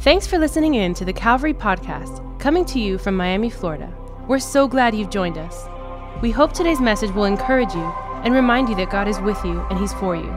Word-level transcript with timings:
Thanks 0.00 0.26
for 0.26 0.38
listening 0.38 0.76
in 0.76 0.94
to 0.94 1.04
the 1.04 1.12
Calvary 1.12 1.52
Podcast, 1.52 2.40
coming 2.40 2.64
to 2.64 2.80
you 2.80 2.96
from 2.96 3.14
Miami, 3.14 3.50
Florida. 3.50 3.94
We're 4.26 4.38
so 4.38 4.66
glad 4.66 4.94
you've 4.94 5.10
joined 5.10 5.36
us. 5.36 5.66
We 6.22 6.30
hope 6.30 6.54
today's 6.54 6.80
message 6.80 7.10
will 7.10 7.26
encourage 7.26 7.74
you 7.74 7.84
and 8.24 8.32
remind 8.32 8.70
you 8.70 8.76
that 8.76 8.88
God 8.88 9.08
is 9.08 9.20
with 9.20 9.36
you 9.44 9.60
and 9.68 9.78
He's 9.78 9.92
for 9.92 10.16
you. 10.16 10.34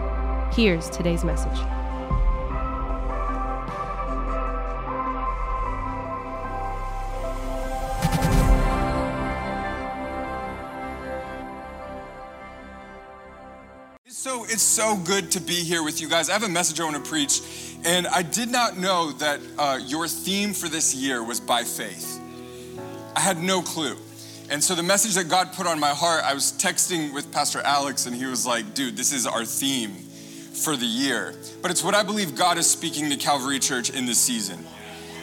Here's 0.51 0.89
today's 0.89 1.23
message. 1.23 1.57
So 14.07 14.43
it's 14.43 14.61
so 14.61 14.97
good 14.97 15.31
to 15.31 15.39
be 15.39 15.55
here 15.55 15.83
with 15.83 16.01
you 16.01 16.09
guys. 16.09 16.29
I 16.29 16.33
have 16.33 16.43
a 16.43 16.49
message 16.49 16.79
I 16.79 16.83
want 16.83 16.95
to 16.95 17.09
preach, 17.09 17.72
and 17.85 18.07
I 18.07 18.21
did 18.21 18.49
not 18.49 18.77
know 18.77 19.11
that 19.13 19.39
uh, 19.57 19.79
your 19.85 20.07
theme 20.07 20.53
for 20.53 20.69
this 20.69 20.95
year 20.95 21.23
was 21.23 21.39
by 21.39 21.63
faith. 21.63 22.19
I 23.15 23.19
had 23.19 23.41
no 23.41 23.61
clue. 23.61 23.97
And 24.49 24.63
so 24.63 24.75
the 24.75 24.83
message 24.83 25.15
that 25.15 25.29
God 25.29 25.53
put 25.53 25.67
on 25.67 25.79
my 25.79 25.89
heart, 25.89 26.23
I 26.23 26.33
was 26.33 26.51
texting 26.53 27.13
with 27.13 27.31
Pastor 27.31 27.61
Alex, 27.61 28.05
and 28.05 28.15
he 28.15 28.25
was 28.25 28.45
like, 28.45 28.73
dude, 28.73 28.97
this 28.97 29.11
is 29.11 29.25
our 29.25 29.45
theme 29.45 29.91
for 29.91 30.75
the 30.75 30.85
year. 30.85 31.33
But 31.61 31.71
it's 31.71 31.83
what 31.83 31.95
I 31.95 32.03
believe 32.03 32.35
God 32.35 32.57
is 32.57 32.69
speaking 32.69 33.09
to 33.09 33.17
Calvary 33.17 33.59
Church 33.59 33.89
in 33.89 34.05
this 34.05 34.19
season. 34.19 34.59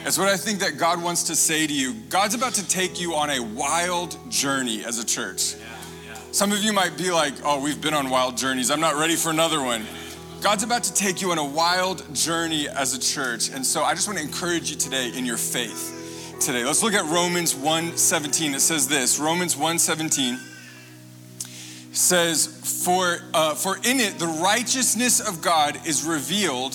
It's 0.03 0.17
what 0.17 0.27
I 0.27 0.37
think 0.37 0.59
that 0.59 0.77
God 0.77 1.01
wants 1.01 1.23
to 1.23 1.35
say 1.35 1.67
to 1.67 1.73
you. 1.73 1.93
God's 2.09 2.33
about 2.33 2.55
to 2.55 2.67
take 2.67 2.99
you 2.99 3.13
on 3.13 3.29
a 3.29 3.39
wild 3.39 4.17
journey 4.29 4.83
as 4.83 4.97
a 4.97 5.05
church. 5.05 5.55
Some 6.31 6.51
of 6.51 6.63
you 6.63 6.73
might 6.73 6.97
be 6.97 7.11
like, 7.11 7.33
oh, 7.43 7.61
we've 7.61 7.81
been 7.81 7.93
on 7.93 8.09
wild 8.09 8.35
journeys. 8.35 8.71
I'm 8.71 8.79
not 8.79 8.95
ready 8.95 9.15
for 9.15 9.29
another 9.29 9.61
one. 9.61 9.85
God's 10.41 10.63
about 10.63 10.83
to 10.85 10.93
take 10.95 11.21
you 11.21 11.31
on 11.31 11.37
a 11.37 11.45
wild 11.45 12.15
journey 12.15 12.67
as 12.67 12.95
a 12.95 12.99
church. 12.99 13.49
And 13.51 13.63
so 13.63 13.83
I 13.83 13.93
just 13.93 14.07
want 14.07 14.17
to 14.17 14.25
encourage 14.25 14.71
you 14.71 14.75
today 14.75 15.11
in 15.15 15.23
your 15.23 15.37
faith 15.37 16.35
today. 16.39 16.65
Let's 16.65 16.81
look 16.81 16.95
at 16.95 17.05
Romans 17.05 17.53
1:17. 17.53 18.55
It 18.55 18.61
says 18.61 18.87
this. 18.87 19.19
Romans 19.19 19.55
1:17 19.55 20.39
says, 21.91 22.47
for, 22.83 23.19
uh, 23.35 23.53
for 23.53 23.77
in 23.83 23.99
it 23.99 24.17
the 24.17 24.25
righteousness 24.25 25.19
of 25.19 25.43
God 25.43 25.77
is 25.85 26.03
revealed 26.03 26.73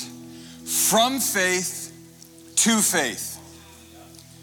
from 0.64 1.18
faith 1.18 1.92
to 2.54 2.78
faith. 2.78 3.36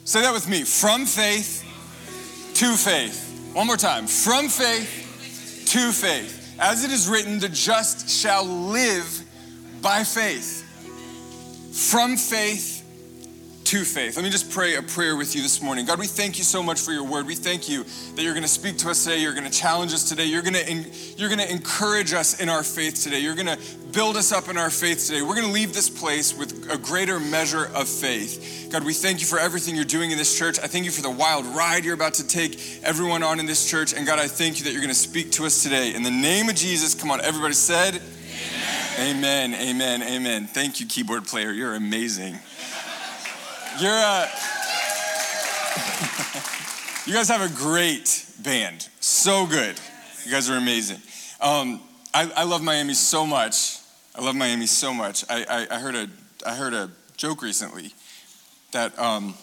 Say 0.03 0.19
that 0.19 0.33
with 0.33 0.49
me. 0.49 0.63
From 0.63 1.05
faith 1.05 1.63
to 2.55 2.75
faith. 2.75 3.51
One 3.53 3.67
more 3.67 3.77
time. 3.77 4.05
From 4.05 4.49
faith 4.49 5.63
to 5.67 5.93
faith. 5.93 6.42
As 6.59 6.83
it 6.83 6.91
is 6.91 7.07
written, 7.07 7.39
the 7.39 7.49
just 7.49 8.09
shall 8.09 8.45
live 8.45 9.23
by 9.81 10.03
faith. 10.03 10.61
From 11.91 12.15
faith 12.17 12.72
to 13.73 13.83
faith. 13.83 14.15
Let 14.15 14.23
me 14.23 14.29
just 14.29 14.51
pray 14.51 14.75
a 14.75 14.83
prayer 14.83 15.15
with 15.15 15.35
you 15.35 15.41
this 15.41 15.59
morning. 15.59 15.87
God, 15.87 15.97
we 15.97 16.05
thank 16.05 16.37
you 16.37 16.43
so 16.43 16.61
much 16.61 16.79
for 16.79 16.91
your 16.91 17.05
word. 17.05 17.25
We 17.25 17.33
thank 17.33 17.67
you 17.67 17.83
that 17.83 18.21
you're 18.21 18.35
going 18.35 18.43
to 18.43 18.47
speak 18.47 18.77
to 18.77 18.91
us 18.91 19.03
today. 19.03 19.17
You're 19.17 19.33
going 19.33 19.49
to 19.49 19.57
challenge 19.57 19.95
us 19.95 20.07
today. 20.07 20.25
You're 20.25 20.43
going 20.43 20.53
to 20.53 20.89
you're 21.17 21.27
going 21.29 21.39
to 21.39 21.51
encourage 21.51 22.13
us 22.13 22.39
in 22.39 22.49
our 22.49 22.61
faith 22.61 23.01
today. 23.01 23.17
You're 23.17 23.33
going 23.33 23.47
to 23.47 23.57
build 23.91 24.15
us 24.15 24.31
up 24.31 24.47
in 24.47 24.59
our 24.59 24.69
faith 24.69 25.07
today. 25.07 25.23
We're 25.23 25.33
going 25.33 25.47
to 25.47 25.51
leave 25.51 25.73
this 25.73 25.89
place 25.89 26.37
with 26.37 26.69
a 26.71 26.77
greater 26.77 27.19
measure 27.19 27.71
of 27.73 27.89
faith. 27.89 28.69
God, 28.71 28.83
we 28.83 28.93
thank 28.93 29.21
you 29.21 29.25
for 29.25 29.39
everything 29.39 29.75
you're 29.75 29.85
doing 29.85 30.11
in 30.11 30.19
this 30.19 30.37
church. 30.37 30.59
I 30.59 30.67
thank 30.67 30.85
you 30.85 30.91
for 30.91 31.01
the 31.01 31.09
wild 31.09 31.47
ride 31.47 31.83
you're 31.83 31.95
about 31.95 32.13
to 32.15 32.27
take 32.27 32.59
everyone 32.83 33.23
on 33.23 33.39
in 33.39 33.47
this 33.47 33.67
church. 33.67 33.91
And 33.91 34.05
God, 34.05 34.19
I 34.19 34.27
thank 34.27 34.59
you 34.59 34.65
that 34.65 34.71
you're 34.73 34.81
going 34.81 34.89
to 34.89 34.95
speak 34.95 35.31
to 35.31 35.47
us 35.47 35.63
today. 35.63 35.95
In 35.95 36.03
the 36.03 36.11
name 36.11 36.47
of 36.47 36.53
Jesus, 36.53 36.93
come 36.93 37.09
on, 37.09 37.21
everybody 37.21 37.55
said, 37.55 37.99
Amen, 38.99 39.55
amen, 39.55 40.03
amen. 40.03 40.03
amen. 40.03 40.45
Thank 40.45 40.79
you, 40.79 40.85
keyboard 40.85 41.25
player. 41.25 41.51
You're 41.51 41.73
amazing. 41.73 42.37
You're 43.79 43.91
uh, 43.91 44.27
you 47.07 47.13
guys 47.13 47.27
have 47.27 47.41
a 47.41 47.49
great 47.55 48.23
band. 48.43 48.87
So 48.99 49.47
good. 49.47 49.79
You 50.25 50.31
guys 50.31 50.47
are 50.47 50.57
amazing. 50.57 50.99
Um, 51.41 51.81
I, 52.13 52.31
I, 52.35 52.43
love 52.43 52.61
Miami 52.61 52.93
so 52.93 53.25
much. 53.25 53.79
I 54.15 54.23
love 54.23 54.35
Miami 54.35 54.67
so 54.67 54.93
much. 54.93 55.25
I, 55.27 55.43
I, 55.49 55.75
I 55.75 55.79
heard 55.79 55.95
a 55.95 56.07
I 56.45 56.53
heard 56.53 56.75
a 56.75 56.91
joke 57.17 57.41
recently 57.41 57.93
that 58.73 58.97
um, 58.99 59.33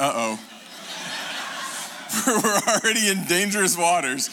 uh 0.00 0.12
oh. 0.12 0.40
We're 2.26 2.60
already 2.74 3.08
in 3.08 3.24
dangerous 3.26 3.78
waters. 3.78 4.30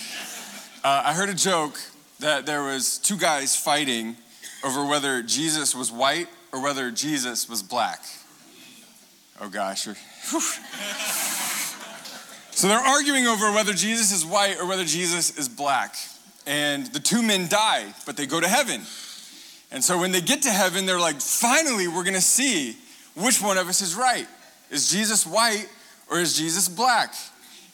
Uh, 0.83 1.03
I 1.06 1.13
heard 1.13 1.29
a 1.29 1.35
joke 1.35 1.79
that 2.22 2.47
there 2.47 2.63
was 2.63 2.97
two 2.97 3.17
guys 3.17 3.56
fighting 3.56 4.16
over 4.66 4.83
whether 4.83 5.22
Jesus 5.22 5.75
was 5.75 5.91
white 5.91 6.28
or 6.51 6.61
whether 6.61 6.91
Jesus 6.91 7.49
was 7.49 7.63
black. 7.63 8.03
Oh 9.41 9.49
gosh. 9.49 9.87
so 12.51 12.67
they're 12.67 12.77
arguing 12.77 13.27
over 13.27 13.51
whether 13.51 13.73
Jesus 13.73 14.11
is 14.11 14.25
white 14.25 14.57
or 14.59 14.67
whether 14.67 14.83
Jesus 14.83 15.38
is 15.38 15.47
black. 15.47 15.95
And 16.45 16.88
the 16.88 16.99
two 16.99 17.21
men 17.21 17.47
die, 17.47 17.93
but 18.05 18.17
they 18.17 18.25
go 18.25 18.41
to 18.41 18.47
heaven. 18.47 18.81
And 19.71 19.83
so 19.83 19.99
when 19.99 20.11
they 20.11 20.21
get 20.21 20.41
to 20.43 20.49
heaven, 20.49 20.85
they're 20.85 20.99
like, 20.99 21.21
finally, 21.21 21.88
we're 21.88 22.03
gonna 22.03 22.21
see 22.21 22.75
which 23.15 23.41
one 23.41 23.57
of 23.57 23.67
us 23.69 23.81
is 23.81 23.95
right. 23.95 24.27
Is 24.69 24.91
Jesus 24.91 25.25
white 25.25 25.67
or 26.09 26.19
is 26.19 26.38
Jesus 26.38 26.67
black? 26.67 27.13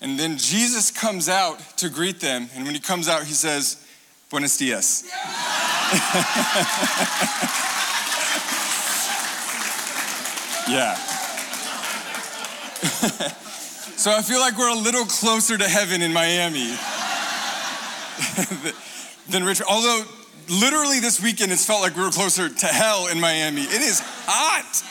And 0.02 0.20
then 0.20 0.38
Jesus 0.38 0.92
comes 0.92 1.30
out 1.30 1.60
to 1.78 1.90
greet 1.90 2.20
them. 2.20 2.50
And 2.54 2.66
when 2.66 2.74
he 2.74 2.82
comes 2.82 3.08
out, 3.08 3.24
he 3.24 3.34
says, 3.34 3.82
Buenos 4.30 4.58
dias. 4.58 5.10
Yeah. 10.68 10.96
so 13.96 14.12
I 14.12 14.22
feel 14.24 14.40
like 14.40 14.58
we're 14.58 14.74
a 14.74 14.80
little 14.80 15.06
closer 15.06 15.58
to 15.58 15.68
heaven 15.68 16.02
in 16.02 16.12
Miami 16.12 16.68
than 19.30 19.44
Richmond. 19.44 19.70
Although, 19.70 20.04
literally 20.50 21.00
this 21.00 21.22
weekend, 21.22 21.52
it's 21.52 21.66
felt 21.66 21.82
like 21.82 21.96
we 21.96 22.02
were 22.02 22.10
closer 22.10 22.50
to 22.50 22.66
hell 22.66 23.08
in 23.08 23.20
Miami. 23.20 23.62
It 23.62 23.82
is 23.82 24.02
hot. 24.26 24.84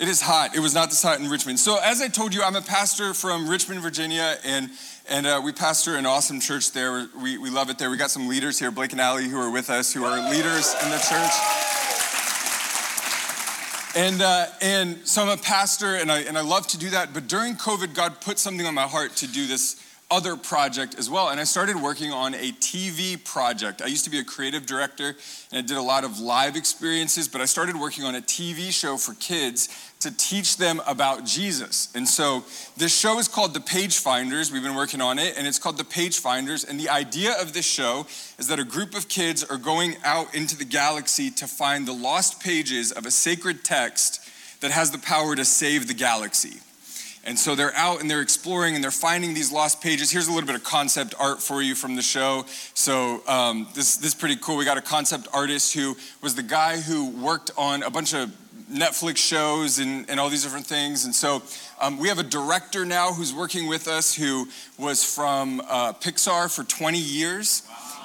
It 0.00 0.08
is 0.08 0.20
hot. 0.20 0.56
It 0.56 0.60
was 0.60 0.74
not 0.74 0.90
this 0.90 1.00
hot 1.00 1.20
in 1.20 1.28
Richmond. 1.28 1.60
So, 1.60 1.78
as 1.80 2.02
I 2.02 2.08
told 2.08 2.34
you, 2.34 2.42
I'm 2.42 2.56
a 2.56 2.62
pastor 2.62 3.14
from 3.14 3.48
Richmond, 3.48 3.82
Virginia, 3.82 4.36
and 4.44 4.68
and 5.08 5.26
uh, 5.26 5.40
we 5.44 5.52
pastor 5.52 5.94
an 5.94 6.06
awesome 6.06 6.40
church 6.40 6.72
there. 6.72 7.06
We, 7.20 7.38
we 7.38 7.50
love 7.50 7.70
it 7.70 7.78
there. 7.78 7.90
We 7.90 7.96
got 7.96 8.10
some 8.10 8.28
leaders 8.28 8.58
here, 8.58 8.70
Blake 8.70 8.92
and 8.92 9.00
Allie, 9.00 9.28
who 9.28 9.40
are 9.40 9.50
with 9.50 9.70
us, 9.70 9.92
who 9.92 10.04
are 10.04 10.30
leaders 10.30 10.74
in 10.82 10.90
the 10.90 10.98
church. 10.98 11.71
And, 13.94 14.22
uh, 14.22 14.46
and 14.62 15.06
so 15.06 15.22
I'm 15.22 15.28
a 15.28 15.36
pastor 15.36 15.96
and 15.96 16.10
I, 16.10 16.20
and 16.20 16.38
I 16.38 16.40
love 16.40 16.66
to 16.68 16.78
do 16.78 16.90
that. 16.90 17.12
But 17.12 17.28
during 17.28 17.56
COVID, 17.56 17.94
God 17.94 18.20
put 18.22 18.38
something 18.38 18.66
on 18.66 18.74
my 18.74 18.86
heart 18.86 19.16
to 19.16 19.26
do 19.26 19.46
this 19.46 19.76
other 20.12 20.36
project 20.36 20.98
as 20.98 21.08
well. 21.08 21.30
And 21.30 21.40
I 21.40 21.44
started 21.44 21.74
working 21.76 22.12
on 22.12 22.34
a 22.34 22.52
TV 22.52 23.16
project. 23.24 23.80
I 23.80 23.86
used 23.86 24.04
to 24.04 24.10
be 24.10 24.18
a 24.18 24.24
creative 24.24 24.66
director 24.66 25.16
and 25.50 25.58
I 25.58 25.62
did 25.62 25.78
a 25.78 25.82
lot 25.82 26.04
of 26.04 26.20
live 26.20 26.54
experiences, 26.54 27.28
but 27.28 27.40
I 27.40 27.46
started 27.46 27.76
working 27.76 28.04
on 28.04 28.14
a 28.14 28.20
TV 28.20 28.70
show 28.70 28.98
for 28.98 29.14
kids 29.14 29.70
to 30.00 30.14
teach 30.14 30.58
them 30.58 30.82
about 30.86 31.24
Jesus. 31.24 31.88
And 31.94 32.06
so 32.06 32.44
this 32.76 32.94
show 32.94 33.18
is 33.18 33.26
called 33.26 33.54
The 33.54 33.60
Page 33.60 33.98
Finders. 33.98 34.52
We've 34.52 34.62
been 34.62 34.74
working 34.74 35.00
on 35.00 35.18
it, 35.18 35.38
and 35.38 35.46
it's 35.46 35.58
called 35.58 35.78
The 35.78 35.84
Page 35.84 36.18
Finders. 36.18 36.62
And 36.62 36.78
the 36.78 36.90
idea 36.90 37.32
of 37.40 37.54
this 37.54 37.64
show 37.64 38.06
is 38.38 38.48
that 38.48 38.58
a 38.58 38.64
group 38.64 38.94
of 38.94 39.08
kids 39.08 39.42
are 39.42 39.56
going 39.56 39.96
out 40.04 40.34
into 40.34 40.58
the 40.58 40.66
galaxy 40.66 41.30
to 41.30 41.46
find 41.46 41.88
the 41.88 41.92
lost 41.92 42.38
pages 42.38 42.92
of 42.92 43.06
a 43.06 43.10
sacred 43.10 43.64
text 43.64 44.28
that 44.60 44.72
has 44.72 44.90
the 44.90 44.98
power 44.98 45.34
to 45.34 45.44
save 45.46 45.88
the 45.88 45.94
galaxy. 45.94 46.60
And 47.24 47.38
so 47.38 47.54
they're 47.54 47.74
out 47.74 48.00
and 48.00 48.10
they're 48.10 48.20
exploring 48.20 48.74
and 48.74 48.82
they're 48.82 48.90
finding 48.90 49.32
these 49.32 49.52
lost 49.52 49.80
pages. 49.80 50.10
Here's 50.10 50.26
a 50.26 50.32
little 50.32 50.46
bit 50.46 50.56
of 50.56 50.64
concept 50.64 51.14
art 51.20 51.40
for 51.40 51.62
you 51.62 51.74
from 51.74 51.94
the 51.94 52.02
show. 52.02 52.44
So 52.74 53.22
um, 53.28 53.68
this, 53.74 53.96
this 53.96 54.08
is 54.08 54.14
pretty 54.14 54.36
cool. 54.36 54.56
We 54.56 54.64
got 54.64 54.78
a 54.78 54.82
concept 54.82 55.28
artist 55.32 55.72
who 55.72 55.96
was 56.20 56.34
the 56.34 56.42
guy 56.42 56.80
who 56.80 57.10
worked 57.10 57.52
on 57.56 57.84
a 57.84 57.90
bunch 57.90 58.12
of 58.12 58.30
Netflix 58.72 59.18
shows 59.18 59.78
and, 59.78 60.08
and 60.10 60.18
all 60.18 60.30
these 60.30 60.42
different 60.42 60.66
things. 60.66 61.04
And 61.04 61.14
so 61.14 61.42
um, 61.80 61.98
we 61.98 62.08
have 62.08 62.18
a 62.18 62.24
director 62.24 62.84
now 62.84 63.12
who's 63.12 63.32
working 63.32 63.68
with 63.68 63.86
us 63.86 64.14
who 64.14 64.48
was 64.78 65.04
from 65.04 65.60
uh, 65.68 65.92
Pixar 65.92 66.54
for 66.54 66.64
20 66.64 66.98
years. 66.98 67.62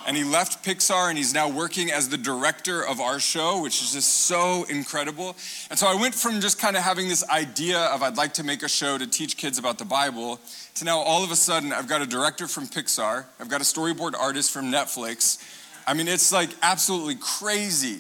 And 0.07 0.15
he 0.15 0.24
left 0.24 0.63
Pixar 0.63 1.09
and 1.09 1.18
he's 1.18 1.33
now 1.33 1.50
working 1.50 1.92
as 1.92 2.07
the 2.07 2.18
director 2.18 2.81
of 2.81 3.01
our 3.01 3.19
show, 3.19 3.62
which 3.62 3.81
is 3.81 3.92
just 3.92 4.09
so 4.09 4.63
incredible. 4.69 5.36
And 5.69 5.77
so 5.77 5.86
I 5.86 5.95
went 5.95 6.15
from 6.15 6.39
just 6.39 6.59
kind 6.59 6.77
of 6.77 6.83
having 6.83 7.09
this 7.09 7.27
idea 7.30 7.77
of 7.77 8.01
I'd 8.01 8.15
like 8.15 8.33
to 8.36 8.44
make 8.44 8.63
a 8.63 8.69
show 8.69 8.98
to 8.98 9.06
teach 9.06 9.36
kids 9.36 9.59
about 9.59 9.77
the 9.77 9.86
Bible 9.86 10.39
to 10.75 10.86
now 10.86 11.00
all 11.00 11.25
of 11.25 11.31
a 11.31 11.36
sudden 11.36 11.74
I've 11.74 11.89
got 11.89 12.01
a 12.01 12.06
director 12.06 12.48
from 12.48 12.68
Pixar, 12.68 13.25
I've 13.38 13.50
got 13.50 13.59
a 13.59 13.65
storyboard 13.65 14.13
artist 14.18 14.51
from 14.51 14.71
Netflix. 14.71 15.44
I 15.86 15.94
mean, 15.94 16.07
it's 16.07 16.31
like 16.31 16.51
absolutely 16.62 17.15
crazy. 17.15 18.00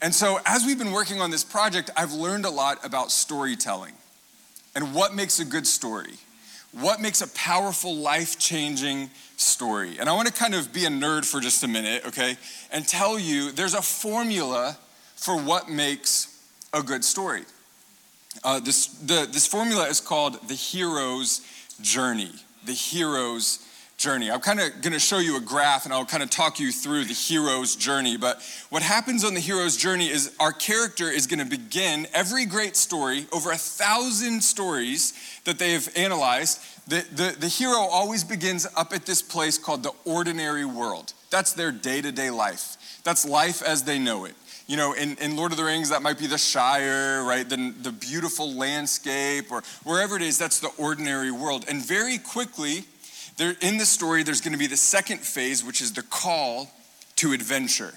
And 0.00 0.14
so, 0.14 0.38
as 0.44 0.64
we've 0.64 0.78
been 0.78 0.92
working 0.92 1.20
on 1.20 1.30
this 1.30 1.42
project, 1.42 1.90
I've 1.96 2.12
learned 2.12 2.44
a 2.44 2.50
lot 2.50 2.84
about 2.84 3.10
storytelling 3.10 3.94
and 4.74 4.94
what 4.94 5.14
makes 5.14 5.40
a 5.40 5.44
good 5.44 5.66
story, 5.66 6.14
what 6.72 7.00
makes 7.00 7.20
a 7.20 7.28
powerful, 7.28 7.96
life 7.96 8.38
changing 8.38 9.10
story. 9.36 9.98
And 9.98 10.08
I 10.08 10.12
want 10.12 10.28
to 10.28 10.34
kind 10.34 10.54
of 10.54 10.72
be 10.72 10.84
a 10.84 10.88
nerd 10.88 11.24
for 11.24 11.40
just 11.40 11.62
a 11.64 11.68
minute, 11.68 12.06
okay, 12.06 12.36
and 12.70 12.86
tell 12.86 13.18
you 13.18 13.52
there's 13.52 13.74
a 13.74 13.82
formula 13.82 14.76
for 15.16 15.40
what 15.40 15.68
makes 15.68 16.42
a 16.72 16.82
good 16.82 17.04
story. 17.04 17.42
Uh, 18.44 18.60
this, 18.60 18.86
the, 18.86 19.28
this 19.30 19.46
formula 19.46 19.86
is 19.88 20.00
called 20.00 20.46
the 20.48 20.54
hero's 20.54 21.40
journey. 21.80 22.32
The 22.64 22.72
hero's 22.72 23.66
journey. 23.98 24.30
I'm 24.30 24.38
kind 24.38 24.60
of 24.60 24.80
going 24.80 24.92
to 24.92 25.00
show 25.00 25.18
you 25.18 25.36
a 25.36 25.40
graph 25.40 25.84
and 25.84 25.92
I'll 25.92 26.06
kind 26.06 26.22
of 26.22 26.30
talk 26.30 26.60
you 26.60 26.70
through 26.70 27.04
the 27.06 27.14
hero's 27.14 27.74
journey. 27.74 28.16
But 28.16 28.40
what 28.70 28.80
happens 28.80 29.24
on 29.24 29.34
the 29.34 29.40
hero's 29.40 29.76
journey 29.76 30.08
is 30.08 30.36
our 30.38 30.52
character 30.52 31.10
is 31.10 31.26
going 31.26 31.40
to 31.40 31.44
begin 31.44 32.06
every 32.14 32.46
great 32.46 32.76
story, 32.76 33.26
over 33.32 33.50
a 33.50 33.56
thousand 33.56 34.44
stories 34.44 35.40
that 35.44 35.58
they've 35.58 35.88
analyzed. 35.96 36.60
The, 36.86 37.04
the, 37.10 37.36
the 37.40 37.48
hero 37.48 37.80
always 37.80 38.22
begins 38.22 38.68
up 38.76 38.92
at 38.94 39.04
this 39.04 39.20
place 39.20 39.58
called 39.58 39.82
the 39.82 39.92
ordinary 40.04 40.64
world. 40.64 41.12
That's 41.30 41.52
their 41.52 41.72
day 41.72 42.00
to 42.00 42.12
day 42.12 42.30
life. 42.30 42.76
That's 43.02 43.26
life 43.26 43.62
as 43.62 43.82
they 43.82 43.98
know 43.98 44.26
it. 44.26 44.34
You 44.68 44.76
know, 44.76 44.92
in, 44.92 45.16
in 45.16 45.34
Lord 45.34 45.50
of 45.50 45.58
the 45.58 45.64
Rings, 45.64 45.90
that 45.90 46.02
might 46.02 46.18
be 46.18 46.28
the 46.28 46.38
Shire, 46.38 47.24
right? 47.24 47.48
The, 47.48 47.74
the 47.82 47.90
beautiful 47.90 48.52
landscape, 48.54 49.50
or 49.50 49.62
wherever 49.82 50.14
it 50.14 50.22
is, 50.22 50.38
that's 50.38 50.60
the 50.60 50.70
ordinary 50.78 51.32
world. 51.32 51.64
And 51.68 51.84
very 51.84 52.18
quickly, 52.18 52.84
there, 53.38 53.54
in 53.60 53.78
the 53.78 53.86
story, 53.86 54.22
there's 54.22 54.40
going 54.40 54.52
to 54.52 54.58
be 54.58 54.66
the 54.66 54.76
second 54.76 55.20
phase, 55.20 55.64
which 55.64 55.80
is 55.80 55.92
the 55.92 56.02
call 56.02 56.68
to 57.16 57.32
adventure. 57.32 57.94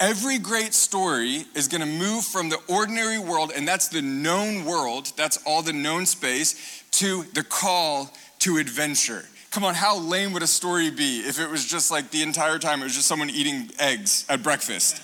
Every 0.00 0.38
great 0.38 0.74
story 0.74 1.44
is 1.54 1.68
going 1.68 1.80
to 1.80 1.86
move 1.86 2.24
from 2.24 2.48
the 2.48 2.58
ordinary 2.68 3.18
world, 3.18 3.52
and 3.56 3.66
that's 3.66 3.88
the 3.88 4.02
known 4.02 4.64
world, 4.64 5.12
that's 5.16 5.38
all 5.46 5.62
the 5.62 5.72
known 5.72 6.04
space, 6.04 6.82
to 6.92 7.22
the 7.34 7.44
call 7.44 8.12
to 8.40 8.58
adventure. 8.58 9.24
Come 9.52 9.62
on, 9.62 9.74
how 9.74 9.96
lame 9.96 10.32
would 10.32 10.42
a 10.42 10.48
story 10.48 10.90
be 10.90 11.20
if 11.20 11.38
it 11.38 11.48
was 11.48 11.64
just 11.64 11.92
like 11.92 12.10
the 12.10 12.22
entire 12.22 12.58
time 12.58 12.80
it 12.80 12.84
was 12.84 12.96
just 12.96 13.06
someone 13.06 13.30
eating 13.30 13.70
eggs 13.78 14.26
at 14.28 14.42
breakfast? 14.42 15.00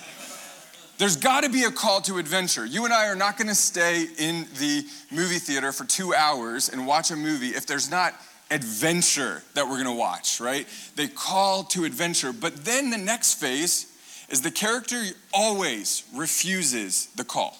There's 0.97 1.15
got 1.15 1.45
to 1.45 1.49
be 1.49 1.63
a 1.63 1.71
call 1.71 2.01
to 2.01 2.17
adventure. 2.17 2.65
You 2.65 2.83
and 2.83 2.93
I 2.93 3.07
are 3.07 3.15
not 3.15 3.37
going 3.37 3.47
to 3.47 3.55
stay 3.55 4.05
in 4.19 4.45
the 4.59 4.85
movie 5.09 5.39
theater 5.39 5.71
for 5.71 5.85
two 5.85 6.13
hours 6.13 6.67
and 6.67 6.85
watch 6.85 7.09
a 7.09 7.15
movie 7.15 7.47
if 7.47 7.65
there's 7.65 7.89
not 7.89 8.13
adventure 8.51 9.41
that 9.53 9.67
we're 9.67 9.77
gonna 9.77 9.93
watch, 9.93 10.39
right? 10.39 10.67
They 10.95 11.07
call 11.07 11.63
to 11.65 11.85
adventure. 11.85 12.33
But 12.33 12.65
then 12.65 12.89
the 12.89 12.97
next 12.97 13.35
phase 13.35 13.87
is 14.29 14.41
the 14.41 14.51
character 14.51 15.01
always 15.33 16.03
refuses 16.13 17.07
the 17.15 17.23
call. 17.23 17.57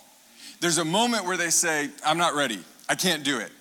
There's 0.59 0.77
a 0.77 0.85
moment 0.85 1.25
where 1.25 1.37
they 1.37 1.49
say, 1.49 1.89
I'm 2.05 2.17
not 2.17 2.35
ready, 2.35 2.59
I 2.87 2.95
can't 2.95 3.23
do 3.23 3.39
it, 3.39 3.51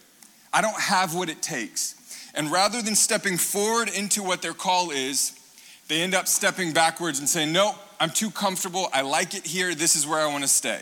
I 0.52 0.60
don't 0.60 0.78
have 0.78 1.14
what 1.14 1.28
it 1.28 1.40
takes. 1.40 1.96
And 2.34 2.50
rather 2.52 2.82
than 2.82 2.94
stepping 2.94 3.38
forward 3.38 3.88
into 3.88 4.22
what 4.22 4.42
their 4.42 4.52
call 4.52 4.90
is, 4.90 5.32
they 5.88 6.02
end 6.02 6.14
up 6.14 6.28
stepping 6.28 6.72
backwards 6.72 7.18
and 7.18 7.28
saying, 7.28 7.52
Nope, 7.52 7.74
I'm 7.98 8.10
too 8.10 8.30
comfortable, 8.30 8.88
I 8.92 9.02
like 9.02 9.34
it 9.34 9.46
here, 9.46 9.74
this 9.74 9.96
is 9.96 10.06
where 10.06 10.20
I 10.20 10.26
wanna 10.26 10.48
stay. 10.48 10.80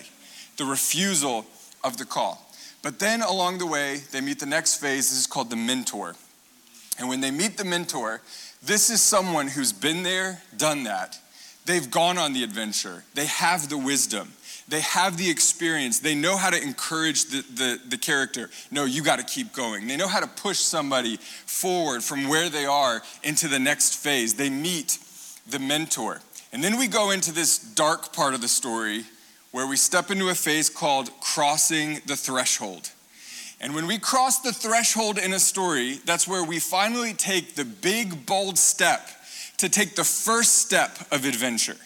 The 0.57 0.65
refusal 0.65 1.47
of 1.85 1.97
the 1.97 2.05
call. 2.05 2.45
But 2.83 2.99
then 2.99 3.23
along 3.23 3.59
the 3.59 3.67
way, 3.67 4.03
they 4.13 4.21
meet 4.21 4.41
the 4.41 4.47
next 4.47 4.77
phase. 4.77 5.11
This 5.11 5.21
is 5.21 5.27
called 5.27 5.51
the 5.51 5.57
mentor. 5.57 6.15
And 6.99 7.09
when 7.09 7.21
they 7.21 7.31
meet 7.31 7.57
the 7.57 7.65
mentor, 7.65 8.21
this 8.63 8.91
is 8.91 9.01
someone 9.01 9.49
who's 9.49 9.73
been 9.73 10.03
there, 10.03 10.43
done 10.57 10.85
that. 10.85 11.19
They've 11.65 11.91
gone 11.91 12.19
on 12.19 12.33
the 12.33 12.43
adventure, 12.43 13.05
they 13.15 13.27
have 13.27 13.69
the 13.69 13.79
wisdom. 13.79 14.33
They 14.69 14.81
have 14.83 15.17
the 15.17 15.31
experience. 15.31 16.01
They 16.01 16.15
know 16.15 16.37
how 16.37 16.51
to 16.51 16.63
encourage 16.63 17.25
the, 17.27 17.41
the, 17.55 17.81
the 17.89 17.97
character. 17.97 18.51
No, 18.71 18.85
you 18.85 19.03
got 19.03 19.19
to 19.19 19.25
keep 19.25 19.55
going. 19.55 19.87
They 19.87 19.97
know 19.97 20.09
how 20.09 20.21
to 20.21 20.27
push 20.27 20.59
somebody 20.59 21.17
forward 21.17 22.05
from 22.05 22.29
where 22.29 22.51
they 22.51 22.67
are 22.67 23.03
into 23.23 23.49
the 23.49 23.59
next 23.59 23.97
phase. 23.97 24.35
They 24.35 24.51
meet 24.51 24.99
the 25.49 25.59
mentor. 25.59 26.21
And 26.53 26.63
then 26.63 26.79
we 26.79 26.87
go 26.87 27.13
into 27.13 27.33
this 27.33 27.59
dark 27.59 28.13
part 28.13 28.35
of 28.35 28.43
the 28.43 28.49
story 28.49 29.05
where 29.53 29.67
we 29.67 29.77
step 29.77 30.11
into 30.11 30.29
a 30.29 30.35
phase 30.35 30.69
called 30.69 31.11
crossing 31.21 32.01
the 32.05 32.17
threshold. 32.17 32.91
And 33.61 33.75
when 33.75 33.87
we 33.87 33.99
cross 33.99 34.41
the 34.41 34.53
threshold 34.53 35.19
in 35.19 35.33
a 35.33 35.39
story, 35.39 35.99
that's 36.05 36.29
where 36.29 36.45
we 36.45 36.61
finally 36.61 37.13
take 37.13 37.55
the 37.55 37.65
big, 37.65 38.25
bold 38.25 38.57
step 38.57 39.09
to 39.57 39.69
take 39.69 39.97
the 39.97 40.05
first 40.05 40.57
step 40.57 40.97
of 41.11 41.25
adventure. 41.25 41.77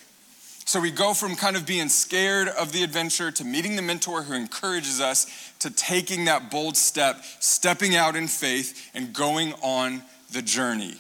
So 0.65 0.81
we 0.81 0.91
go 0.91 1.13
from 1.13 1.35
kind 1.35 1.57
of 1.57 1.67
being 1.67 1.89
scared 1.89 2.49
of 2.49 2.73
the 2.73 2.83
adventure 2.83 3.31
to 3.33 3.45
meeting 3.45 3.77
the 3.77 3.83
mentor 3.83 4.23
who 4.23 4.35
encourages 4.35 5.01
us 5.01 5.27
to 5.61 5.71
taking 5.71 6.27
that 6.27 6.51
bold 6.51 6.77
step, 6.77 7.23
stepping 7.41 7.97
out 7.97 8.17
in 8.17 8.29
faith, 8.29 8.91
and 8.95 9.13
going 9.13 9.55
on 9.63 10.03
the 10.31 10.43
journey. 10.43 10.95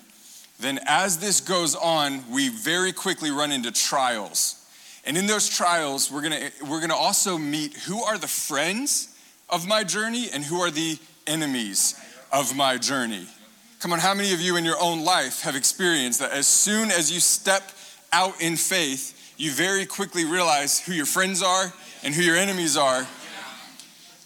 Then, 0.58 0.80
as 0.86 1.18
this 1.18 1.40
goes 1.40 1.74
on, 1.74 2.22
we 2.30 2.48
very 2.48 2.92
quickly 2.92 3.30
run 3.30 3.52
into 3.52 3.72
trials. 3.72 4.64
And 5.04 5.16
in 5.16 5.26
those 5.26 5.48
trials, 5.48 6.10
we're 6.10 6.22
gonna, 6.22 6.50
we're 6.68 6.80
gonna 6.80 6.94
also 6.94 7.36
meet 7.36 7.74
who 7.74 8.02
are 8.02 8.18
the 8.18 8.28
friends 8.28 9.11
of 9.52 9.68
my 9.68 9.84
journey 9.84 10.28
and 10.32 10.42
who 10.42 10.60
are 10.60 10.70
the 10.70 10.98
enemies 11.26 11.94
of 12.32 12.56
my 12.56 12.78
journey. 12.78 13.26
Come 13.78 13.92
on, 13.92 13.98
how 13.98 14.14
many 14.14 14.32
of 14.32 14.40
you 14.40 14.56
in 14.56 14.64
your 14.64 14.80
own 14.80 15.04
life 15.04 15.42
have 15.42 15.54
experienced 15.54 16.20
that 16.20 16.32
as 16.32 16.46
soon 16.46 16.90
as 16.90 17.12
you 17.12 17.20
step 17.20 17.62
out 18.12 18.40
in 18.40 18.56
faith, 18.56 19.34
you 19.36 19.50
very 19.50 19.84
quickly 19.86 20.24
realize 20.24 20.80
who 20.80 20.92
your 20.92 21.06
friends 21.06 21.42
are 21.42 21.72
and 22.02 22.14
who 22.14 22.22
your 22.22 22.36
enemies 22.36 22.76
are? 22.76 23.06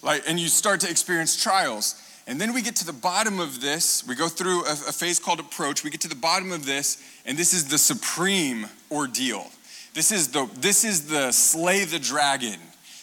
Like, 0.01 0.23
and 0.27 0.39
you 0.39 0.47
start 0.47 0.79
to 0.81 0.89
experience 0.89 1.41
trials. 1.41 2.01
And 2.27 2.39
then 2.39 2.53
we 2.53 2.61
get 2.61 2.75
to 2.77 2.85
the 2.85 2.93
bottom 2.93 3.39
of 3.39 3.61
this. 3.61 4.05
We 4.07 4.15
go 4.15 4.27
through 4.27 4.65
a, 4.65 4.71
a 4.71 4.93
phase 4.93 5.19
called 5.19 5.39
approach. 5.39 5.83
We 5.83 5.89
get 5.89 6.01
to 6.01 6.09
the 6.09 6.15
bottom 6.15 6.51
of 6.51 6.65
this, 6.65 7.01
and 7.25 7.37
this 7.37 7.53
is 7.53 7.67
the 7.67 7.77
supreme 7.77 8.67
ordeal. 8.91 9.47
This 9.93 10.11
is 10.11 10.27
the 10.27 10.47
this 10.55 10.83
is 10.83 11.07
the 11.07 11.31
slay 11.31 11.83
the 11.85 11.99
dragon. 11.99 12.59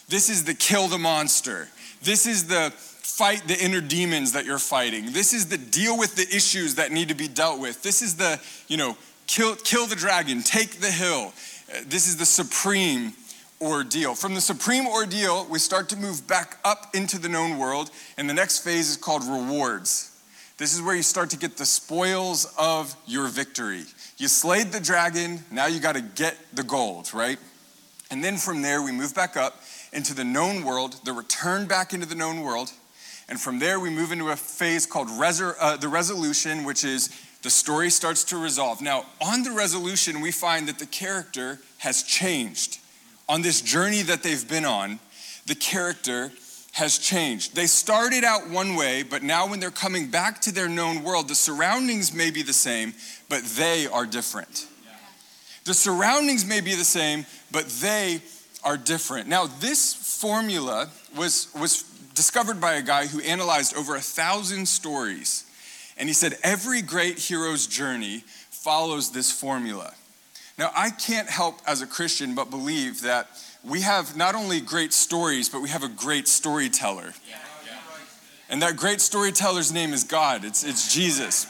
This 0.09 0.29
is 0.29 0.45
the 0.45 0.55
kill 0.55 0.89
the 0.89 0.99
monster. 0.99 1.69
This 2.05 2.27
is 2.27 2.47
the 2.47 2.73
fight 2.77 3.47
the 3.47 3.59
inner 3.63 3.81
demons 3.81 4.33
that 4.33 4.45
you're 4.45 4.59
fighting. 4.59 5.13
This 5.13 5.33
is 5.33 5.47
the 5.47 5.59
deal 5.59 5.99
with 5.99 6.17
the 6.17 6.27
issues 6.35 6.75
that 6.77 6.91
need 6.91 7.09
to 7.09 7.15
be 7.15 7.29
dealt 7.29 7.61
with. 7.61 7.83
This 7.83 8.03
is 8.03 8.17
the, 8.17 8.41
you 8.67 8.77
know, 8.77 8.97
kill, 9.27 9.57
kill 9.57 9.87
the 9.87 9.95
dragon, 9.97 10.43
take 10.43 10.81
the 10.81 10.91
hill. 10.91 11.33
Uh, 11.71 11.81
this 11.87 12.09
is 12.09 12.17
the 12.17 12.27
supreme 12.27 13.13
ordeal. 13.61 14.15
From 14.15 14.35
the 14.35 14.41
supreme 14.41 14.87
ordeal, 14.87 15.47
we 15.49 15.59
start 15.59 15.89
to 15.91 15.97
move 15.97 16.27
back 16.27 16.59
up 16.65 16.95
into 16.95 17.19
the 17.19 17.29
known 17.29 17.57
world, 17.57 17.91
and 18.19 18.29
the 18.29 18.35
next 18.35 18.65
phase 18.65 18.91
is 18.91 18.97
called 18.97 19.23
rewards. 19.25 20.11
This 20.57 20.75
is 20.75 20.83
where 20.83 20.95
you 20.95 21.03
start 21.03 21.31
to 21.31 21.39
get 21.39 21.57
the 21.57 21.67
spoils 21.67 22.53
of 22.59 22.95
your 23.07 23.29
victory. 23.29 23.85
You 24.19 24.29
slayed 24.29 24.73
the 24.73 24.81
dragon, 24.81 25.45
now 25.51 25.67
you 25.67 25.81
got 25.81 25.95
to 25.95 26.03
get 26.03 26.37
the 26.53 26.63
gold, 26.63 27.13
right? 27.15 27.39
And 28.11 28.23
then 28.23 28.37
from 28.37 28.63
there, 28.63 28.83
we 28.83 28.93
move 28.93 29.15
back 29.15 29.37
up 29.37 29.61
into 29.95 30.15
the 30.15 30.25
known 30.25 30.65
world, 30.65 30.97
the 31.05 31.13
return 31.13 31.67
back 31.67 31.93
into 31.93 32.07
the 32.07 32.15
known 32.15 32.43
world. 32.43 32.73
And 33.29 33.41
from 33.41 33.59
there, 33.59 33.81
we 33.81 33.89
move 33.89 34.13
into 34.13 34.29
a 34.29 34.37
phase 34.37 34.85
called 34.85 35.09
resor- 35.09 35.55
uh, 35.59 35.77
the 35.77 35.89
resolution, 35.89 36.65
which 36.65 36.85
is 36.85 37.09
the 37.43 37.51
story 37.51 37.91
starts 37.91 38.25
to 38.25 38.37
resolve. 38.37 38.83
Now, 38.83 39.07
on 39.21 39.43
the 39.43 39.53
resolution, 39.53 40.21
we 40.21 40.31
find 40.31 40.69
that 40.69 40.79
the 40.79 40.87
character 40.87 41.61
has 41.79 42.03
changed. 42.03 42.79
On 43.29 43.41
this 43.41 43.61
journey 43.63 44.03
that 44.03 44.23
they've 44.23 44.49
been 44.49 44.65
on, 44.65 44.99
the 45.47 45.55
character 45.55 46.33
has 46.73 46.99
changed. 46.99 47.55
They 47.55 47.67
started 47.67 48.25
out 48.25 48.51
one 48.51 48.75
way, 48.75 49.05
but 49.05 49.23
now 49.23 49.47
when 49.49 49.61
they're 49.61 49.71
coming 49.71 50.11
back 50.11 50.41
to 50.43 50.53
their 50.53 50.69
known 50.69 51.03
world, 51.03 51.29
the 51.29 51.35
surroundings 51.35 52.13
may 52.13 52.31
be 52.31 52.43
the 52.43 52.53
same, 52.53 52.95
but 53.29 53.45
they 53.45 53.87
are 53.87 54.07
different. 54.07 54.67
The 55.65 55.75
surroundings 55.75 56.45
may 56.45 56.61
be 56.61 56.75
the 56.75 56.85
same, 56.85 57.25
but 57.53 57.67
they 57.69 58.21
are 58.65 58.77
different. 58.77 59.29
Now, 59.29 59.47
this 59.47 59.95
formula 60.21 60.89
was, 61.17 61.49
was 61.59 61.83
discovered 62.15 62.61
by 62.61 62.75
a 62.75 62.83
guy 62.83 63.07
who 63.07 63.21
analyzed 63.21 63.77
over 63.77 63.95
a 63.95 64.01
thousand 64.01 64.67
stories. 64.67 65.45
And 65.97 66.09
he 66.09 66.15
said 66.15 66.39
every 66.43 66.83
great 66.83 67.19
hero's 67.19 67.67
journey 67.67 68.25
follows 68.51 69.13
this 69.13 69.31
formula. 69.31 69.93
Now, 70.57 70.71
I 70.75 70.91
can't 70.91 71.29
help 71.29 71.61
as 71.67 71.83
a 71.83 71.87
Christian 71.87 72.35
but 72.35 72.51
believe 72.51 73.03
that 73.03 73.29
we 73.65 73.81
have 73.81 74.17
not 74.17 74.35
only 74.35 74.61
great 74.61 74.93
stories, 74.93 75.49
but 75.49 75.61
we 75.61 75.69
have 75.69 75.83
a 75.83 75.89
great 75.89 76.29
storyteller. 76.29 77.13
And 78.49 78.63
that 78.63 78.77
great 78.77 79.01
storyteller's 79.01 79.73
name 79.73 79.93
is 79.93 80.05
God, 80.05 80.45
it's, 80.45 80.65
it's 80.65 80.93
Jesus. 80.95 81.47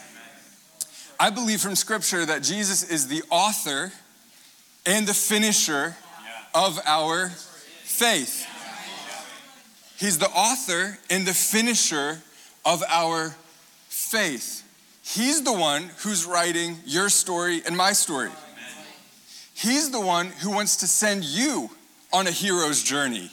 I 1.18 1.30
believe 1.30 1.60
from 1.60 1.76
scripture 1.76 2.24
that 2.26 2.42
Jesus 2.42 2.82
is 2.82 3.08
the 3.08 3.22
author 3.30 3.92
and 4.86 5.06
the 5.06 5.14
finisher 5.14 5.96
of 6.54 6.78
our 6.86 7.28
faith. 7.28 8.46
He's 9.98 10.18
the 10.18 10.28
author 10.30 10.98
and 11.10 11.26
the 11.26 11.34
finisher 11.34 12.20
of 12.64 12.82
our 12.88 13.34
faith. 13.88 14.62
He's 15.02 15.42
the 15.42 15.52
one 15.52 15.90
who's 15.98 16.24
writing 16.24 16.76
your 16.86 17.08
story 17.08 17.62
and 17.66 17.76
my 17.76 17.92
story. 17.92 18.30
He's 19.54 19.90
the 19.90 20.00
one 20.00 20.28
who 20.28 20.50
wants 20.50 20.76
to 20.78 20.86
send 20.86 21.24
you 21.24 21.70
on 22.12 22.26
a 22.26 22.30
hero's 22.30 22.82
journey. 22.82 23.30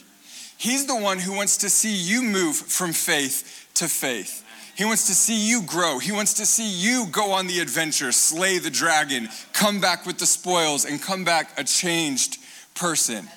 He's 0.56 0.86
the 0.86 0.96
one 0.96 1.18
who 1.18 1.32
wants 1.32 1.56
to 1.58 1.70
see 1.70 1.94
you 1.94 2.22
move 2.22 2.56
from 2.56 2.92
faith 2.92 3.68
to 3.74 3.88
faith. 3.88 4.44
He 4.76 4.84
wants 4.84 5.06
to 5.08 5.14
see 5.14 5.48
you 5.48 5.62
grow. 5.62 5.98
He 5.98 6.12
wants 6.12 6.34
to 6.34 6.46
see 6.46 6.68
you 6.68 7.06
go 7.10 7.32
on 7.32 7.46
the 7.46 7.60
adventure, 7.60 8.12
slay 8.12 8.58
the 8.58 8.70
dragon, 8.70 9.28
come 9.52 9.80
back 9.80 10.06
with 10.06 10.18
the 10.18 10.26
spoils, 10.26 10.84
and 10.84 11.02
come 11.02 11.24
back 11.24 11.58
a 11.58 11.64
changed 11.64 12.38
person. 12.74 13.28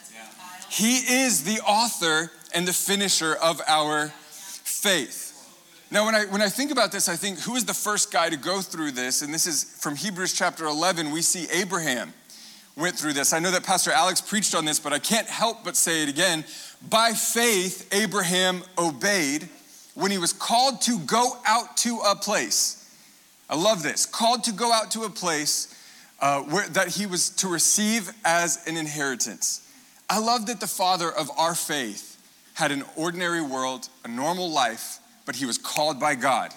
He 0.69 1.23
is 1.23 1.43
the 1.43 1.61
author 1.61 2.31
and 2.53 2.67
the 2.67 2.73
finisher 2.73 3.35
of 3.35 3.61
our 3.67 4.07
faith. 4.07 5.23
Now, 5.91 6.05
when 6.05 6.15
I, 6.15 6.25
when 6.25 6.41
I 6.41 6.49
think 6.49 6.71
about 6.71 6.91
this, 6.91 7.07
I 7.07 7.15
think 7.15 7.39
who 7.39 7.55
is 7.55 7.65
the 7.65 7.73
first 7.73 8.11
guy 8.11 8.29
to 8.29 8.37
go 8.37 8.61
through 8.61 8.91
this? 8.91 9.21
And 9.21 9.33
this 9.33 9.45
is 9.45 9.63
from 9.63 9.95
Hebrews 9.95 10.33
chapter 10.33 10.65
11. 10.65 11.11
We 11.11 11.21
see 11.21 11.47
Abraham 11.51 12.13
went 12.75 12.97
through 12.97 13.13
this. 13.13 13.33
I 13.33 13.39
know 13.39 13.51
that 13.51 13.63
Pastor 13.63 13.91
Alex 13.91 14.19
preached 14.19 14.55
on 14.55 14.65
this, 14.65 14.79
but 14.79 14.93
I 14.93 14.99
can't 14.99 15.27
help 15.27 15.63
but 15.63 15.75
say 15.75 16.03
it 16.03 16.09
again. 16.09 16.43
By 16.89 17.11
faith, 17.13 17.87
Abraham 17.93 18.63
obeyed 18.77 19.47
when 19.93 20.11
he 20.11 20.17
was 20.17 20.33
called 20.33 20.81
to 20.81 20.99
go 20.99 21.37
out 21.45 21.77
to 21.77 21.99
a 22.05 22.15
place. 22.15 22.81
I 23.49 23.55
love 23.55 23.83
this. 23.83 24.05
Called 24.05 24.43
to 24.45 24.51
go 24.51 24.73
out 24.73 24.91
to 24.91 25.03
a 25.03 25.09
place 25.09 25.74
uh, 26.19 26.41
where, 26.41 26.67
that 26.69 26.89
he 26.89 27.05
was 27.05 27.29
to 27.29 27.47
receive 27.47 28.11
as 28.23 28.65
an 28.67 28.77
inheritance. 28.77 29.61
I 30.09 30.19
love 30.19 30.47
that 30.47 30.59
the 30.59 30.67
father 30.67 31.11
of 31.11 31.29
our 31.37 31.55
faith 31.55 32.17
had 32.53 32.71
an 32.71 32.83
ordinary 32.95 33.41
world, 33.41 33.89
a 34.03 34.07
normal 34.07 34.49
life, 34.49 34.99
but 35.25 35.35
he 35.35 35.45
was 35.45 35.57
called 35.57 35.99
by 35.99 36.15
God 36.15 36.53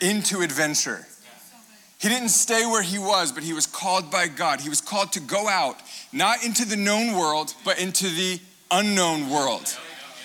into 0.00 0.40
adventure. 0.40 1.06
He 1.98 2.08
didn't 2.08 2.30
stay 2.30 2.66
where 2.66 2.82
he 2.82 2.98
was, 2.98 3.32
but 3.32 3.42
he 3.42 3.52
was 3.52 3.66
called 3.66 4.10
by 4.10 4.28
God. 4.28 4.60
He 4.60 4.68
was 4.68 4.80
called 4.80 5.12
to 5.12 5.20
go 5.20 5.48
out, 5.48 5.76
not 6.12 6.44
into 6.44 6.66
the 6.66 6.76
known 6.76 7.16
world, 7.16 7.54
but 7.64 7.78
into 7.78 8.08
the 8.08 8.40
unknown 8.70 9.30
world. 9.30 9.74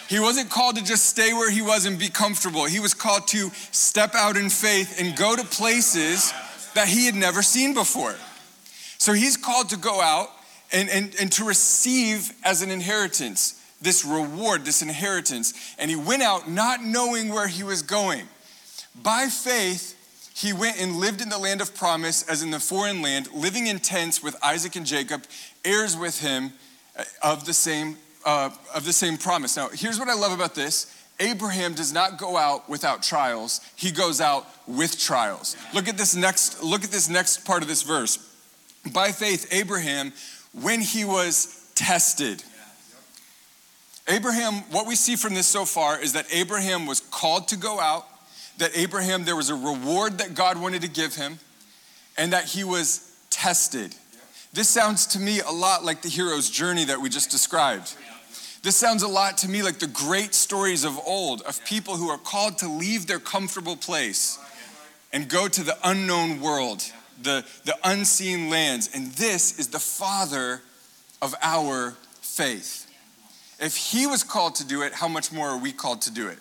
He 0.10 0.20
wasn't 0.20 0.50
called 0.50 0.76
to 0.78 0.84
just 0.84 1.06
stay 1.06 1.34
where 1.34 1.52
he 1.52 1.62
was 1.62 1.86
and 1.86 2.00
be 2.00 2.10
comfortable. 2.10 2.66
He 2.66 2.80
was 2.80 2.96
called 2.96 3.28
to 3.28 3.52
step 3.72 4.16
out 4.16 4.38
in 4.38 4.50
faith 4.50 5.00
and 5.00 5.16
go 5.16 5.36
to 5.36 5.44
places 5.44 6.34
that 6.74 6.88
he 6.88 7.06
had 7.06 7.16
never 7.16 7.44
seen 7.44 7.74
before. 7.74 8.16
So 9.00 9.14
he's 9.14 9.38
called 9.38 9.70
to 9.70 9.78
go 9.78 10.02
out 10.02 10.30
and, 10.72 10.90
and, 10.90 11.16
and 11.20 11.32
to 11.34 11.46
receive 11.46 12.32
as 12.44 12.62
an 12.62 12.70
inheritance 12.70 13.56
this 13.82 14.04
reward, 14.04 14.66
this 14.66 14.82
inheritance. 14.82 15.54
And 15.80 15.90
he 15.90 15.96
went 15.96 16.22
out 16.22 16.50
not 16.50 16.84
knowing 16.84 17.30
where 17.30 17.48
he 17.48 17.64
was 17.64 17.82
going. 17.82 18.28
By 19.02 19.28
faith, 19.28 19.96
he 20.36 20.54
went 20.54 20.80
and 20.82 20.98
lived 20.98 21.22
in 21.22 21.30
the 21.30 21.38
land 21.38 21.62
of 21.62 21.74
promise 21.74 22.28
as 22.28 22.44
in 22.44 22.52
the 22.52 22.60
foreign 22.60 23.02
land, 23.02 23.30
living 23.34 23.68
in 23.68 23.80
tents 23.80 24.22
with 24.22 24.36
Isaac 24.44 24.76
and 24.76 24.86
Jacob, 24.86 25.24
heirs 25.64 25.98
with 25.98 26.20
him 26.20 26.52
uh, 26.98 27.04
of 27.24 27.46
the 27.46 27.54
same, 27.54 27.98
uh, 28.26 28.50
of 28.76 28.86
the 28.86 28.94
same 28.94 29.18
promise. 29.18 29.56
Now, 29.56 29.70
here's 29.70 29.98
what 29.98 30.10
I 30.10 30.14
love 30.14 30.34
about 30.34 30.56
this. 30.56 30.96
Abraham 31.22 31.74
does 31.74 31.94
not 31.94 32.18
go 32.18 32.38
out 32.38 32.70
without 32.70 33.04
trials. 33.04 33.60
He 33.76 33.92
goes 33.92 34.22
out 34.22 34.46
with 34.68 34.98
trials. 34.98 35.58
Look 35.74 35.90
at 35.90 35.98
this 35.98 36.16
next 36.16 36.64
look 36.64 36.86
at 36.86 36.92
this 36.92 37.10
next 37.10 37.46
part 37.46 37.62
of 37.62 37.68
this 37.68 37.82
verse. 37.82 38.29
By 38.94 39.12
faith 39.12 39.48
Abraham 39.52 40.14
when 40.54 40.82
he 40.82 41.06
was 41.06 41.72
tested 41.76 42.44
Abraham, 44.10 44.56
what 44.72 44.88
we 44.88 44.96
see 44.96 45.16
from 45.16 45.36
this 45.36 45.46
so 45.46 45.66
far 45.66 46.02
is 46.02 46.14
that 46.14 46.26
Abraham 46.34 46.88
was 46.88 47.00
called 47.00 47.48
to 47.50 47.56
go 47.56 47.80
out, 47.80 48.08
that 48.58 48.72
Abraham, 48.76 49.24
there 49.24 49.36
was 49.36 49.52
a 49.52 49.56
reward 49.56 50.18
that 50.18 50.34
God 50.34 50.60
wanted 50.60 50.82
to 50.82 50.90
give 50.90 51.16
him, 51.16 51.38
and 52.18 52.34
that 52.34 52.46
he 52.46 52.64
was 52.64 53.16
tested. 53.30 53.96
This 54.52 54.68
sounds 54.68 55.06
to 55.08 55.20
me 55.20 55.42
a 55.42 55.52
lot 55.52 55.86
like 55.86 56.02
the 56.02 56.10
hero's 56.10 56.50
journey 56.50 56.86
that 56.86 57.00
we 57.00 57.10
just 57.10 57.30
described. 57.30 57.96
This 58.64 58.76
sounds 58.76 59.04
a 59.04 59.08
lot 59.08 59.38
to 59.40 59.48
me 59.48 59.62
like 59.62 59.78
the 59.78 59.88
great 59.88 60.34
stories 60.34 60.84
of 60.84 61.00
old 61.06 61.44
of 61.44 61.64
people 61.64 61.96
who 61.96 62.10
are 62.10 62.18
called 62.18 62.58
to 62.58 62.68
leave 62.68 63.06
their 63.06 63.20
comfortable 63.20 63.78
place 63.78 64.40
and 65.14 65.30
go 65.30 65.48
to 65.48 65.64
the 65.64 65.78
unknown 65.84 66.42
world, 66.42 66.84
the, 67.22 67.46
the 67.66 67.76
unseen 67.84 68.50
lands. 68.50 68.90
And 68.94 69.12
this 69.14 69.60
is 69.60 69.68
the 69.68 69.80
father 69.80 70.62
of 71.22 71.36
our 71.42 71.92
faith. 72.22 72.88
If 73.60 73.76
he 73.76 74.08
was 74.08 74.24
called 74.24 74.56
to 74.56 74.68
do 74.68 74.82
it, 74.84 74.94
how 74.94 75.08
much 75.08 75.32
more 75.32 75.50
are 75.50 75.58
we 75.58 75.72
called 75.72 76.02
to 76.04 76.12
do 76.12 76.28
it? 76.28 76.38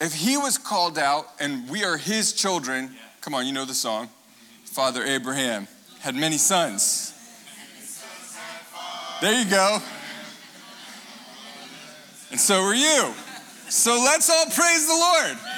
If 0.00 0.14
he 0.14 0.36
was 0.36 0.56
called 0.56 0.98
out 0.98 1.26
and 1.38 1.68
we 1.68 1.84
are 1.84 1.96
his 1.96 2.32
children, 2.32 2.90
come 3.20 3.34
on, 3.34 3.46
you 3.46 3.52
know 3.52 3.64
the 3.64 3.74
song. 3.74 4.08
Father 4.64 5.04
Abraham 5.04 5.68
had 6.00 6.14
many 6.14 6.38
sons. 6.38 7.12
There 9.20 9.38
you 9.38 9.50
go. 9.50 9.78
And 12.30 12.40
so 12.40 12.62
are 12.62 12.74
you. 12.74 13.12
So 13.68 13.92
let's 13.92 14.30
all 14.30 14.46
praise 14.46 14.86
the 14.86 14.94
Lord. 14.94 15.49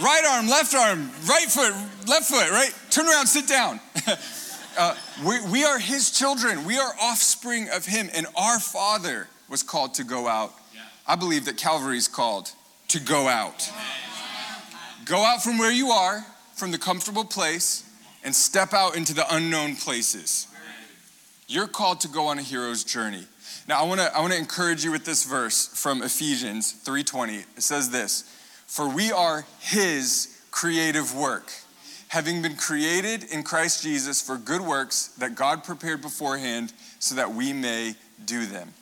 Right 0.00 0.22
arm, 0.30 0.48
left 0.48 0.74
arm, 0.74 1.10
right 1.26 1.46
foot, 1.48 1.72
left 2.06 2.26
foot, 2.26 2.50
right? 2.50 2.70
Turn 2.90 3.06
around, 3.06 3.26
sit 3.26 3.48
down. 3.48 3.80
Uh, 4.78 4.94
we, 5.24 5.40
we 5.50 5.64
are 5.64 5.78
his 5.78 6.10
children. 6.10 6.66
We 6.66 6.76
are 6.76 6.92
offspring 7.00 7.68
of 7.70 7.86
him. 7.86 8.10
And 8.14 8.26
our 8.36 8.60
father 8.60 9.26
was 9.48 9.62
called 9.62 9.94
to 9.94 10.04
go 10.04 10.28
out. 10.28 10.52
Yeah. 10.74 10.82
I 11.06 11.16
believe 11.16 11.46
that 11.46 11.56
Calvary 11.56 11.96
is 11.96 12.08
called 12.08 12.52
to 12.88 13.00
go 13.00 13.26
out. 13.26 13.70
Go 15.06 15.24
out 15.24 15.42
from 15.42 15.56
where 15.58 15.72
you 15.72 15.88
are, 15.88 16.26
from 16.56 16.72
the 16.72 16.78
comfortable 16.78 17.24
place, 17.24 17.88
and 18.22 18.34
step 18.34 18.74
out 18.74 18.96
into 18.96 19.14
the 19.14 19.24
unknown 19.34 19.76
places. 19.76 20.48
You're 21.48 21.68
called 21.68 22.00
to 22.00 22.08
go 22.08 22.26
on 22.26 22.38
a 22.38 22.42
hero's 22.42 22.82
journey. 22.84 23.24
Now, 23.68 23.82
I 23.82 23.86
want 23.86 24.00
to 24.00 24.14
I 24.14 24.20
want 24.20 24.32
to 24.32 24.38
encourage 24.38 24.84
you 24.84 24.90
with 24.90 25.04
this 25.04 25.24
verse 25.24 25.68
from 25.68 26.02
Ephesians 26.02 26.74
3:20. 26.84 27.44
It 27.56 27.62
says 27.62 27.90
this, 27.90 28.24
"For 28.66 28.88
we 28.88 29.12
are 29.12 29.44
his 29.60 30.38
creative 30.50 31.14
work." 31.14 31.50
having 32.08 32.40
been 32.40 32.56
created 32.56 33.24
in 33.24 33.42
Christ 33.42 33.82
Jesus 33.82 34.22
for 34.22 34.38
good 34.38 34.60
works 34.60 35.08
that 35.18 35.34
God 35.34 35.64
prepared 35.64 36.00
beforehand 36.00 36.72
so 36.98 37.16
that 37.16 37.34
we 37.34 37.52
may 37.52 37.94
do 38.24 38.46
them. 38.46 38.72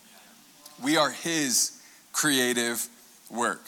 We 0.83 0.97
are 0.97 1.11
His 1.11 1.81
creative 2.13 2.87
work. 3.31 3.63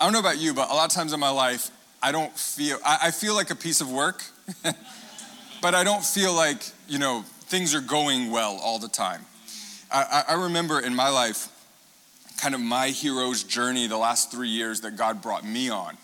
I 0.00 0.04
don't 0.04 0.12
know 0.12 0.20
about 0.20 0.38
you, 0.38 0.54
but 0.54 0.70
a 0.70 0.74
lot 0.74 0.86
of 0.86 0.92
times 0.92 1.12
in 1.12 1.20
my 1.20 1.30
life, 1.30 1.70
I 2.02 2.12
don't 2.12 2.36
feel, 2.36 2.78
I, 2.84 3.10
feel 3.10 3.34
like 3.34 3.50
a 3.50 3.54
piece 3.54 3.80
of 3.80 3.90
work, 3.90 4.22
but 5.62 5.74
I 5.74 5.84
don't 5.84 6.04
feel 6.04 6.34
like, 6.34 6.58
you 6.88 6.98
know, 6.98 7.24
things 7.46 7.74
are 7.74 7.80
going 7.80 8.30
well 8.30 8.58
all 8.62 8.78
the 8.78 8.88
time. 8.88 9.24
I, 9.90 10.24
I 10.28 10.34
remember 10.34 10.80
in 10.80 10.94
my 10.94 11.08
life, 11.08 11.48
kind 12.38 12.54
of 12.54 12.60
my 12.60 12.88
hero's 12.88 13.42
journey 13.42 13.86
the 13.86 13.96
last 13.96 14.30
three 14.30 14.48
years 14.48 14.80
that 14.82 14.96
God 14.96 15.22
brought 15.22 15.44
me 15.44 15.70
on. 15.70 15.96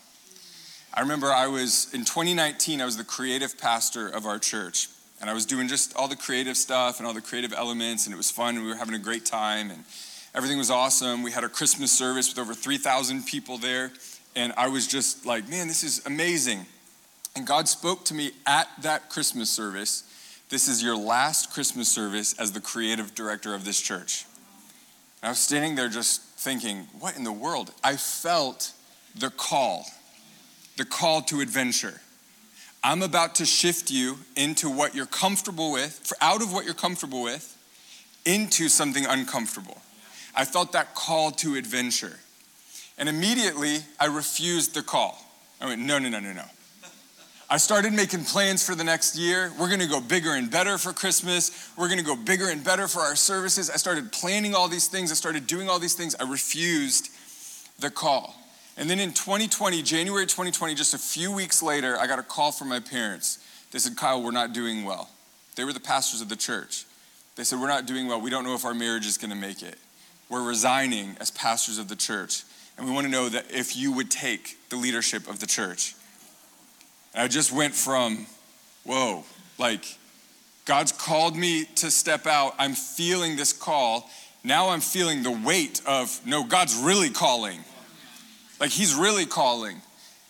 I 0.93 1.01
remember 1.01 1.29
I 1.29 1.47
was, 1.47 1.93
in 1.95 2.01
2019, 2.01 2.81
I 2.81 2.85
was 2.85 2.97
the 2.97 3.05
creative 3.05 3.59
pastor 3.59 4.09
of 4.09 4.27
our 4.27 4.39
church. 4.39 4.89
And 5.21 5.29
I 5.29 5.35
was 5.35 5.45
doing 5.45 5.69
just 5.69 5.95
all 5.97 6.09
the 6.09 6.17
creative 6.17 6.57
stuff 6.57 6.99
and 6.99 7.07
all 7.07 7.13
the 7.13 7.21
creative 7.21 7.53
elements, 7.53 8.07
and 8.07 8.15
it 8.15 8.17
was 8.17 8.31
fun, 8.31 8.57
and 8.57 8.65
we 8.65 8.71
were 8.71 8.77
having 8.77 8.95
a 8.95 8.99
great 8.99 9.27
time, 9.27 9.71
and 9.71 9.85
everything 10.35 10.57
was 10.57 10.71
awesome. 10.71 11.23
We 11.23 11.31
had 11.31 11.43
our 11.43 11.51
Christmas 11.51 11.93
service 11.93 12.29
with 12.29 12.39
over 12.39 12.55
3,000 12.55 13.27
people 13.27 13.59
there, 13.59 13.93
and 14.35 14.55
I 14.57 14.69
was 14.69 14.87
just 14.87 15.27
like, 15.27 15.49
man, 15.49 15.69
this 15.69 15.85
is 15.85 16.05
amazing. 16.07 16.65
And 17.37 17.47
God 17.47 17.69
spoke 17.69 18.05
to 18.07 18.15
me 18.15 18.33
at 18.47 18.69
that 18.83 19.11
Christmas 19.11 19.51
service 19.51 20.05
this 20.51 20.67
is 20.67 20.83
your 20.83 20.97
last 20.97 21.53
Christmas 21.53 21.89
service 21.89 22.35
as 22.37 22.51
the 22.51 22.61
creative 22.61 23.15
director 23.15 23.55
of 23.55 23.65
this 23.65 23.81
church. 23.81 24.25
And 25.23 25.29
I 25.29 25.31
was 25.31 25.39
standing 25.39 25.75
there 25.75 25.89
just 25.89 26.23
thinking, 26.39 26.89
what 26.99 27.17
in 27.17 27.25
the 27.25 27.33
world? 27.33 27.73
I 27.85 27.97
felt 27.97 28.73
the 29.15 29.31
call 29.31 29.85
the 30.81 30.87
call 30.87 31.21
to 31.21 31.43
adventure. 31.43 32.01
I'm 32.83 33.03
about 33.03 33.35
to 33.35 33.45
shift 33.45 33.91
you 33.91 34.17
into 34.35 34.71
what 34.71 34.95
you're 34.95 35.05
comfortable 35.05 35.73
with, 35.73 36.11
out 36.23 36.41
of 36.41 36.55
what 36.55 36.65
you're 36.65 36.73
comfortable 36.73 37.23
with, 37.23 37.55
into 38.25 38.71
something 38.71 39.05
uncomfortable. 39.05 39.77
I 40.35 40.47
felt 40.47 40.73
that 40.73 40.95
call 40.95 41.33
to 41.33 41.57
adventure. 41.57 42.19
And 42.97 43.11
immediately 43.11 43.81
I 43.99 44.07
refused 44.07 44.75
the 44.75 44.83
call. 44.83 45.23
I 45.61 45.67
went, 45.67 45.83
no, 45.83 45.99
no, 45.99 46.09
no, 46.09 46.19
no, 46.19 46.33
no. 46.33 46.45
I 47.53 47.57
started 47.57 47.93
making 47.93 48.27
plans 48.27 48.65
for 48.65 48.77
the 48.77 48.85
next 48.85 49.19
year. 49.19 49.53
We're 49.59 49.69
gonna 49.69 49.89
go 49.89 50.01
bigger 50.01 50.35
and 50.35 50.49
better 50.49 50.79
for 50.79 50.93
Christmas. 50.93 51.69
We're 51.77 51.89
gonna 51.89 52.05
go 52.05 52.15
bigger 52.15 52.49
and 52.49 52.63
better 52.63 52.87
for 52.87 53.01
our 53.01 53.17
services. 53.17 53.69
I 53.69 53.77
started 53.77 54.13
planning 54.13 54.55
all 54.55 54.69
these 54.69 54.87
things. 54.87 55.11
I 55.11 55.17
started 55.17 55.49
doing 55.49 55.69
all 55.69 55.81
these 55.81 55.95
things. 55.95 56.15
I 56.21 56.31
refused 56.31 57.11
the 57.81 57.91
call. 57.91 58.37
And 58.77 58.89
then 58.89 59.01
in 59.01 59.13
2020, 59.13 59.83
January 59.83 60.27
2020, 60.27 60.77
just 60.77 60.95
a 60.95 60.99
few 60.99 61.33
weeks 61.33 61.61
later, 61.61 61.99
I 61.99 62.07
got 62.07 62.21
a 62.21 62.23
call 62.23 62.53
from 62.53 62.69
my 62.69 62.79
parents. 62.79 63.41
They 63.73 63.81
said, 63.81 63.97
Kyle, 63.97 64.23
we're 64.23 64.31
not 64.31 64.53
doing 64.53 64.85
well. 64.85 65.11
They 65.57 65.65
were 65.65 65.73
the 65.73 65.81
pastors 65.81 66.21
of 66.21 66.29
the 66.29 66.37
church. 66.37 66.85
They 67.35 67.43
said, 67.43 67.61
We're 67.61 67.67
not 67.67 67.85
doing 67.85 68.07
well. 68.07 68.21
We 68.21 68.31
don't 68.31 68.45
know 68.45 68.55
if 68.55 68.65
our 68.65 68.75
marriage 68.75 69.07
is 69.07 69.19
going 69.19 69.31
to 69.31 69.37
make 69.37 69.61
it. 69.61 69.77
We're 70.29 70.47
resigning 70.47 71.17
as 71.21 71.33
pastors 71.33 71.79
of 71.79 71.89
the 71.89 71.97
church. 71.97 72.45
And 72.79 72.87
we 72.87 72.93
want 72.93 73.07
to 73.07 73.11
know 73.11 73.29
that 73.29 73.51
if 73.51 73.77
you 73.77 73.91
would 73.91 74.09
take 74.09 74.57
the 74.71 74.77
leadership 74.77 75.29
of 75.29 75.41
the 75.41 75.47
church. 75.47 75.95
And 77.15 77.23
I 77.25 77.29
just 77.29 77.53
went 77.53 77.75
from, 77.75 78.27
whoa, 78.85 79.25
like, 79.59 79.85
God's 80.65 80.93
called 80.93 81.37
me 81.37 81.65
to 81.77 81.91
step 81.91 82.27
out. 82.27 82.55
I'm 82.59 82.75
feeling 82.75 83.37
this 83.37 83.53
call. 83.53 84.09
Now 84.45 84.69
I'm 84.71 84.81
feeling 84.81 85.23
the 85.23 85.31
weight 85.31 85.83
of, 85.87 86.21
no, 86.25 86.45
God's 86.45 86.77
really 86.77 87.11
calling. 87.11 87.61
Like 88.61 88.71
he's 88.71 88.95
really 88.95 89.27
calling. 89.27 89.81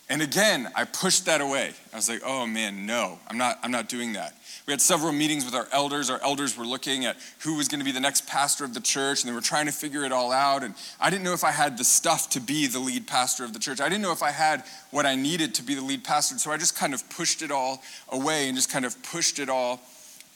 And 0.09 0.23
again, 0.23 0.71
I 0.75 0.85
pushed 0.85 1.27
that 1.27 1.41
away. 1.41 1.73
I 1.93 1.97
was 1.97 2.09
like, 2.09 2.23
oh 2.25 2.47
man, 2.47 2.87
no, 2.87 3.19
I'm 3.29 3.39
not, 3.39 3.59
I'm 3.63 3.71
not 3.71 3.89
doing 3.89 4.15
that. 4.15 4.35
We 4.71 4.73
had 4.73 4.81
several 4.81 5.11
meetings 5.11 5.45
with 5.45 5.57
our 5.57 5.67
elders. 5.73 6.11
Our 6.11 6.23
elders 6.23 6.57
were 6.57 6.65
looking 6.65 7.05
at 7.05 7.17
who 7.41 7.57
was 7.57 7.67
going 7.67 7.81
to 7.81 7.85
be 7.85 7.91
the 7.91 7.99
next 7.99 8.29
pastor 8.29 8.65
of 8.65 8.73
the 8.73 8.79
church, 8.79 9.21
and 9.21 9.29
they 9.29 9.35
were 9.35 9.41
trying 9.41 9.67
to 9.67 9.73
figure 9.73 10.05
it 10.05 10.13
all 10.13 10.31
out. 10.31 10.63
And 10.63 10.77
I 11.01 11.11
didn't 11.11 11.25
know 11.25 11.33
if 11.33 11.43
I 11.43 11.51
had 11.51 11.77
the 11.77 11.83
stuff 11.83 12.31
to 12.31 12.41
be 12.41 12.69
the 12.69 12.79
lead 12.79 13.09
pastor 13.09 13.43
of 13.43 13.53
the 13.53 13.59
church. 13.59 13.81
I 13.81 13.89
didn't 13.89 14.03
know 14.03 14.13
if 14.13 14.23
I 14.23 14.31
had 14.31 14.63
what 14.93 15.07
I 15.07 15.17
needed 15.17 15.57
to 15.57 15.65
be 15.65 15.75
the 15.75 15.83
lead 15.83 16.05
pastor. 16.05 16.39
So 16.39 16.53
I 16.53 16.57
just 16.57 16.77
kind 16.77 16.95
of 16.95 17.11
pushed 17.11 17.43
it 17.43 17.51
all 17.51 17.83
away 18.11 18.47
and 18.47 18.55
just 18.55 18.71
kind 18.71 18.85
of 18.85 18.95
pushed 19.03 19.41
it 19.41 19.49
all 19.49 19.81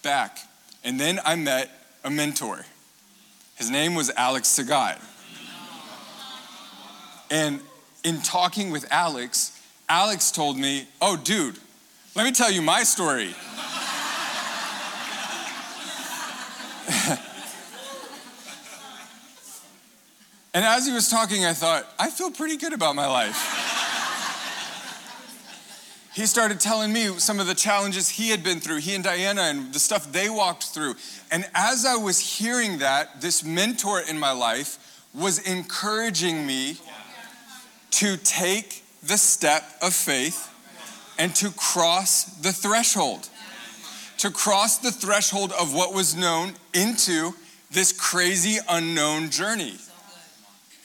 back. 0.03 0.41
And 0.83 0.99
then 0.99 1.21
I 1.25 1.37
met 1.37 1.71
a 2.03 2.11
mentor. 2.11 2.65
His 3.55 3.71
name 3.71 3.95
was 3.95 4.11
Alex 4.17 4.49
Sagai. 4.49 5.01
And 7.31 7.61
in 8.03 8.21
talking 8.21 8.73
with 8.73 8.85
Alex, 8.91 9.63
Alex 9.89 10.33
told 10.33 10.59
me, 10.59 10.89
Oh, 11.01 11.17
dude, 11.17 11.57
let 12.17 12.25
me 12.25 12.33
tell 12.33 12.51
you 12.51 12.63
my 12.63 12.83
story. 12.83 13.33
And 20.55 20.65
as 20.65 20.87
he 20.87 20.93
was 20.93 21.09
talking, 21.09 21.45
I 21.45 21.53
thought, 21.53 21.87
I 21.99 22.11
feel 22.11 22.31
pretty 22.31 22.57
good 22.57 22.73
about 22.73 22.95
my 22.95 23.07
life. 23.07 23.37
he 26.15 26.27
started 26.27 26.61
telling 26.61 26.93
me 26.93 27.07
some 27.19 27.41
of 27.41 27.47
the 27.47 27.55
challenges 27.55 28.09
he 28.09 28.31
had 28.31 28.43
been 28.43 28.61
through, 28.61 28.79
he 28.79 28.95
and 28.95 29.05
Diana, 29.05 29.43
and 29.43 29.73
the 29.73 29.79
stuff 29.79 30.11
they 30.11 30.31
walked 30.31 30.65
through. 30.65 30.95
And 31.31 31.45
as 31.55 31.85
I 31.85 31.97
was 31.97 32.19
hearing 32.19 32.79
that, 32.79 33.21
this 33.21 33.45
mentor 33.45 34.01
in 34.01 34.19
my 34.19 34.33
life 34.33 34.79
was 35.13 35.41
encouraging 35.41 36.47
me 36.47 36.79
to 37.91 38.17
take 38.17 38.83
the 39.03 39.19
step 39.19 39.65
of 39.83 39.93
faith 39.93 40.51
and 41.19 41.35
to 41.37 41.51
cross 41.51 42.25
the 42.39 42.53
threshold 42.53 43.29
to 44.25 44.31
cross 44.31 44.79
the 44.79 44.91
threshold 44.91 45.53
of 45.53 45.75
what 45.75 45.93
was 45.93 46.15
known 46.15 46.55
into 46.73 47.35
this 47.71 47.93
crazy 47.93 48.59
unknown 48.71 49.29
journey. 49.29 49.75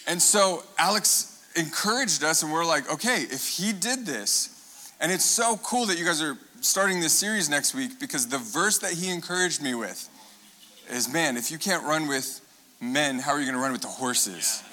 And 0.10 0.20
so 0.20 0.64
Alex 0.80 1.48
encouraged 1.56 2.24
us, 2.24 2.42
and 2.42 2.52
we're 2.52 2.66
like, 2.66 2.92
okay, 2.92 3.22
if 3.30 3.48
he 3.48 3.72
did 3.72 4.08
this, 4.08 4.92
and 5.00 5.12
it's 5.12 5.24
so 5.24 5.58
cool 5.58 5.86
that 5.86 6.00
you 6.00 6.04
guys 6.04 6.20
are 6.20 6.36
starting 6.62 7.00
this 7.00 7.14
series 7.14 7.48
next 7.48 7.76
week 7.76 8.00
because 8.00 8.28
the 8.28 8.40
verse 8.40 8.80
that 8.80 8.92
he 8.92 9.12
encouraged 9.12 9.62
me 9.62 9.76
with 9.76 10.10
is 10.90 11.14
man, 11.14 11.38
if 11.38 11.52
you 11.52 11.60
can't 11.60 11.84
run 11.84 12.08
with 12.08 12.42
men, 12.82 13.20
how 13.20 13.34
are 13.34 13.40
you 13.40 13.46
going 13.46 13.56
to 13.56 13.62
run 13.62 13.72
with 13.72 13.82
the 13.82 13.88
horses? 13.88 14.64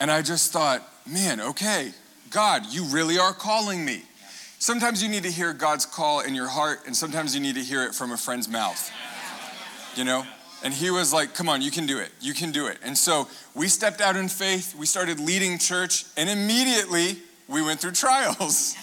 And 0.00 0.08
I 0.08 0.22
just 0.22 0.52
thought, 0.52 0.88
man, 1.04 1.40
okay, 1.40 1.90
God, 2.30 2.62
you 2.70 2.84
really 2.84 3.18
are 3.18 3.34
calling 3.34 3.84
me. 3.84 4.02
Sometimes 4.60 5.02
you 5.02 5.08
need 5.08 5.24
to 5.24 5.32
hear 5.32 5.52
God's 5.52 5.84
call 5.84 6.20
in 6.20 6.36
your 6.36 6.48
heart, 6.48 6.86
and 6.86 6.96
sometimes 6.96 7.34
you 7.34 7.40
need 7.40 7.56
to 7.56 7.64
hear 7.64 7.82
it 7.82 7.92
from 7.92 8.12
a 8.12 8.16
friend's 8.16 8.48
mouth. 8.48 8.88
You 9.96 10.04
know? 10.04 10.24
And 10.62 10.74
he 10.74 10.90
was 10.90 11.12
like, 11.12 11.34
Come 11.34 11.48
on, 11.48 11.62
you 11.62 11.70
can 11.70 11.86
do 11.86 11.98
it. 11.98 12.10
You 12.20 12.34
can 12.34 12.52
do 12.52 12.66
it. 12.66 12.78
And 12.82 12.96
so 12.96 13.28
we 13.54 13.68
stepped 13.68 14.00
out 14.00 14.16
in 14.16 14.28
faith, 14.28 14.74
we 14.74 14.86
started 14.86 15.18
leading 15.18 15.58
church, 15.58 16.04
and 16.16 16.28
immediately 16.28 17.18
we 17.48 17.62
went 17.62 17.80
through 17.80 17.92
trials. 17.92 18.76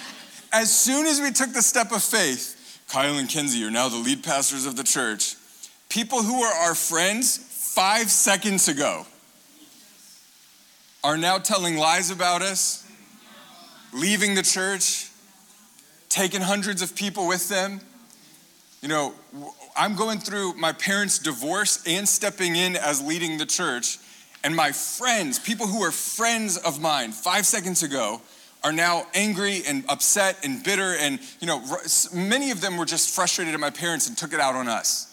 as 0.52 0.74
soon 0.74 1.06
as 1.06 1.20
we 1.20 1.30
took 1.32 1.52
the 1.52 1.62
step 1.62 1.92
of 1.92 2.02
faith, 2.02 2.82
Kyle 2.88 3.16
and 3.16 3.28
Kenzie 3.28 3.64
are 3.64 3.70
now 3.70 3.88
the 3.88 3.96
lead 3.96 4.22
pastors 4.22 4.66
of 4.66 4.76
the 4.76 4.84
church. 4.84 5.36
People 5.88 6.22
who 6.22 6.40
were 6.40 6.46
our 6.46 6.74
friends 6.74 7.38
five 7.38 8.10
seconds 8.10 8.68
ago 8.68 9.06
are 11.02 11.16
now 11.16 11.38
telling 11.38 11.76
lies 11.76 12.10
about 12.10 12.42
us, 12.42 12.86
leaving 13.92 14.34
the 14.34 14.42
church, 14.42 15.08
taking 16.08 16.40
hundreds 16.42 16.82
of 16.82 16.94
people 16.94 17.26
with 17.26 17.48
them. 17.48 17.80
You 18.82 18.88
know, 18.88 19.14
I'm 19.76 19.96
going 19.96 20.18
through 20.18 20.54
my 20.54 20.72
parents' 20.72 21.18
divorce 21.18 21.82
and 21.86 22.08
stepping 22.08 22.56
in 22.56 22.76
as 22.76 23.02
leading 23.02 23.38
the 23.38 23.46
church. 23.46 23.98
And 24.44 24.54
my 24.54 24.72
friends, 24.72 25.38
people 25.38 25.66
who 25.66 25.80
were 25.80 25.92
friends 25.92 26.56
of 26.56 26.80
mine 26.80 27.12
five 27.12 27.46
seconds 27.46 27.82
ago, 27.82 28.20
are 28.64 28.72
now 28.72 29.06
angry 29.14 29.62
and 29.66 29.84
upset 29.88 30.38
and 30.44 30.62
bitter. 30.62 30.94
And, 30.96 31.18
you 31.40 31.46
know, 31.46 31.64
many 32.14 32.50
of 32.50 32.60
them 32.60 32.76
were 32.76 32.84
just 32.84 33.14
frustrated 33.14 33.54
at 33.54 33.60
my 33.60 33.70
parents 33.70 34.08
and 34.08 34.16
took 34.16 34.32
it 34.32 34.40
out 34.40 34.54
on 34.54 34.68
us. 34.68 35.08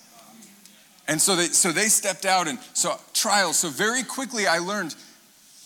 And 1.08 1.20
so 1.20 1.36
they, 1.36 1.46
so 1.46 1.72
they 1.72 1.88
stepped 1.88 2.26
out 2.26 2.48
and 2.48 2.60
so 2.74 3.00
trials. 3.14 3.58
So 3.58 3.70
very 3.70 4.04
quickly 4.04 4.46
I 4.46 4.60
learned 4.60 4.96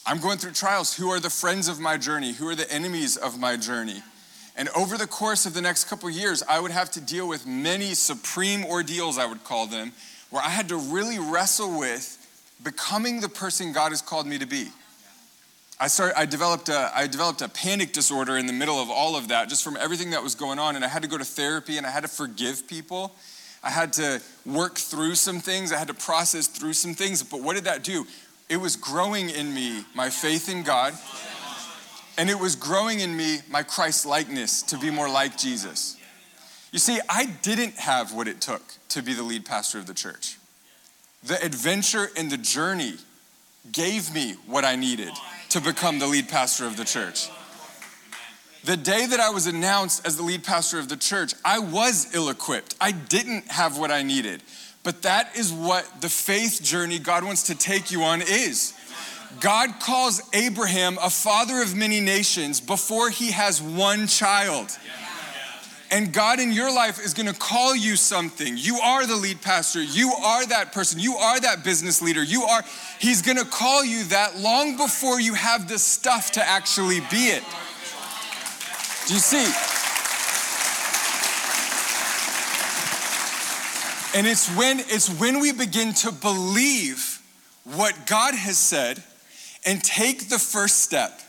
I'm 0.06 0.19
going 0.19 0.38
through 0.38 0.51
trials. 0.51 0.95
Who 0.95 1.10
are 1.10 1.19
the 1.19 1.29
friends 1.29 1.67
of 1.67 1.79
my 1.79 1.97
journey? 1.97 2.34
Who 2.34 2.47
are 2.47 2.56
the 2.56 2.71
enemies 2.71 3.17
of 3.17 3.39
my 3.39 3.58
journey? 3.58 4.01
And 4.56 4.70
over 4.70 4.98
the 4.98 5.08
course 5.08 5.46
of 5.46 5.54
the 5.54 5.62
next 5.62 5.86
couple 5.86 6.10
years, 6.10 6.44
I 6.48 6.60
would 6.60 6.72
have 6.72 6.92
to 6.92 7.02
deal 7.02 7.28
with 7.28 7.48
many 7.48 7.94
supreme 7.96 8.63
ordeals, 8.66 9.18
I 9.18 9.26
would 9.26 9.44
call 9.44 9.66
them, 9.66 9.94
where 10.30 10.44
I 10.44 10.50
had 10.50 10.70
to 10.70 10.78
really 10.78 11.18
wrestle 11.18 11.80
with 11.80 12.20
becoming 12.63 13.20
the 13.20 13.30
person 13.30 13.74
God 13.74 13.92
has 13.92 14.02
called 14.02 14.28
me 14.28 14.38
to 14.38 14.46
be. 14.46 14.68
I, 15.80 15.88
started, 15.88 16.18
I, 16.18 16.26
developed 16.26 16.70
a, 16.70 16.92
I 16.96 17.08
developed 17.08 17.42
a 17.42 17.50
panic 17.50 17.94
disorder 17.94 18.38
in 18.38 18.46
the 18.46 18.54
middle 18.54 18.80
of 18.80 18.89
all 18.89 19.16
of 19.16 19.30
that, 19.30 19.50
just 19.50 19.63
from 19.63 19.76
everything 19.76 20.12
that 20.12 20.22
was 20.22 20.36
going 20.36 20.60
on. 20.60 20.76
And 20.76 20.86
I 20.86 20.88
had 20.88 21.02
to 21.02 21.10
go 21.10 21.18
to 21.18 21.26
therapy 21.26 21.78
and 21.78 21.86
I 21.86 21.89
had 21.89 22.04
to 22.04 22.08
forgive 22.08 22.68
people. 22.68 23.12
I 23.63 23.72
had 23.72 23.92
to 23.94 24.22
work 24.46 24.78
through 24.78 25.16
some 25.16 25.39
things. 25.39 25.74
I 25.74 25.78
had 25.78 25.88
to 25.88 25.94
process 25.94 26.48
through 26.48 26.74
some 26.74 26.94
things. 26.94 27.24
But 27.24 27.42
what 27.42 27.56
did 27.56 27.63
that 27.63 27.84
do? 27.84 28.06
It 28.50 28.58
was 28.58 28.76
growing 28.76 29.30
in 29.30 29.54
me 29.54 29.84
my 29.96 30.10
faith 30.10 30.48
in 30.48 30.63
God 30.63 30.94
and 32.17 32.30
it 32.30 32.39
was 32.39 32.56
growing 32.56 32.99
in 32.99 33.15
me 33.15 33.39
my 33.49 33.63
Christ 33.63 34.06
likeness 34.06 34.62
to 34.63 34.78
be 34.78 34.89
more 34.91 35.10
like 35.10 35.38
Jesus. 35.38 35.97
You 36.71 36.80
see, 36.80 36.99
I 37.10 37.26
didn't 37.41 37.76
have 37.76 38.13
what 38.13 38.28
it 38.28 38.41
took 38.41 38.62
to 38.89 39.02
be 39.02 39.13
the 39.13 39.23
lead 39.23 39.45
pastor 39.45 39.78
of 39.78 39.86
the 39.86 39.93
church. 39.93 40.38
The 41.23 41.43
adventure 41.43 42.10
and 42.17 42.30
the 42.30 42.38
journey 42.38 42.95
gave 43.71 44.13
me 44.13 44.36
what 44.45 44.65
I 44.65 44.76
needed 44.76 45.12
to 45.49 45.62
become 45.62 45.99
the 45.99 46.08
lead 46.08 46.28
pastor 46.30 46.65
of 46.65 46.76
the 46.78 46.84
church. 46.84 47.30
The 48.63 48.78
day 48.78 49.06
that 49.06 49.19
I 49.19 49.30
was 49.30 49.45
announced 49.45 50.06
as 50.06 50.17
the 50.17 50.23
lead 50.23 50.43
pastor 50.43 50.80
of 50.80 50.89
the 50.89 50.97
church, 50.97 51.34
I 51.43 51.60
was 51.60 52.13
ill 52.15 52.30
equipped. 52.30 52.76
I 52.80 52.91
didn't 52.91 53.52
have 53.52 53.78
what 53.78 53.91
I 53.91 54.04
needed. 54.04 54.41
But 54.84 55.02
that 55.04 55.36
is 55.38 55.52
what 55.52 56.02
the 56.02 56.10
faith 56.10 56.62
journey 56.62 56.99
God 56.99 57.23
wants 57.23 57.43
to 57.43 57.56
take 57.56 57.91
you 57.91 58.04
on 58.04 58.21
is. 58.21 58.73
God 59.39 59.80
calls 59.80 60.22
Abraham 60.34 60.98
a 61.02 61.10
father 61.10 61.62
of 61.62 61.76
many 61.76 62.00
nations 62.00 62.60
before 62.60 63.10
he 63.10 63.32
has 63.32 63.62
one 63.62 64.08
child. 64.08 64.78
And 65.91 66.12
God 66.12 66.39
in 66.39 66.52
your 66.52 66.74
life 66.74 67.00
is 67.00 67.13
gonna 67.13 67.34
call 67.34 67.76
you 67.76 67.96
something. 67.96 68.56
You 68.58 68.80
are 68.80 69.06
the 69.06 69.15
lead 69.15 69.43
pastor. 69.43 69.84
You 69.84 70.12
are 70.12 70.43
that 70.48 70.72
person. 70.72 71.00
You 71.00 71.15
are 71.17 71.39
that 71.39 71.63
business 71.63 72.02
leader. 72.02 72.24
You 72.24 72.43
are, 72.43 72.63
He's 72.98 73.22
gonna 73.22 73.46
call 73.46 73.86
you 73.86 74.04
that 74.06 74.39
long 74.39 74.76
before 74.76 75.22
you 75.22 75.36
have 75.36 75.69
the 75.69 75.78
stuff 75.78 76.32
to 76.32 76.43
actually 76.43 77.00
be 77.12 77.28
it. 77.28 77.43
Do 79.08 79.13
you 79.13 79.19
see? 79.19 79.46
And 84.17 84.26
it's 84.26 84.50
when 84.56 84.80
it's 84.80 85.10
when 85.19 85.39
we 85.39 85.52
begin 85.52 85.93
to 85.96 86.12
believe 86.12 87.22
what 87.65 88.08
God 88.08 88.34
has 88.34 88.58
said 88.58 89.04
and 89.65 89.84
take 89.84 90.30
the 90.30 90.39
first 90.39 90.82
step 90.82 91.19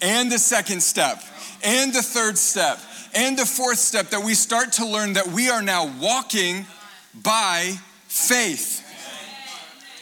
and 0.00 0.30
the 0.30 0.38
second 0.38 0.82
step 0.82 1.22
and 1.62 1.92
the 1.92 2.02
third 2.02 2.38
step 2.38 2.78
and 3.14 3.36
the 3.36 3.46
fourth 3.46 3.78
step 3.78 4.10
that 4.10 4.24
we 4.24 4.34
start 4.34 4.72
to 4.72 4.86
learn 4.86 5.14
that 5.14 5.26
we 5.28 5.50
are 5.50 5.62
now 5.62 5.90
walking 6.00 6.64
by 7.22 7.74
faith. 8.06 8.86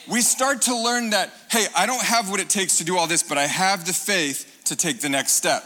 We 0.09 0.21
start 0.21 0.63
to 0.63 0.77
learn 0.77 1.11
that, 1.11 1.31
hey, 1.51 1.67
I 1.77 1.87
don't 1.87 2.03
have 2.03 2.31
what 2.31 2.41
it 2.41 2.49
takes 2.49 2.79
to 2.79 2.85
do 2.85 2.97
all 2.97 3.07
this, 3.07 3.23
but 3.23 3.39
I 3.39 3.47
have 3.47 3.87
the 3.87 3.93
faith 3.93 4.63
to 4.65 4.77
take 4.77 5.01
the 5.01 5.09
next 5.09 5.33
step. 5.33 5.65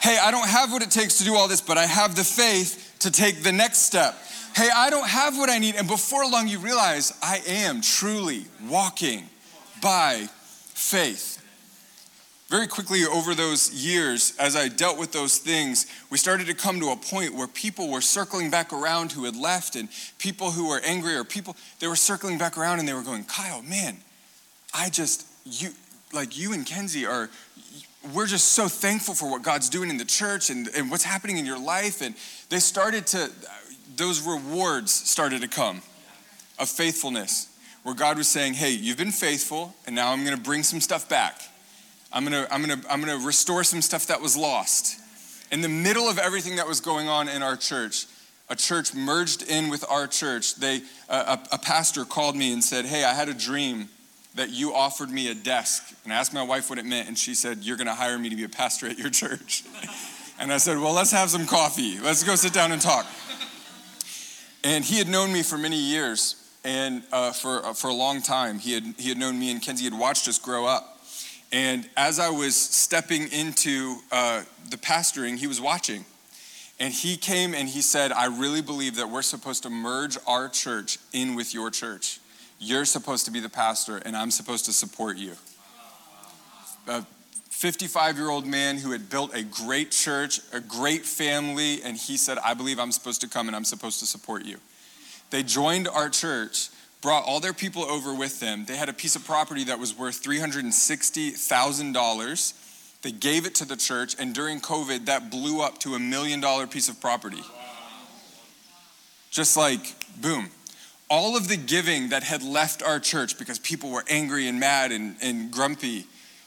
Hey, 0.00 0.18
I 0.20 0.30
don't 0.30 0.48
have 0.48 0.72
what 0.72 0.82
it 0.82 0.90
takes 0.90 1.18
to 1.18 1.24
do 1.24 1.34
all 1.34 1.48
this, 1.48 1.60
but 1.60 1.78
I 1.78 1.86
have 1.86 2.16
the 2.16 2.24
faith 2.24 2.96
to 3.00 3.10
take 3.10 3.42
the 3.42 3.52
next 3.52 3.78
step. 3.78 4.14
Hey, 4.54 4.68
I 4.74 4.90
don't 4.90 5.06
have 5.06 5.36
what 5.36 5.50
I 5.50 5.58
need. 5.58 5.74
And 5.76 5.88
before 5.88 6.28
long, 6.28 6.48
you 6.48 6.58
realize 6.58 7.12
I 7.22 7.40
am 7.46 7.80
truly 7.80 8.44
walking 8.68 9.24
by 9.80 10.28
faith 10.74 11.43
very 12.54 12.68
quickly 12.68 13.04
over 13.04 13.34
those 13.34 13.74
years, 13.84 14.32
as 14.38 14.54
I 14.54 14.68
dealt 14.68 14.96
with 14.96 15.10
those 15.10 15.38
things, 15.38 15.86
we 16.08 16.18
started 16.18 16.46
to 16.46 16.54
come 16.54 16.78
to 16.78 16.90
a 16.90 16.96
point 16.96 17.34
where 17.34 17.48
people 17.48 17.90
were 17.90 18.00
circling 18.00 18.48
back 18.48 18.72
around 18.72 19.10
who 19.10 19.24
had 19.24 19.34
left, 19.34 19.74
and 19.74 19.88
people 20.18 20.52
who 20.52 20.68
were 20.68 20.80
angry, 20.84 21.16
or 21.16 21.24
people, 21.24 21.56
they 21.80 21.88
were 21.88 21.96
circling 21.96 22.38
back 22.38 22.56
around 22.56 22.78
and 22.78 22.86
they 22.86 22.92
were 22.92 23.02
going, 23.02 23.24
Kyle, 23.24 23.60
man, 23.62 23.96
I 24.72 24.88
just, 24.88 25.26
you, 25.44 25.70
like 26.12 26.38
you 26.38 26.52
and 26.52 26.64
Kenzie 26.64 27.06
are, 27.06 27.28
we're 28.14 28.28
just 28.28 28.52
so 28.52 28.68
thankful 28.68 29.14
for 29.14 29.28
what 29.28 29.42
God's 29.42 29.68
doing 29.68 29.90
in 29.90 29.96
the 29.96 30.04
church 30.04 30.48
and, 30.48 30.68
and 30.76 30.92
what's 30.92 31.02
happening 31.02 31.38
in 31.38 31.46
your 31.46 31.58
life. 31.58 32.02
And 32.02 32.14
they 32.50 32.60
started 32.60 33.04
to, 33.08 33.32
those 33.96 34.24
rewards 34.24 34.92
started 34.92 35.42
to 35.42 35.48
come 35.48 35.82
of 36.60 36.68
faithfulness, 36.68 37.48
where 37.82 37.96
God 37.96 38.16
was 38.16 38.28
saying, 38.28 38.54
hey, 38.54 38.70
you've 38.70 38.96
been 38.96 39.10
faithful, 39.10 39.74
and 39.88 39.96
now 39.96 40.12
I'm 40.12 40.22
gonna 40.22 40.36
bring 40.36 40.62
some 40.62 40.80
stuff 40.80 41.08
back. 41.08 41.40
I'm 42.14 42.22
gonna, 42.22 42.46
I'm 42.50 42.60
gonna, 42.60 42.80
I'm 42.88 43.00
gonna 43.00 43.18
restore 43.18 43.64
some 43.64 43.82
stuff 43.82 44.06
that 44.06 44.20
was 44.20 44.36
lost. 44.36 45.00
In 45.50 45.60
the 45.60 45.68
middle 45.68 46.08
of 46.08 46.16
everything 46.16 46.56
that 46.56 46.66
was 46.66 46.80
going 46.80 47.08
on 47.08 47.28
in 47.28 47.42
our 47.42 47.56
church, 47.56 48.06
a 48.48 48.54
church 48.54 48.94
merged 48.94 49.42
in 49.42 49.68
with 49.68 49.84
our 49.90 50.06
church. 50.06 50.54
They, 50.54 50.82
a, 51.08 51.38
a 51.50 51.58
pastor 51.58 52.04
called 52.04 52.36
me 52.36 52.52
and 52.52 52.62
said, 52.62 52.84
Hey, 52.84 53.02
I 53.04 53.14
had 53.14 53.28
a 53.28 53.34
dream 53.34 53.88
that 54.36 54.50
you 54.50 54.74
offered 54.74 55.10
me 55.10 55.28
a 55.28 55.34
desk. 55.34 55.92
And 56.04 56.12
I 56.12 56.16
asked 56.16 56.32
my 56.32 56.42
wife 56.42 56.70
what 56.70 56.78
it 56.78 56.84
meant, 56.84 57.08
and 57.08 57.18
she 57.18 57.34
said, 57.34 57.58
You're 57.58 57.76
gonna 57.76 57.94
hire 57.94 58.18
me 58.18 58.28
to 58.28 58.36
be 58.36 58.44
a 58.44 58.48
pastor 58.48 58.86
at 58.86 58.96
your 58.96 59.10
church. 59.10 59.64
and 60.38 60.52
I 60.52 60.58
said, 60.58 60.78
Well, 60.78 60.92
let's 60.92 61.10
have 61.10 61.30
some 61.30 61.46
coffee. 61.46 61.98
Let's 61.98 62.22
go 62.22 62.36
sit 62.36 62.52
down 62.52 62.70
and 62.70 62.80
talk. 62.80 63.06
And 64.62 64.84
he 64.84 64.98
had 64.98 65.08
known 65.08 65.32
me 65.32 65.42
for 65.42 65.58
many 65.58 65.76
years, 65.76 66.36
and 66.64 67.02
uh, 67.12 67.32
for, 67.32 67.66
uh, 67.66 67.72
for 67.74 67.88
a 67.88 67.94
long 67.94 68.22
time. 68.22 68.60
He 68.60 68.72
had, 68.72 68.84
he 68.98 69.08
had 69.08 69.18
known 69.18 69.38
me 69.38 69.50
and 69.50 69.60
Kenzie, 69.60 69.84
had 69.84 69.98
watched 69.98 70.28
us 70.28 70.38
grow 70.38 70.64
up. 70.64 70.93
And 71.54 71.88
as 71.96 72.18
I 72.18 72.30
was 72.30 72.56
stepping 72.56 73.30
into 73.30 73.98
uh, 74.10 74.42
the 74.70 74.76
pastoring, 74.76 75.38
he 75.38 75.46
was 75.46 75.60
watching. 75.60 76.04
And 76.80 76.92
he 76.92 77.16
came 77.16 77.54
and 77.54 77.68
he 77.68 77.80
said, 77.80 78.10
I 78.10 78.26
really 78.26 78.60
believe 78.60 78.96
that 78.96 79.08
we're 79.08 79.22
supposed 79.22 79.62
to 79.62 79.70
merge 79.70 80.18
our 80.26 80.48
church 80.48 80.98
in 81.12 81.36
with 81.36 81.54
your 81.54 81.70
church. 81.70 82.18
You're 82.58 82.84
supposed 82.84 83.24
to 83.26 83.30
be 83.30 83.38
the 83.38 83.48
pastor, 83.48 83.98
and 83.98 84.16
I'm 84.16 84.32
supposed 84.32 84.64
to 84.64 84.72
support 84.72 85.16
you. 85.16 85.34
A 86.88 87.06
55 87.50 88.16
year 88.16 88.30
old 88.30 88.48
man 88.48 88.76
who 88.76 88.90
had 88.90 89.08
built 89.08 89.32
a 89.32 89.44
great 89.44 89.92
church, 89.92 90.40
a 90.52 90.58
great 90.58 91.06
family, 91.06 91.84
and 91.84 91.96
he 91.96 92.16
said, 92.16 92.36
I 92.38 92.54
believe 92.54 92.80
I'm 92.80 92.90
supposed 92.90 93.20
to 93.20 93.28
come 93.28 93.46
and 93.46 93.54
I'm 93.54 93.64
supposed 93.64 94.00
to 94.00 94.06
support 94.06 94.44
you. 94.44 94.58
They 95.30 95.44
joined 95.44 95.86
our 95.86 96.08
church, 96.08 96.70
brought 97.04 97.24
all 97.24 97.38
their 97.38 97.52
people 97.52 97.84
over 97.84 98.12
with 98.12 98.40
them. 98.40 98.64
They 98.64 98.74
had 98.74 98.88
a 98.88 98.92
piece 98.92 99.14
of 99.14 99.24
property 99.24 99.62
that 99.64 99.78
was 99.78 99.96
worth 99.96 100.20
$360,000 100.24 102.54
they 103.04 103.12
gave 103.12 103.44
it 103.44 103.54
to 103.56 103.66
the 103.66 103.76
church, 103.76 104.16
and 104.18 104.34
during 104.34 104.62
COVID, 104.62 105.06
that 105.06 105.30
blew 105.30 105.60
up 105.60 105.76
to 105.80 105.94
a 105.94 105.98
million 105.98 106.40
dollar 106.40 106.66
piece 106.66 106.88
of 106.88 106.98
property. 107.02 107.42
Just 109.30 109.58
like, 109.58 109.94
boom. 110.22 110.48
All 111.10 111.36
of 111.36 111.48
the 111.48 111.58
giving 111.58 112.08
that 112.08 112.22
had 112.22 112.42
left 112.42 112.82
our 112.82 112.98
church 112.98 113.38
because 113.38 113.58
people 113.58 113.90
were 113.90 114.04
angry 114.08 114.48
and 114.48 114.58
mad 114.58 114.90
and, 114.90 115.16
and 115.20 115.50
grumpy, 115.50 116.06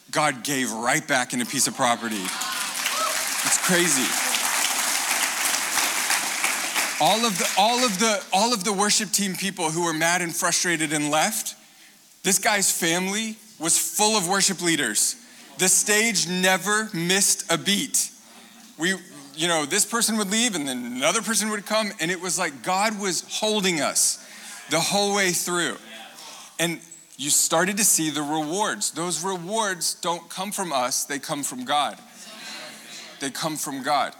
God 0.10 0.44
gave 0.44 0.72
right 0.72 1.08
back 1.08 1.32
in 1.32 1.42
a 1.42 1.46
piece 1.46 1.68
of 1.68 1.76
property. 1.76 2.16
It's 2.16 3.68
crazy. 3.68 4.27
All 7.00 7.26
of 7.26 7.38
the 7.38 7.48
all 7.58 7.86
of 7.86 8.00
the 8.00 8.24
all 8.34 8.54
of 8.54 8.64
the 8.64 8.74
worship 8.74 9.12
team 9.12 9.36
people 9.36 9.72
who 9.72 9.86
were 9.86 9.94
mad 9.94 10.22
and 10.22 10.36
frustrated 10.36 10.94
and 10.94 11.12
left, 11.12 11.56
this 12.24 12.40
guy's 12.40 12.72
family 12.72 13.38
was 13.60 13.78
full 13.78 14.18
of 14.18 14.28
worship 14.28 14.62
leaders 14.62 15.16
the 15.58 15.68
stage 15.68 16.28
never 16.28 16.90
missed 16.94 17.52
a 17.52 17.58
beat. 17.58 18.12
We, 18.78 18.94
you 19.36 19.48
know, 19.48 19.66
this 19.66 19.86
person 19.86 20.18
would 20.18 20.30
leave 20.30 20.56
and 20.56 20.68
then 20.68 20.86
another 20.86 21.22
person 21.22 21.50
would 21.50 21.66
come, 21.66 21.92
and 22.00 22.12
it 22.12 22.22
was 22.22 22.38
like 22.38 22.64
God 22.64 23.00
was 23.00 23.24
holding 23.30 23.82
us 23.82 24.24
the 24.70 24.80
whole 24.80 25.16
way 25.16 25.32
through. 25.32 25.78
And 26.60 26.80
you 27.18 27.30
started 27.30 27.78
to 27.78 27.84
see 27.84 28.10
the 28.10 28.22
rewards. 28.22 28.92
Those 28.92 29.24
rewards 29.24 29.96
don't 29.96 30.30
come 30.30 30.52
from 30.52 30.72
us, 30.72 31.06
they 31.06 31.20
come 31.20 31.44
from 31.44 31.66
God. 31.66 31.98
They 33.20 33.32
come 33.32 33.56
from 33.56 33.82
God. 33.82 34.14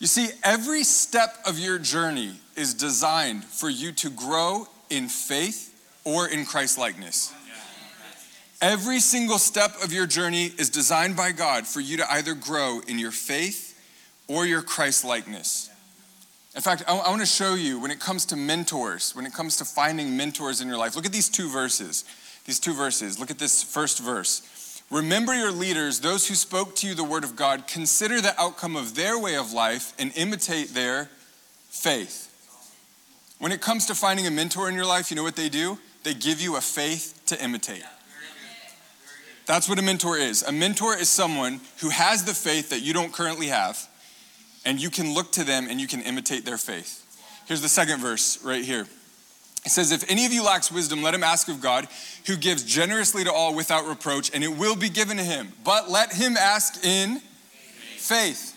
You 0.00 0.06
see, 0.06 0.28
every 0.42 0.84
step 0.84 1.36
of 1.46 1.58
your 1.58 1.78
journey 1.78 2.32
is 2.56 2.74
designed 2.74 3.44
for 3.44 3.70
you 3.70 3.92
to 3.92 4.10
grow 4.10 4.66
in 4.90 5.08
faith 5.08 5.70
or 6.04 6.28
in 6.28 6.44
Christ 6.44 6.78
likeness. 6.78 7.32
Every 8.60 9.00
single 9.00 9.38
step 9.38 9.72
of 9.82 9.92
your 9.92 10.06
journey 10.06 10.46
is 10.58 10.70
designed 10.70 11.16
by 11.16 11.32
God 11.32 11.66
for 11.66 11.80
you 11.80 11.96
to 11.98 12.12
either 12.12 12.34
grow 12.34 12.80
in 12.86 12.98
your 12.98 13.10
faith 13.10 13.78
or 14.26 14.46
your 14.46 14.62
Christ 14.62 15.04
likeness. 15.04 15.70
In 16.54 16.62
fact, 16.62 16.82
I, 16.86 16.96
I 16.96 17.10
want 17.10 17.20
to 17.20 17.26
show 17.26 17.54
you 17.54 17.80
when 17.80 17.90
it 17.90 18.00
comes 18.00 18.24
to 18.26 18.36
mentors, 18.36 19.14
when 19.14 19.26
it 19.26 19.32
comes 19.32 19.56
to 19.58 19.64
finding 19.64 20.16
mentors 20.16 20.60
in 20.60 20.68
your 20.68 20.78
life, 20.78 20.96
look 20.96 21.04
at 21.04 21.12
these 21.12 21.28
two 21.28 21.50
verses. 21.50 22.04
These 22.46 22.60
two 22.60 22.74
verses. 22.74 23.18
Look 23.18 23.30
at 23.30 23.38
this 23.38 23.62
first 23.62 24.00
verse. 24.00 24.42
Remember 24.90 25.34
your 25.34 25.50
leaders, 25.50 26.00
those 26.00 26.28
who 26.28 26.34
spoke 26.34 26.76
to 26.76 26.86
you 26.86 26.94
the 26.94 27.04
word 27.04 27.24
of 27.24 27.36
God, 27.36 27.66
consider 27.66 28.20
the 28.20 28.38
outcome 28.40 28.76
of 28.76 28.94
their 28.94 29.18
way 29.18 29.36
of 29.36 29.52
life 29.52 29.92
and 29.98 30.12
imitate 30.16 30.68
their 30.68 31.10
faith. 31.68 32.30
When 33.38 33.50
it 33.50 33.60
comes 33.60 33.86
to 33.86 33.94
finding 33.94 34.26
a 34.26 34.30
mentor 34.30 34.68
in 34.68 34.74
your 34.74 34.86
life, 34.86 35.10
you 35.10 35.16
know 35.16 35.22
what 35.22 35.36
they 35.36 35.48
do? 35.48 35.78
They 36.02 36.14
give 36.14 36.40
you 36.40 36.56
a 36.56 36.60
faith 36.60 37.20
to 37.26 37.42
imitate. 37.42 37.82
That's 39.46 39.68
what 39.68 39.78
a 39.78 39.82
mentor 39.82 40.16
is. 40.16 40.42
A 40.42 40.52
mentor 40.52 40.96
is 40.96 41.08
someone 41.08 41.60
who 41.80 41.90
has 41.90 42.24
the 42.24 42.34
faith 42.34 42.70
that 42.70 42.80
you 42.80 42.94
don't 42.94 43.12
currently 43.12 43.48
have, 43.48 43.78
and 44.64 44.80
you 44.80 44.90
can 44.90 45.12
look 45.12 45.32
to 45.32 45.44
them 45.44 45.66
and 45.68 45.80
you 45.80 45.86
can 45.86 46.00
imitate 46.00 46.44
their 46.44 46.56
faith. 46.56 47.00
Here's 47.46 47.60
the 47.60 47.68
second 47.68 48.00
verse 48.00 48.42
right 48.42 48.64
here. 48.64 48.86
It 49.64 49.70
says, 49.70 49.92
If 49.92 50.10
any 50.10 50.26
of 50.26 50.32
you 50.32 50.44
lacks 50.44 50.70
wisdom, 50.70 51.02
let 51.02 51.14
him 51.14 51.22
ask 51.22 51.48
of 51.48 51.60
God, 51.60 51.88
who 52.26 52.36
gives 52.36 52.62
generously 52.62 53.24
to 53.24 53.32
all 53.32 53.54
without 53.54 53.86
reproach, 53.86 54.30
and 54.34 54.44
it 54.44 54.56
will 54.56 54.76
be 54.76 54.90
given 54.90 55.16
to 55.16 55.22
him. 55.22 55.52
But 55.64 55.90
let 55.90 56.12
him 56.12 56.36
ask 56.36 56.84
in 56.84 57.20
faith. 57.96 58.50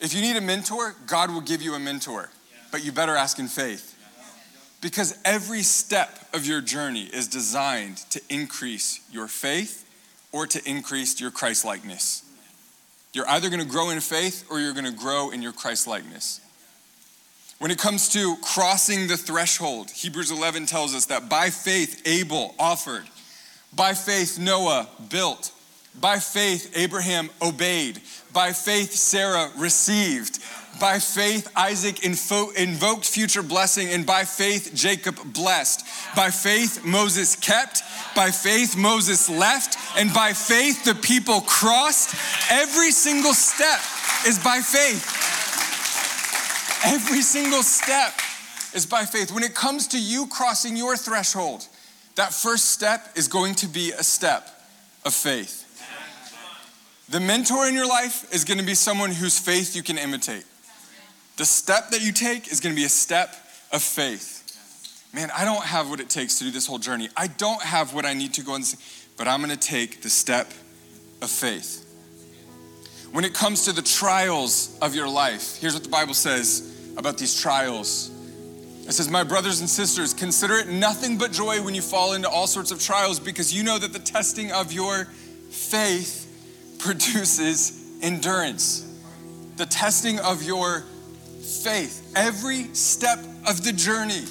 If 0.00 0.14
you 0.14 0.20
need 0.20 0.36
a 0.36 0.40
mentor, 0.40 0.94
God 1.06 1.30
will 1.30 1.40
give 1.40 1.62
you 1.62 1.74
a 1.74 1.78
mentor, 1.78 2.30
but 2.70 2.84
you 2.84 2.92
better 2.92 3.16
ask 3.16 3.38
in 3.38 3.46
faith. 3.46 3.88
Because 4.80 5.16
every 5.24 5.62
step 5.62 6.28
of 6.34 6.44
your 6.44 6.60
journey 6.60 7.04
is 7.04 7.28
designed 7.28 7.98
to 8.10 8.20
increase 8.28 9.00
your 9.12 9.28
faith 9.28 9.88
or 10.32 10.46
to 10.48 10.68
increase 10.68 11.20
your 11.20 11.30
Christ 11.30 11.64
likeness. 11.64 12.24
You're 13.12 13.28
either 13.28 13.48
going 13.48 13.62
to 13.62 13.68
grow 13.68 13.90
in 13.90 14.00
faith 14.00 14.44
or 14.50 14.58
you're 14.58 14.72
going 14.72 14.86
to 14.86 14.90
grow 14.90 15.30
in 15.30 15.40
your 15.40 15.52
Christ 15.52 15.86
likeness. 15.86 16.40
When 17.62 17.70
it 17.70 17.78
comes 17.78 18.08
to 18.08 18.34
crossing 18.42 19.06
the 19.06 19.16
threshold, 19.16 19.88
Hebrews 19.92 20.32
11 20.32 20.66
tells 20.66 20.96
us 20.96 21.06
that 21.06 21.28
by 21.28 21.50
faith 21.50 22.02
Abel 22.04 22.56
offered, 22.58 23.04
by 23.72 23.94
faith 23.94 24.36
Noah 24.36 24.88
built, 25.08 25.52
by 26.00 26.18
faith 26.18 26.72
Abraham 26.74 27.30
obeyed, 27.40 28.00
by 28.32 28.52
faith 28.52 28.90
Sarah 28.90 29.48
received, 29.56 30.40
by 30.80 30.98
faith 30.98 31.52
Isaac 31.54 31.98
invo- 31.98 32.52
invoked 32.56 33.04
future 33.04 33.44
blessing, 33.44 33.90
and 33.90 34.04
by 34.04 34.24
faith 34.24 34.72
Jacob 34.74 35.20
blessed. 35.32 35.86
By 36.16 36.30
faith 36.30 36.84
Moses 36.84 37.36
kept, 37.36 37.84
by 38.16 38.32
faith, 38.32 38.76
Moses 38.76 39.28
left, 39.30 39.78
and 39.96 40.12
by 40.12 40.32
faith, 40.32 40.84
the 40.84 40.96
people 40.96 41.42
crossed. 41.42 42.12
Every 42.50 42.90
single 42.90 43.34
step 43.34 43.78
is 44.26 44.40
by 44.40 44.58
faith. 44.58 45.41
Every 46.84 47.22
single 47.22 47.62
step 47.62 48.12
is 48.74 48.86
by 48.86 49.04
faith. 49.04 49.32
When 49.32 49.42
it 49.42 49.54
comes 49.54 49.88
to 49.88 50.00
you 50.00 50.26
crossing 50.26 50.76
your 50.76 50.96
threshold, 50.96 51.66
that 52.16 52.32
first 52.32 52.70
step 52.70 53.08
is 53.16 53.28
going 53.28 53.54
to 53.56 53.68
be 53.68 53.92
a 53.92 54.02
step 54.02 54.48
of 55.04 55.14
faith. 55.14 55.60
The 57.08 57.20
mentor 57.20 57.66
in 57.66 57.74
your 57.74 57.86
life 57.86 58.32
is 58.32 58.44
going 58.44 58.58
to 58.58 58.64
be 58.64 58.74
someone 58.74 59.10
whose 59.10 59.38
faith 59.38 59.76
you 59.76 59.82
can 59.82 59.98
imitate. 59.98 60.44
The 61.36 61.44
step 61.44 61.90
that 61.90 62.02
you 62.02 62.12
take 62.12 62.50
is 62.50 62.60
going 62.60 62.74
to 62.74 62.80
be 62.80 62.84
a 62.84 62.90
step 62.90 63.34
of 63.72 63.82
faith 63.82 64.42
man, 65.12 65.30
I 65.36 65.44
don't 65.44 65.62
have 65.62 65.90
what 65.90 66.00
it 66.00 66.08
takes 66.08 66.38
to 66.38 66.44
do 66.44 66.50
this 66.50 66.66
whole 66.66 66.78
journey. 66.78 67.08
I 67.16 67.26
don't 67.26 67.62
have 67.62 67.94
what 67.94 68.04
I 68.04 68.14
need 68.14 68.34
to 68.34 68.42
go 68.42 68.54
and 68.54 68.64
see, 68.64 68.78
but 69.16 69.28
I'm 69.28 69.40
gonna 69.40 69.56
take 69.56 70.02
the 70.02 70.10
step 70.10 70.50
of 71.20 71.30
faith. 71.30 71.88
When 73.12 73.24
it 73.24 73.34
comes 73.34 73.66
to 73.66 73.72
the 73.72 73.82
trials 73.82 74.76
of 74.80 74.94
your 74.94 75.08
life, 75.08 75.58
here's 75.58 75.74
what 75.74 75.82
the 75.82 75.90
Bible 75.90 76.14
says 76.14 76.71
about 76.96 77.18
these 77.18 77.40
trials. 77.40 78.10
It 78.86 78.92
says, 78.92 79.08
My 79.08 79.24
brothers 79.24 79.60
and 79.60 79.68
sisters, 79.68 80.12
consider 80.12 80.54
it 80.54 80.68
nothing 80.68 81.18
but 81.18 81.32
joy 81.32 81.62
when 81.62 81.74
you 81.74 81.82
fall 81.82 82.14
into 82.14 82.28
all 82.28 82.46
sorts 82.46 82.70
of 82.70 82.80
trials 82.80 83.20
because 83.20 83.54
you 83.54 83.62
know 83.62 83.78
that 83.78 83.92
the 83.92 83.98
testing 83.98 84.52
of 84.52 84.72
your 84.72 85.04
faith 85.50 86.76
produces 86.78 87.98
endurance. 88.02 88.88
The 89.56 89.66
testing 89.66 90.18
of 90.20 90.42
your 90.42 90.84
faith, 91.62 92.12
every 92.16 92.64
step 92.74 93.18
of 93.46 93.62
the 93.64 93.72
journey 93.72 94.24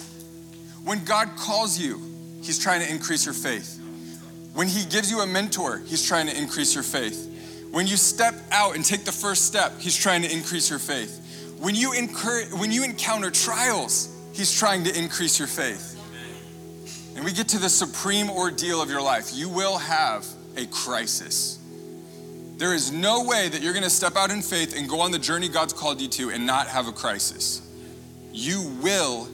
when 0.84 1.04
God 1.06 1.30
calls 1.38 1.80
you, 1.80 2.00
He's 2.42 2.58
trying 2.58 2.82
to 2.82 2.90
increase 2.90 3.26
your 3.26 3.36
faith. 3.36 3.80
When 4.54 4.68
He 4.68 4.84
gives 4.86 5.12
you 5.12 5.22
a 5.22 5.28
mentor, 5.28 5.82
He's 5.86 6.06
trying 6.06 6.28
to 6.28 6.38
increase 6.38 6.74
your 6.74 6.84
faith. 6.84 7.28
When 7.72 7.88
you 7.88 7.96
step 7.98 8.36
out 8.52 8.76
and 8.76 8.84
take 8.84 9.06
the 9.06 9.12
first 9.12 9.46
step, 9.46 9.80
He's 9.80 9.96
trying 9.96 10.24
to 10.24 10.32
increase 10.32 10.70
your 10.70 10.80
faith. 10.80 11.20
When 11.62 11.76
you, 11.76 11.94
incur, 11.94 12.46
when 12.58 12.72
you 12.72 12.84
encounter 12.84 13.30
trials, 13.30 14.10
He's 14.34 14.52
trying 14.52 14.84
to 14.86 14.98
increase 14.98 15.38
your 15.38 15.48
faith. 15.48 15.96
And 17.16 17.24
we 17.24 17.34
get 17.34 17.50
to 17.50 17.60
the 17.60 17.70
supreme 17.70 18.32
ordeal 18.32 18.82
of 18.82 18.90
your 18.90 19.02
life. 19.02 19.30
You 19.32 19.48
will 19.48 19.78
have 19.78 20.26
a 20.58 20.66
crisis. 20.66 21.60
There 22.58 22.74
is 22.74 22.92
no 22.92 23.26
way 23.26 23.48
that 23.48 23.62
you're 23.62 23.76
gonna 23.76 23.92
step 23.92 24.16
out 24.16 24.32
in 24.32 24.42
faith 24.42 24.76
and 24.76 24.90
go 24.90 25.02
on 25.02 25.12
the 25.12 25.20
journey 25.20 25.50
God's 25.50 25.72
called 25.72 26.02
you 26.02 26.08
to 26.08 26.32
and 26.32 26.48
not 26.48 26.68
have 26.68 26.88
a 26.88 26.92
crisis. 26.92 27.62
You 28.32 28.64
will 28.82 29.28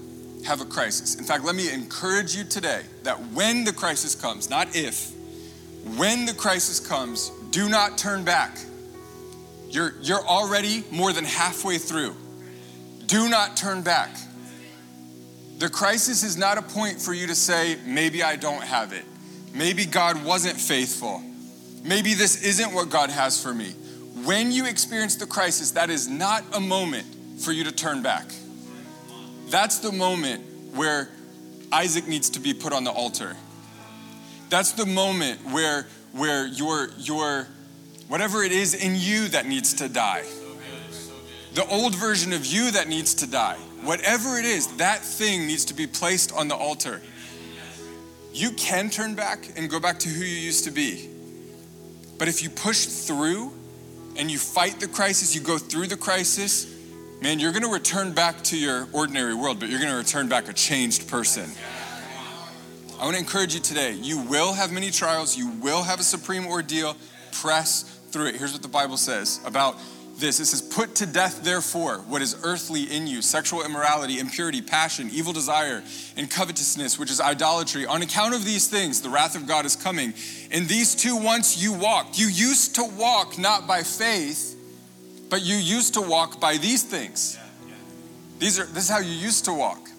have 0.45 0.59
a 0.59 0.65
crisis. 0.65 1.15
In 1.15 1.23
fact, 1.23 1.45
let 1.45 1.55
me 1.55 1.71
encourage 1.71 2.35
you 2.35 2.43
today 2.43 2.81
that 3.03 3.15
when 3.31 3.63
the 3.63 3.71
crisis 3.71 4.15
comes, 4.15 4.49
not 4.49 4.75
if, 4.75 5.13
when 5.95 6.25
the 6.25 6.33
crisis 6.33 6.85
comes, 6.85 7.31
Do 7.51 7.69
not 7.69 7.97
turn 7.97 8.25
back. 8.25 8.57
You're, 9.69 9.93
you're 10.01 10.25
already 10.25 10.83
more 10.91 11.13
than 11.13 11.25
halfway 11.25 11.77
through. 11.77 12.15
Do 13.05 13.29
not 13.29 13.57
turn 13.57 13.81
back. 13.81 14.09
The 15.57 15.69
crisis 15.69 16.23
is 16.23 16.37
not 16.37 16.57
a 16.57 16.61
point 16.61 17.01
for 17.01 17.13
you 17.13 17.27
to 17.27 17.35
say, 17.35 17.77
maybe 17.85 18.21
I 18.21 18.35
don't 18.35 18.63
have 18.63 18.93
it. 18.93 19.05
Maybe 19.53 19.85
God 19.85 20.23
wasn't 20.23 20.59
faithful. 20.59 21.23
Maybe 21.83 22.13
this 22.13 22.43
isn't 22.43 22.73
what 22.73 22.89
God 22.89 23.09
has 23.09 23.41
for 23.41 23.53
me. 23.53 23.71
When 24.23 24.51
you 24.51 24.65
experience 24.67 25.15
the 25.15 25.25
crisis, 25.25 25.71
that 25.71 25.89
is 25.89 26.07
not 26.07 26.43
a 26.53 26.59
moment 26.59 27.05
for 27.39 27.51
you 27.51 27.63
to 27.63 27.71
turn 27.71 28.01
back. 28.01 28.25
That's 29.49 29.79
the 29.79 29.91
moment 29.91 30.43
where 30.75 31.09
Isaac 31.71 32.07
needs 32.07 32.29
to 32.31 32.39
be 32.39 32.53
put 32.53 32.73
on 32.73 32.83
the 32.83 32.91
altar. 32.91 33.35
That's 34.49 34.73
the 34.73 34.85
moment 34.85 35.43
where, 35.51 35.87
where 36.11 36.45
your, 36.45 36.89
your, 36.97 37.47
whatever 38.07 38.43
it 38.43 38.51
is 38.51 38.73
in 38.73 38.95
you 38.95 39.27
that 39.29 39.45
needs 39.45 39.73
to 39.75 39.89
die, 39.89 40.23
the 41.53 41.65
old 41.67 41.95
version 41.95 42.33
of 42.33 42.45
you 42.45 42.71
that 42.71 42.87
needs 42.87 43.15
to 43.15 43.27
die, 43.29 43.57
whatever 43.81 44.37
it 44.37 44.45
is, 44.45 44.67
that 44.77 44.99
thing 44.99 45.47
needs 45.47 45.65
to 45.65 45.73
be 45.73 45.87
placed 45.87 46.31
on 46.31 46.47
the 46.47 46.55
altar. 46.55 47.01
You 48.33 48.51
can 48.51 48.89
turn 48.89 49.15
back 49.15 49.51
and 49.57 49.69
go 49.69 49.79
back 49.79 49.99
to 49.99 50.09
who 50.09 50.23
you 50.23 50.39
used 50.39 50.65
to 50.65 50.71
be. 50.71 51.09
But 52.17 52.27
if 52.27 52.43
you 52.43 52.49
push 52.49 52.85
through 52.85 53.51
and 54.15 54.29
you 54.29 54.37
fight 54.37 54.79
the 54.79 54.87
crisis, 54.87 55.35
you 55.35 55.41
go 55.41 55.57
through 55.57 55.87
the 55.87 55.97
crisis, 55.97 56.67
man, 57.21 57.39
you're 57.39 57.51
gonna 57.51 57.67
return 57.67 58.13
back 58.13 58.43
to 58.45 58.57
your 58.57 58.87
ordinary 58.93 59.33
world, 59.33 59.59
but 59.59 59.69
you're 59.69 59.79
gonna 59.79 59.97
return 59.97 60.27
back 60.27 60.47
a 60.47 60.53
changed 60.53 61.07
person. 61.07 61.49
I 62.99 63.05
wanna 63.05 63.17
encourage 63.17 63.53
you 63.53 63.59
today. 63.59 63.93
You 63.93 64.19
will 64.19 64.53
have 64.53 64.71
many 64.71 64.91
trials, 64.91 65.37
you 65.37 65.49
will 65.61 65.83
have 65.83 65.99
a 65.99 66.03
supreme 66.03 66.47
ordeal. 66.47 66.95
Press 67.31 67.96
through 68.09 68.27
it. 68.27 68.35
Here's 68.35 68.53
what 68.53 68.61
the 68.61 68.67
Bible 68.67 68.97
says 68.97 69.39
about 69.45 69.77
this. 70.17 70.39
It 70.39 70.45
says, 70.45 70.61
Put 70.61 70.95
to 70.95 71.05
death, 71.05 71.43
therefore, 71.43 71.99
what 72.07 72.21
is 72.21 72.37
earthly 72.43 72.83
in 72.83 73.07
you 73.07 73.21
sexual 73.21 73.63
immorality, 73.63 74.19
impurity, 74.19 74.61
passion, 74.61 75.09
evil 75.11 75.33
desire, 75.33 75.83
and 76.15 76.29
covetousness, 76.29 76.99
which 76.99 77.11
is 77.11 77.21
idolatry. 77.21 77.85
On 77.85 78.01
account 78.01 78.33
of 78.33 78.45
these 78.45 78.67
things, 78.67 79.01
the 79.01 79.09
wrath 79.09 79.35
of 79.35 79.47
God 79.47 79.65
is 79.65 79.75
coming. 79.75 80.13
In 80.51 80.67
these 80.67 80.95
too 80.95 81.15
once 81.15 81.61
you 81.61 81.73
walked. 81.73 82.19
You 82.19 82.27
used 82.27 82.75
to 82.75 82.83
walk 82.83 83.37
not 83.37 83.67
by 83.67 83.83
faith, 83.83 84.55
but 85.29 85.41
you 85.41 85.55
used 85.55 85.93
to 85.95 86.01
walk 86.01 86.39
by 86.39 86.57
these 86.57 86.83
things. 86.83 87.37
These 88.39 88.59
are, 88.59 88.65
this 88.65 88.83
is 88.83 88.89
how 88.89 88.99
you 88.99 89.11
used 89.11 89.45
to 89.45 89.53
walk. 89.53 89.89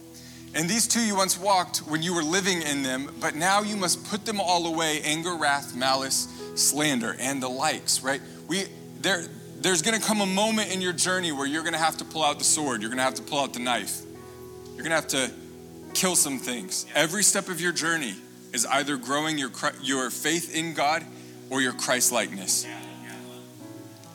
And 0.54 0.68
these 0.68 0.88
too 0.88 1.00
you 1.00 1.14
once 1.14 1.38
walked 1.38 1.78
when 1.78 2.02
you 2.02 2.14
were 2.14 2.22
living 2.22 2.62
in 2.62 2.82
them, 2.82 3.14
but 3.20 3.34
now 3.34 3.62
you 3.62 3.76
must 3.76 4.04
put 4.08 4.24
them 4.24 4.40
all 4.40 4.66
away 4.66 5.02
anger, 5.02 5.36
wrath, 5.36 5.76
malice, 5.76 6.26
slander, 6.58 7.16
and 7.18 7.42
the 7.42 7.48
likes, 7.48 8.02
right? 8.02 8.20
We, 8.46 8.64
there, 9.00 9.24
there's 9.60 9.82
gonna 9.82 10.00
come 10.00 10.20
a 10.20 10.26
moment 10.26 10.72
in 10.72 10.80
your 10.80 10.92
journey 10.92 11.32
where 11.32 11.46
you're 11.46 11.64
gonna 11.64 11.78
have 11.78 11.96
to 11.98 12.04
pull 12.04 12.22
out 12.22 12.38
the 12.38 12.44
sword, 12.44 12.82
you're 12.82 12.90
gonna 12.90 13.02
have 13.02 13.14
to 13.14 13.22
pull 13.22 13.38
out 13.38 13.52
the 13.52 13.60
knife, 13.60 14.02
you're 14.74 14.82
gonna 14.82 14.94
have 14.94 15.08
to 15.08 15.30
kill 15.94 16.16
some 16.16 16.38
things. 16.38 16.86
Every 16.94 17.22
step 17.22 17.48
of 17.48 17.60
your 17.60 17.72
journey 17.72 18.14
is 18.52 18.66
either 18.66 18.96
growing 18.96 19.38
your, 19.38 19.50
your 19.82 20.10
faith 20.10 20.54
in 20.54 20.74
God 20.74 21.04
or 21.50 21.60
your 21.60 21.72
Christ 21.72 22.12
likeness. 22.12 22.66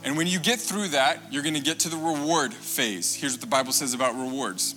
And 0.03 0.17
when 0.17 0.27
you 0.27 0.39
get 0.39 0.59
through 0.59 0.89
that, 0.89 1.19
you're 1.31 1.43
going 1.43 1.55
to 1.55 1.61
get 1.61 1.79
to 1.79 1.89
the 1.89 1.97
reward 1.97 2.53
phase. 2.53 3.15
Here's 3.15 3.33
what 3.33 3.41
the 3.41 3.47
Bible 3.47 3.71
says 3.71 3.93
about 3.93 4.15
rewards. 4.15 4.75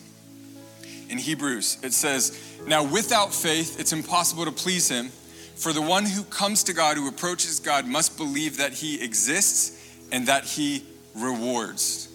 In 1.08 1.18
Hebrews, 1.18 1.78
it 1.82 1.92
says, 1.92 2.58
Now 2.66 2.84
without 2.84 3.34
faith, 3.34 3.80
it's 3.80 3.92
impossible 3.92 4.44
to 4.44 4.52
please 4.52 4.88
him. 4.88 5.10
For 5.56 5.72
the 5.72 5.82
one 5.82 6.04
who 6.04 6.22
comes 6.24 6.62
to 6.64 6.74
God, 6.74 6.96
who 6.96 7.08
approaches 7.08 7.60
God, 7.60 7.86
must 7.86 8.16
believe 8.16 8.58
that 8.58 8.74
he 8.74 9.02
exists 9.02 9.98
and 10.12 10.28
that 10.28 10.44
he 10.44 10.84
rewards 11.14 12.08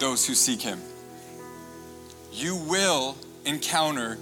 those 0.00 0.26
who 0.26 0.34
seek 0.34 0.60
him. 0.60 0.80
You 2.32 2.56
will 2.56 3.16
encounter 3.44 4.18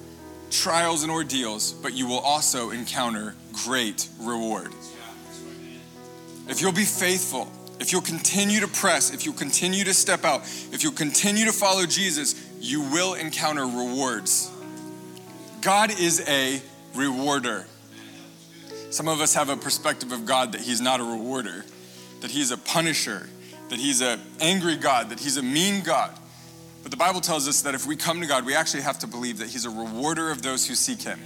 trials 0.51 1.03
and 1.03 1.11
ordeals, 1.11 1.73
but 1.73 1.95
you 1.95 2.07
will 2.07 2.21
also 2.21 2.71
encounter 2.71 3.35
great 3.65 4.09
reward. 4.21 4.73
If 6.49 6.61
you'll 6.61 6.73
be 6.73 6.85
faithful, 6.85 7.51
if 7.81 7.93
you'll 7.93 8.03
continue 8.03 8.61
to 8.61 8.69
press, 8.69 9.13
if 9.13 9.25
you'll 9.25 9.35
continue 9.35 9.85
to 9.85 9.95
step 9.95 10.25
out, 10.25 10.43
if 10.73 10.83
you'll 10.83 10.93
continue 10.93 11.47
to 11.47 11.53
follow 11.53 11.87
Jesus, 11.87 12.35
you 12.61 12.83
will 12.83 13.15
encounter 13.15 13.67
rewards. 13.67 14.51
God 15.61 15.91
is 15.99 16.27
a 16.29 16.61
rewarder. 16.95 17.67
Some 18.91 19.09
of 19.09 19.21
us 19.21 19.35
have 19.35 19.49
a 19.49 19.57
perspective 19.57 20.13
of 20.13 20.25
God 20.27 20.53
that 20.53 20.61
He's 20.61 20.81
not 20.81 21.01
a 21.01 21.05
rewarder, 21.05 21.65
that 22.21 22.31
He's 22.31 22.51
a 22.51 22.57
punisher, 22.57 23.29
that 23.69 23.79
He's 23.79 24.01
an 24.01 24.21
angry 24.41 24.77
God, 24.77 25.11
that 25.11 25.21
He's 25.21 25.37
a 25.37 25.43
mean 25.43 25.83
God. 25.83 26.13
But 26.83 26.91
the 26.93 26.97
Bible 26.97 27.21
tells 27.21 27.49
us 27.49 27.63
that 27.63 27.75
if 27.75 27.87
we 27.87 27.97
come 27.97 28.21
to 28.21 28.27
God, 28.27 28.47
we 28.47 28.55
actually 28.55 28.83
have 28.83 28.99
to 29.01 29.07
believe 29.07 29.39
that 29.39 29.49
He's 29.49 29.65
a 29.65 29.71
rewarder 29.71 30.31
of 30.31 30.43
those 30.43 30.67
who 30.67 30.75
seek 30.75 31.03
Him. 31.03 31.21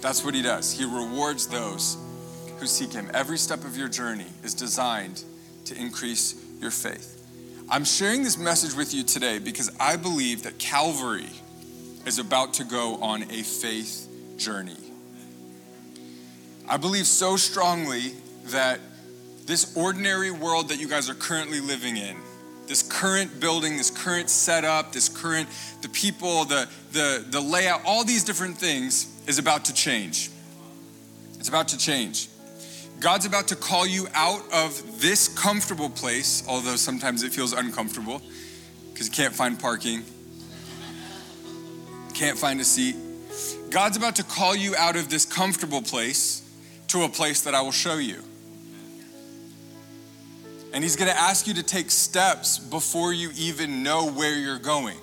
That's 0.00 0.24
what 0.24 0.34
He 0.34 0.42
does. 0.42 0.72
He 0.72 0.84
rewards 0.84 1.46
those 1.46 1.96
who 2.58 2.66
seek 2.66 2.92
Him. 2.92 3.10
Every 3.14 3.38
step 3.38 3.64
of 3.64 3.76
your 3.76 3.88
journey 3.88 4.26
is 4.42 4.54
designed 4.54 5.22
to 5.66 5.76
increase 5.76 6.34
your 6.60 6.70
faith. 6.70 7.12
I'm 7.68 7.84
sharing 7.84 8.22
this 8.22 8.38
message 8.38 8.74
with 8.74 8.94
you 8.94 9.02
today 9.02 9.38
because 9.38 9.70
I 9.80 9.96
believe 9.96 10.44
that 10.44 10.58
Calvary 10.58 11.30
is 12.04 12.18
about 12.18 12.54
to 12.54 12.64
go 12.64 12.96
on 13.02 13.22
a 13.24 13.42
faith 13.42 14.08
journey. 14.36 14.85
I 16.68 16.76
believe 16.78 17.06
so 17.06 17.36
strongly 17.36 18.12
that 18.46 18.80
this 19.46 19.76
ordinary 19.76 20.32
world 20.32 20.68
that 20.70 20.80
you 20.80 20.88
guys 20.88 21.08
are 21.08 21.14
currently 21.14 21.60
living 21.60 21.96
in, 21.96 22.16
this 22.66 22.82
current 22.82 23.38
building, 23.38 23.76
this 23.76 23.90
current 23.90 24.28
setup, 24.28 24.92
this 24.92 25.08
current, 25.08 25.48
the 25.82 25.88
people, 25.88 26.44
the, 26.44 26.68
the, 26.90 27.24
the 27.30 27.40
layout, 27.40 27.82
all 27.84 28.02
these 28.02 28.24
different 28.24 28.58
things 28.58 29.22
is 29.28 29.38
about 29.38 29.66
to 29.66 29.74
change. 29.74 30.30
It's 31.38 31.48
about 31.48 31.68
to 31.68 31.78
change. 31.78 32.28
God's 32.98 33.26
about 33.26 33.48
to 33.48 33.56
call 33.56 33.86
you 33.86 34.08
out 34.14 34.42
of 34.52 35.00
this 35.00 35.28
comfortable 35.28 35.90
place, 35.90 36.42
although 36.48 36.76
sometimes 36.76 37.22
it 37.22 37.32
feels 37.32 37.52
uncomfortable 37.52 38.20
because 38.92 39.06
you 39.06 39.12
can't 39.12 39.34
find 39.34 39.60
parking, 39.60 40.02
can't 42.14 42.38
find 42.38 42.60
a 42.60 42.64
seat. 42.64 42.96
God's 43.70 43.96
about 43.96 44.16
to 44.16 44.24
call 44.24 44.56
you 44.56 44.74
out 44.74 44.96
of 44.96 45.08
this 45.08 45.24
comfortable 45.24 45.82
place 45.82 46.42
to 46.88 47.04
a 47.04 47.08
place 47.08 47.42
that 47.42 47.54
I 47.54 47.62
will 47.62 47.72
show 47.72 47.96
you. 47.96 48.22
And 50.72 50.82
He's 50.82 50.96
gonna 50.96 51.10
ask 51.12 51.46
you 51.46 51.54
to 51.54 51.62
take 51.62 51.90
steps 51.90 52.58
before 52.58 53.12
you 53.12 53.30
even 53.36 53.82
know 53.82 54.10
where 54.10 54.36
you're 54.36 54.58
going. 54.58 54.98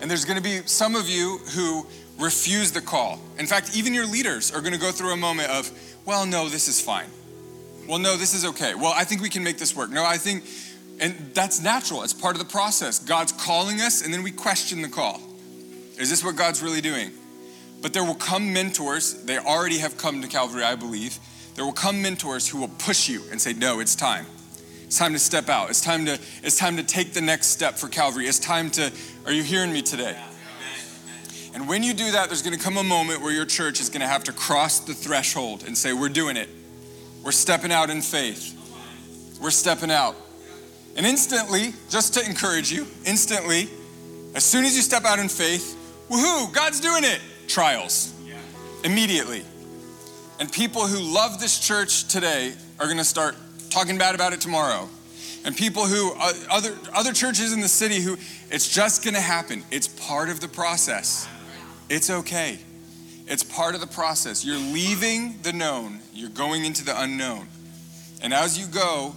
And 0.00 0.10
there's 0.10 0.24
gonna 0.24 0.40
be 0.40 0.60
some 0.66 0.94
of 0.94 1.08
you 1.08 1.38
who 1.54 1.86
refuse 2.18 2.72
the 2.72 2.80
call. 2.80 3.20
In 3.38 3.46
fact, 3.46 3.76
even 3.76 3.94
your 3.94 4.06
leaders 4.06 4.50
are 4.50 4.60
going 4.60 4.72
to 4.72 4.78
go 4.78 4.90
through 4.90 5.12
a 5.12 5.16
moment 5.16 5.50
of, 5.50 5.70
well, 6.04 6.26
no, 6.26 6.48
this 6.48 6.68
is 6.68 6.80
fine. 6.80 7.08
Well, 7.88 7.98
no, 7.98 8.16
this 8.16 8.34
is 8.34 8.44
okay. 8.44 8.74
Well, 8.74 8.92
I 8.94 9.04
think 9.04 9.22
we 9.22 9.28
can 9.28 9.44
make 9.44 9.58
this 9.58 9.76
work. 9.76 9.90
No, 9.90 10.04
I 10.04 10.16
think, 10.16 10.44
and 10.98 11.14
that's 11.34 11.62
natural. 11.62 12.02
It's 12.02 12.14
part 12.14 12.34
of 12.34 12.40
the 12.40 12.50
process. 12.50 12.98
God's 12.98 13.32
calling 13.32 13.80
us, 13.80 14.02
and 14.04 14.12
then 14.12 14.22
we 14.22 14.30
question 14.30 14.82
the 14.82 14.88
call. 14.88 15.20
Is 15.98 16.10
this 16.10 16.24
what 16.24 16.36
God's 16.36 16.62
really 16.62 16.80
doing? 16.80 17.12
But 17.82 17.92
there 17.92 18.04
will 18.04 18.14
come 18.14 18.52
mentors, 18.52 19.22
they 19.24 19.38
already 19.38 19.78
have 19.78 19.96
come 19.96 20.22
to 20.22 20.28
Calvary, 20.28 20.64
I 20.64 20.74
believe. 20.74 21.18
There 21.54 21.64
will 21.64 21.72
come 21.72 22.02
mentors 22.02 22.48
who 22.48 22.58
will 22.58 22.68
push 22.68 23.08
you 23.08 23.22
and 23.30 23.40
say, 23.40 23.52
no, 23.52 23.80
it's 23.80 23.94
time. 23.94 24.26
It's 24.84 24.98
time 24.98 25.12
to 25.14 25.18
step 25.18 25.48
out. 25.48 25.70
It's 25.70 25.80
time 25.80 26.06
to, 26.06 26.18
it's 26.42 26.56
time 26.56 26.76
to 26.76 26.82
take 26.82 27.12
the 27.12 27.20
next 27.20 27.48
step 27.48 27.74
for 27.74 27.88
Calvary. 27.88 28.26
It's 28.26 28.38
time 28.38 28.70
to, 28.72 28.92
are 29.24 29.32
you 29.32 29.42
hearing 29.42 29.72
me 29.72 29.82
today? 29.82 30.16
And 31.54 31.66
when 31.66 31.82
you 31.82 31.94
do 31.94 32.12
that, 32.12 32.28
there's 32.28 32.42
gonna 32.42 32.58
come 32.58 32.76
a 32.76 32.84
moment 32.84 33.22
where 33.22 33.32
your 33.32 33.46
church 33.46 33.80
is 33.80 33.88
gonna 33.88 34.06
have 34.06 34.24
to 34.24 34.32
cross 34.32 34.80
the 34.80 34.92
threshold 34.92 35.64
and 35.66 35.76
say, 35.76 35.94
We're 35.94 36.10
doing 36.10 36.36
it. 36.36 36.50
We're 37.24 37.32
stepping 37.32 37.72
out 37.72 37.88
in 37.88 38.02
faith. 38.02 38.52
We're 39.40 39.50
stepping 39.50 39.90
out. 39.90 40.14
And 40.96 41.06
instantly, 41.06 41.72
just 41.88 42.14
to 42.14 42.24
encourage 42.24 42.70
you, 42.70 42.86
instantly, 43.06 43.68
as 44.34 44.44
soon 44.44 44.64
as 44.64 44.76
you 44.76 44.82
step 44.82 45.04
out 45.04 45.18
in 45.18 45.28
faith, 45.28 45.76
woohoo, 46.10 46.52
God's 46.52 46.78
doing 46.78 47.04
it. 47.04 47.20
Trials. 47.46 48.12
Immediately. 48.84 49.44
And 50.38 50.52
people 50.52 50.86
who 50.86 50.98
love 50.98 51.40
this 51.40 51.58
church 51.58 52.08
today 52.08 52.54
are 52.78 52.86
gonna 52.86 53.04
start 53.04 53.36
talking 53.70 53.98
bad 53.98 54.14
about 54.14 54.32
it 54.32 54.40
tomorrow. 54.40 54.88
And 55.44 55.56
people 55.56 55.86
who, 55.86 56.12
uh, 56.18 56.32
other, 56.50 56.76
other 56.92 57.12
churches 57.12 57.52
in 57.52 57.60
the 57.60 57.68
city 57.68 58.00
who, 58.00 58.16
it's 58.50 58.68
just 58.68 59.04
gonna 59.04 59.20
happen. 59.20 59.64
It's 59.70 59.88
part 59.88 60.28
of 60.28 60.40
the 60.40 60.48
process. 60.48 61.26
It's 61.88 62.10
okay. 62.10 62.58
It's 63.26 63.42
part 63.42 63.74
of 63.74 63.80
the 63.80 63.86
process. 63.86 64.44
You're 64.44 64.56
leaving 64.56 65.40
the 65.42 65.52
known, 65.52 66.00
you're 66.12 66.30
going 66.30 66.64
into 66.64 66.84
the 66.84 67.00
unknown. 67.00 67.48
And 68.22 68.32
as 68.32 68.58
you 68.58 68.66
go, 68.66 69.14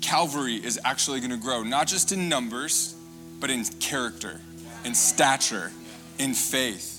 Calvary 0.00 0.56
is 0.56 0.78
actually 0.84 1.20
going 1.20 1.30
to 1.30 1.38
grow, 1.38 1.62
not 1.62 1.86
just 1.86 2.12
in 2.12 2.28
numbers, 2.28 2.94
but 3.40 3.50
in 3.50 3.64
character, 3.64 4.40
in 4.84 4.94
stature, 4.94 5.72
in 6.18 6.34
faith. 6.34 6.93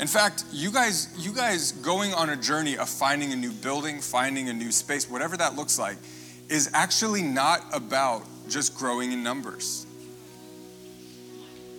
In 0.00 0.06
fact, 0.06 0.44
you 0.50 0.70
guys, 0.70 1.08
you 1.18 1.30
guys 1.30 1.72
going 1.72 2.14
on 2.14 2.30
a 2.30 2.36
journey 2.36 2.78
of 2.78 2.88
finding 2.88 3.34
a 3.34 3.36
new 3.36 3.52
building, 3.52 4.00
finding 4.00 4.48
a 4.48 4.52
new 4.52 4.72
space, 4.72 5.10
whatever 5.10 5.36
that 5.36 5.56
looks 5.56 5.78
like, 5.78 5.98
is 6.48 6.70
actually 6.72 7.20
not 7.20 7.62
about 7.70 8.24
just 8.48 8.74
growing 8.74 9.12
in 9.12 9.22
numbers. 9.22 9.86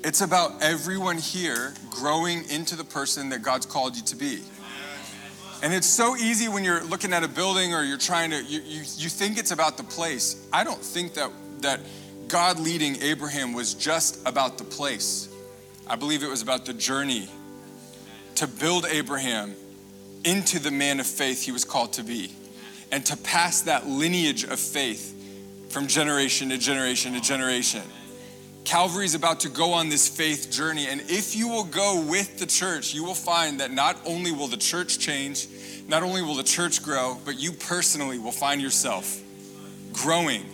It's 0.03 0.21
about 0.21 0.61
everyone 0.61 1.17
here 1.17 1.73
growing 1.89 2.47
into 2.49 2.75
the 2.75 2.83
person 2.83 3.29
that 3.29 3.41
God's 3.41 3.65
called 3.65 3.95
you 3.95 4.03
to 4.03 4.15
be. 4.15 4.41
And 5.63 5.73
it's 5.73 5.87
so 5.87 6.15
easy 6.15 6.47
when 6.47 6.63
you're 6.63 6.83
looking 6.83 7.13
at 7.13 7.23
a 7.23 7.27
building 7.27 7.73
or 7.73 7.83
you're 7.83 7.97
trying 7.97 8.29
to, 8.31 8.43
you, 8.43 8.61
you, 8.61 8.79
you 8.97 9.09
think 9.09 9.39
it's 9.39 9.51
about 9.51 9.77
the 9.77 9.83
place. 9.83 10.47
I 10.53 10.63
don't 10.63 10.81
think 10.81 11.15
that, 11.15 11.31
that 11.61 11.79
God 12.27 12.59
leading 12.59 13.01
Abraham 13.01 13.53
was 13.53 13.73
just 13.73 14.27
about 14.27 14.59
the 14.59 14.63
place. 14.63 15.27
I 15.87 15.95
believe 15.95 16.21
it 16.21 16.29
was 16.29 16.43
about 16.43 16.65
the 16.65 16.73
journey 16.73 17.27
to 18.35 18.47
build 18.47 18.85
Abraham 18.85 19.55
into 20.23 20.59
the 20.59 20.71
man 20.71 20.99
of 20.99 21.07
faith 21.07 21.43
he 21.43 21.51
was 21.51 21.65
called 21.65 21.93
to 21.93 22.03
be 22.03 22.31
and 22.91 23.05
to 23.05 23.17
pass 23.17 23.61
that 23.61 23.87
lineage 23.87 24.43
of 24.43 24.59
faith 24.59 25.17
from 25.69 25.87
generation 25.87 26.49
to 26.49 26.57
generation 26.57 27.13
to 27.13 27.21
generation. 27.21 27.81
Calvary 28.63 29.05
is 29.05 29.15
about 29.15 29.39
to 29.41 29.49
go 29.49 29.73
on 29.73 29.89
this 29.89 30.07
faith 30.07 30.51
journey. 30.51 30.87
And 30.87 31.01
if 31.07 31.35
you 31.35 31.47
will 31.47 31.63
go 31.63 32.01
with 32.01 32.37
the 32.37 32.45
church, 32.45 32.93
you 32.93 33.03
will 33.03 33.15
find 33.15 33.59
that 33.59 33.71
not 33.71 33.97
only 34.05 34.31
will 34.31 34.47
the 34.47 34.57
church 34.57 34.99
change, 34.99 35.47
not 35.87 36.03
only 36.03 36.21
will 36.21 36.35
the 36.35 36.43
church 36.43 36.83
grow, 36.83 37.17
but 37.25 37.39
you 37.39 37.53
personally 37.53 38.19
will 38.19 38.31
find 38.31 38.61
yourself 38.61 39.19
growing, 39.93 40.45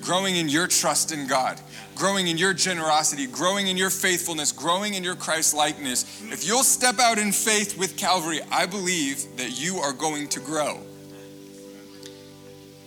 growing 0.00 0.36
in 0.36 0.48
your 0.48 0.66
trust 0.66 1.12
in 1.12 1.26
God, 1.26 1.60
growing 1.94 2.28
in 2.28 2.38
your 2.38 2.54
generosity, 2.54 3.26
growing 3.26 3.66
in 3.66 3.76
your 3.76 3.90
faithfulness, 3.90 4.52
growing 4.52 4.94
in 4.94 5.04
your 5.04 5.16
Christ 5.16 5.54
likeness. 5.54 6.22
If 6.30 6.46
you'll 6.46 6.62
step 6.62 6.98
out 6.98 7.18
in 7.18 7.32
faith 7.32 7.78
with 7.78 7.96
Calvary, 7.96 8.40
I 8.50 8.66
believe 8.66 9.36
that 9.36 9.60
you 9.60 9.78
are 9.78 9.92
going 9.92 10.28
to 10.28 10.40
grow. 10.40 10.80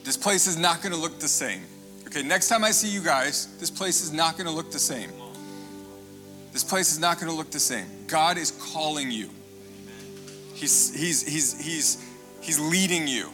This 0.04 0.17
place 0.17 0.47
is 0.47 0.58
not 0.58 0.82
going 0.82 0.93
to 0.93 1.00
look 1.00 1.19
the 1.19 1.28
same. 1.28 1.62
Okay, 2.08 2.24
next 2.24 2.50
time 2.50 2.63
I 2.63 2.71
see 2.71 2.89
you 2.89 3.02
guys, 3.02 3.56
this 3.60 3.69
place 3.69 4.02
is 4.02 4.12
not 4.12 4.36
going 4.36 4.47
to 4.47 4.54
look 4.54 4.71
the 4.71 4.80
same. 4.80 5.12
This 6.52 6.63
place 6.63 6.91
is 6.91 7.00
not 7.00 7.17
going 7.19 7.30
to 7.32 7.38
look 7.38 7.52
the 7.52 7.60
same. 7.60 7.86
God 8.08 8.38
is 8.38 8.52
calling 8.74 9.12
you. 9.12 9.30
He's, 10.54 10.93
he's, 10.93 11.26
he's, 11.26 11.63
he's, 11.63 12.06
he's 12.41 12.60
leading 12.60 13.08
you. 13.08 13.30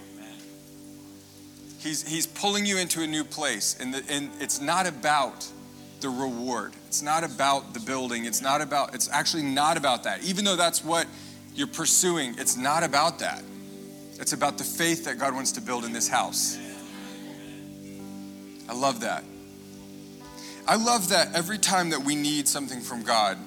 He's, 1.79 2.07
he's 2.07 2.27
pulling 2.27 2.65
you 2.65 2.77
into 2.77 3.01
a 3.01 3.07
new 3.07 3.23
place. 3.23 3.77
And, 3.79 3.93
the, 3.93 4.03
and 4.09 4.31
it's 4.39 4.59
not 4.59 4.87
about 4.87 5.47
the 6.01 6.09
reward. 6.09 6.73
It's 6.87 7.01
not 7.01 7.23
about 7.23 7.73
the 7.73 7.79
building. 7.79 8.25
It's 8.25 8.41
not 8.41 8.61
about, 8.61 8.93
it's 8.95 9.09
actually 9.09 9.43
not 9.43 9.77
about 9.77 10.03
that. 10.03 10.23
Even 10.23 10.45
though 10.45 10.55
that's 10.55 10.83
what 10.83 11.07
you're 11.55 11.67
pursuing, 11.67 12.35
it's 12.37 12.57
not 12.57 12.83
about 12.83 13.19
that. 13.19 13.43
It's 14.19 14.33
about 14.33 14.57
the 14.57 14.63
faith 14.63 15.05
that 15.05 15.19
God 15.19 15.33
wants 15.33 15.53
to 15.53 15.61
build 15.61 15.85
in 15.85 15.93
this 15.93 16.07
house. 16.07 16.57
I 18.67 18.73
love 18.73 19.01
that. 19.01 19.23
I 20.67 20.75
love 20.75 21.09
that 21.09 21.33
every 21.33 21.57
time 21.57 21.91
that 21.91 22.03
we 22.03 22.15
need 22.15 22.47
something 22.47 22.81
from 22.81 23.03
God, 23.03 23.37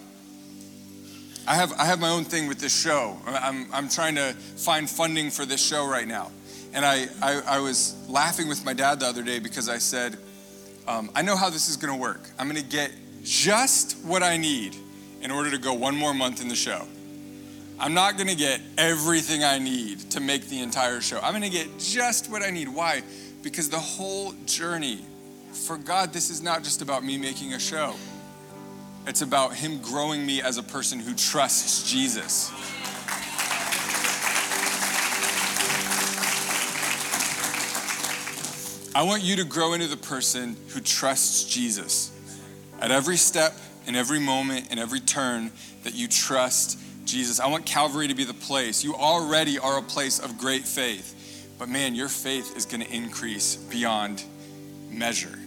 I 1.47 1.55
have, 1.55 1.73
I 1.79 1.85
have 1.85 2.01
my 2.01 2.09
own 2.09 2.25
thing 2.25 2.47
with 2.47 2.61
this 2.61 2.79
show. 2.79 3.19
I'm, 3.27 3.67
I'm 3.73 3.89
trying 3.89 4.15
to 4.15 4.33
find 4.33 4.89
funding 4.89 5.31
for 5.31 5.45
this 5.45 5.65
show 5.65 5.87
right 5.87 6.07
now. 6.07 6.31
And 6.73 6.85
I, 6.85 7.09
I, 7.21 7.43
I 7.47 7.59
was 7.59 7.97
laughing 8.09 8.49
with 8.49 8.65
my 8.65 8.75
dad 8.75 9.01
the 9.01 9.07
other 9.07 9.23
day 9.23 9.39
because 9.39 9.69
I 9.69 9.79
said, 9.79 10.17
um, 10.87 11.11
I 11.15 11.23
know 11.23 11.37
how 11.37 11.51
this 11.51 11.69
is 11.69 11.77
going 11.77 11.93
to 11.93 12.01
work. 12.01 12.29
I'm 12.39 12.49
going 12.49 12.63
to 12.63 12.69
get 12.69 12.91
just 13.23 13.99
what 14.05 14.23
I 14.23 14.37
need 14.37 14.77
in 15.21 15.31
order 15.31 15.51
to 15.51 15.59
go 15.59 15.75
one 15.75 15.97
more 15.97 16.15
month 16.15 16.41
in 16.41 16.49
the 16.49 16.55
show. 16.55 16.87
I'm 17.79 17.95
not 17.95 18.17
going 18.17 18.29
to 18.29 18.35
get 18.35 18.61
everything 18.77 19.43
I 19.43 19.59
need 19.59 20.11
to 20.11 20.21
make 20.21 20.49
the 20.49 20.61
entire 20.61 21.01
show. 21.01 21.19
I'm 21.21 21.33
going 21.33 21.43
to 21.43 21.51
get 21.51 21.79
just 21.79 22.31
what 22.31 22.43
I 22.43 22.51
need. 22.51 22.69
Why? 22.69 23.03
Because 23.43 23.71
the 23.71 23.79
whole 23.79 24.33
journey 24.45 25.05
for 25.53 25.77
God, 25.77 26.13
this 26.13 26.31
is 26.31 26.43
not 26.43 26.63
just 26.63 26.83
about 26.83 27.05
me 27.05 27.17
making 27.17 27.55
a 27.55 27.59
show. 27.59 27.95
It's 29.07 29.23
about 29.23 29.55
Him 29.55 29.81
growing 29.81 30.25
me 30.25 30.43
as 30.43 30.59
a 30.59 30.63
person 30.63 31.01
who 31.01 31.15
trusts 31.15 31.91
Jesus. 31.91 32.51
I 38.95 39.05
want 39.05 39.23
you 39.23 39.37
to 39.37 39.45
grow 39.45 39.73
into 39.73 39.87
the 39.87 39.97
person 39.97 40.57
who 40.69 40.81
trusts 40.81 41.45
Jesus. 41.45 42.11
At 42.81 42.91
every 42.91 43.17
step, 43.17 43.53
in 43.87 43.95
every 43.95 44.19
moment, 44.19 44.73
in 44.73 44.79
every 44.79 45.01
turn, 45.01 45.53
that 45.85 45.95
you 45.95 46.09
trust 46.09 46.79
Jesus. 47.05 47.39
I 47.39 47.47
want 47.47 47.67
Calvary 47.67 48.09
to 48.09 48.15
be 48.15 48.25
the 48.25 48.35
place. 48.35 48.83
You 48.83 48.97
already 48.97 49.59
are 49.59 49.79
a 49.79 49.83
place 49.83 50.19
of 50.19 50.39
great 50.39 50.65
faith, 50.65 51.55
but 51.59 51.69
man, 51.69 51.95
your 51.95 52.09
faith 52.09 52.57
is 52.57 52.67
going 52.67 52.81
to 52.81 52.93
increase 52.93 53.57
beyond 53.57 54.25
measure. 54.91 55.39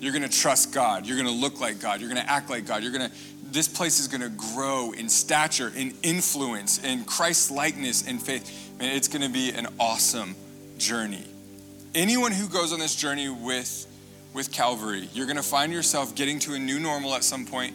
You're 0.00 0.12
going 0.12 0.28
to 0.28 0.40
trust 0.40 0.72
God. 0.72 1.04
You're 1.04 1.16
going 1.16 1.28
to 1.28 1.34
look 1.34 1.60
like 1.60 1.80
God. 1.80 2.00
You're 2.00 2.10
going 2.10 2.24
to 2.24 2.30
act 2.30 2.48
like 2.48 2.64
God. 2.64 2.82
You're 2.84 2.92
going 2.92 3.10
to 3.10 3.16
this 3.50 3.66
place 3.66 3.98
is 3.98 4.08
going 4.08 4.20
to 4.20 4.28
grow 4.28 4.92
in 4.92 5.08
stature, 5.08 5.72
in 5.74 5.94
influence, 6.02 6.84
in 6.84 7.04
Christ 7.04 7.50
likeness, 7.50 8.06
in 8.06 8.18
faith. 8.18 8.76
Man, 8.78 8.94
it's 8.94 9.08
going 9.08 9.22
to 9.22 9.30
be 9.30 9.50
an 9.50 9.66
awesome 9.80 10.36
journey. 10.76 11.24
Anyone 11.94 12.32
who 12.32 12.48
goes 12.48 12.72
on 12.72 12.78
this 12.78 12.94
journey 12.94 13.28
with 13.28 13.86
with 14.34 14.52
Calvary, 14.52 15.08
you're 15.14 15.26
going 15.26 15.36
to 15.36 15.42
find 15.42 15.72
yourself 15.72 16.14
getting 16.14 16.38
to 16.40 16.54
a 16.54 16.58
new 16.58 16.78
normal 16.78 17.14
at 17.14 17.24
some 17.24 17.46
point, 17.46 17.74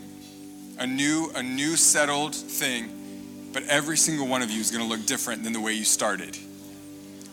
a 0.77 0.85
new 0.85 1.31
a 1.35 1.41
new 1.41 1.75
settled 1.75 2.35
thing, 2.35 3.49
but 3.53 3.63
every 3.63 3.97
single 3.97 4.27
one 4.27 4.41
of 4.41 4.51
you 4.51 4.61
is 4.61 4.69
going 4.69 4.83
to 4.83 4.89
look 4.89 5.05
different 5.07 5.43
than 5.43 5.51
the 5.51 5.59
way 5.59 5.73
you 5.73 5.83
started. 5.83 6.37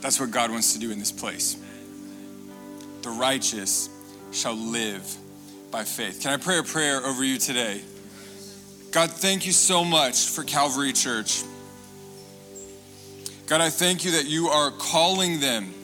That's 0.01 0.19
what 0.19 0.31
God 0.31 0.51
wants 0.51 0.73
to 0.73 0.79
do 0.79 0.91
in 0.91 0.99
this 0.99 1.13
place. 1.13 1.57
The 3.03 3.11
righteous 3.11 3.91
shall 4.33 4.55
live 4.55 5.17
by 5.71 5.85
faith. 5.85 6.23
Can 6.23 6.33
I 6.33 6.39
pray 6.39 6.59
a 6.59 6.63
prayer 6.63 7.05
over 7.05 7.23
you 7.23 7.39
today? 7.39 7.83
God, 8.91 9.11
thank 9.11 9.45
you 9.47 9.53
so 9.53 9.85
much 9.85 10.29
for 10.29 10.43
Calvary 10.45 10.93
Church. 10.93 11.43
God, 13.47 13.61
I 13.61 13.69
thank 13.69 14.05
you 14.05 14.13
that 14.13 14.27
you 14.27 14.49
are 14.49 14.71
calling 14.71 15.41
them 15.41 15.75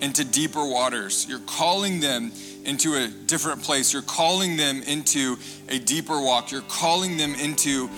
into 0.00 0.24
deeper 0.24 0.64
waters. 0.64 1.26
You're 1.28 1.40
calling 1.40 2.00
them 2.00 2.32
into 2.64 2.94
a 2.94 3.08
different 3.08 3.62
place. 3.62 3.92
You're 3.92 4.02
calling 4.02 4.56
them 4.56 4.82
into 4.82 5.36
a 5.68 5.78
deeper 5.78 6.20
walk. 6.20 6.50
You're 6.50 6.62
calling 6.62 7.16
them 7.16 7.34
into 7.34 7.88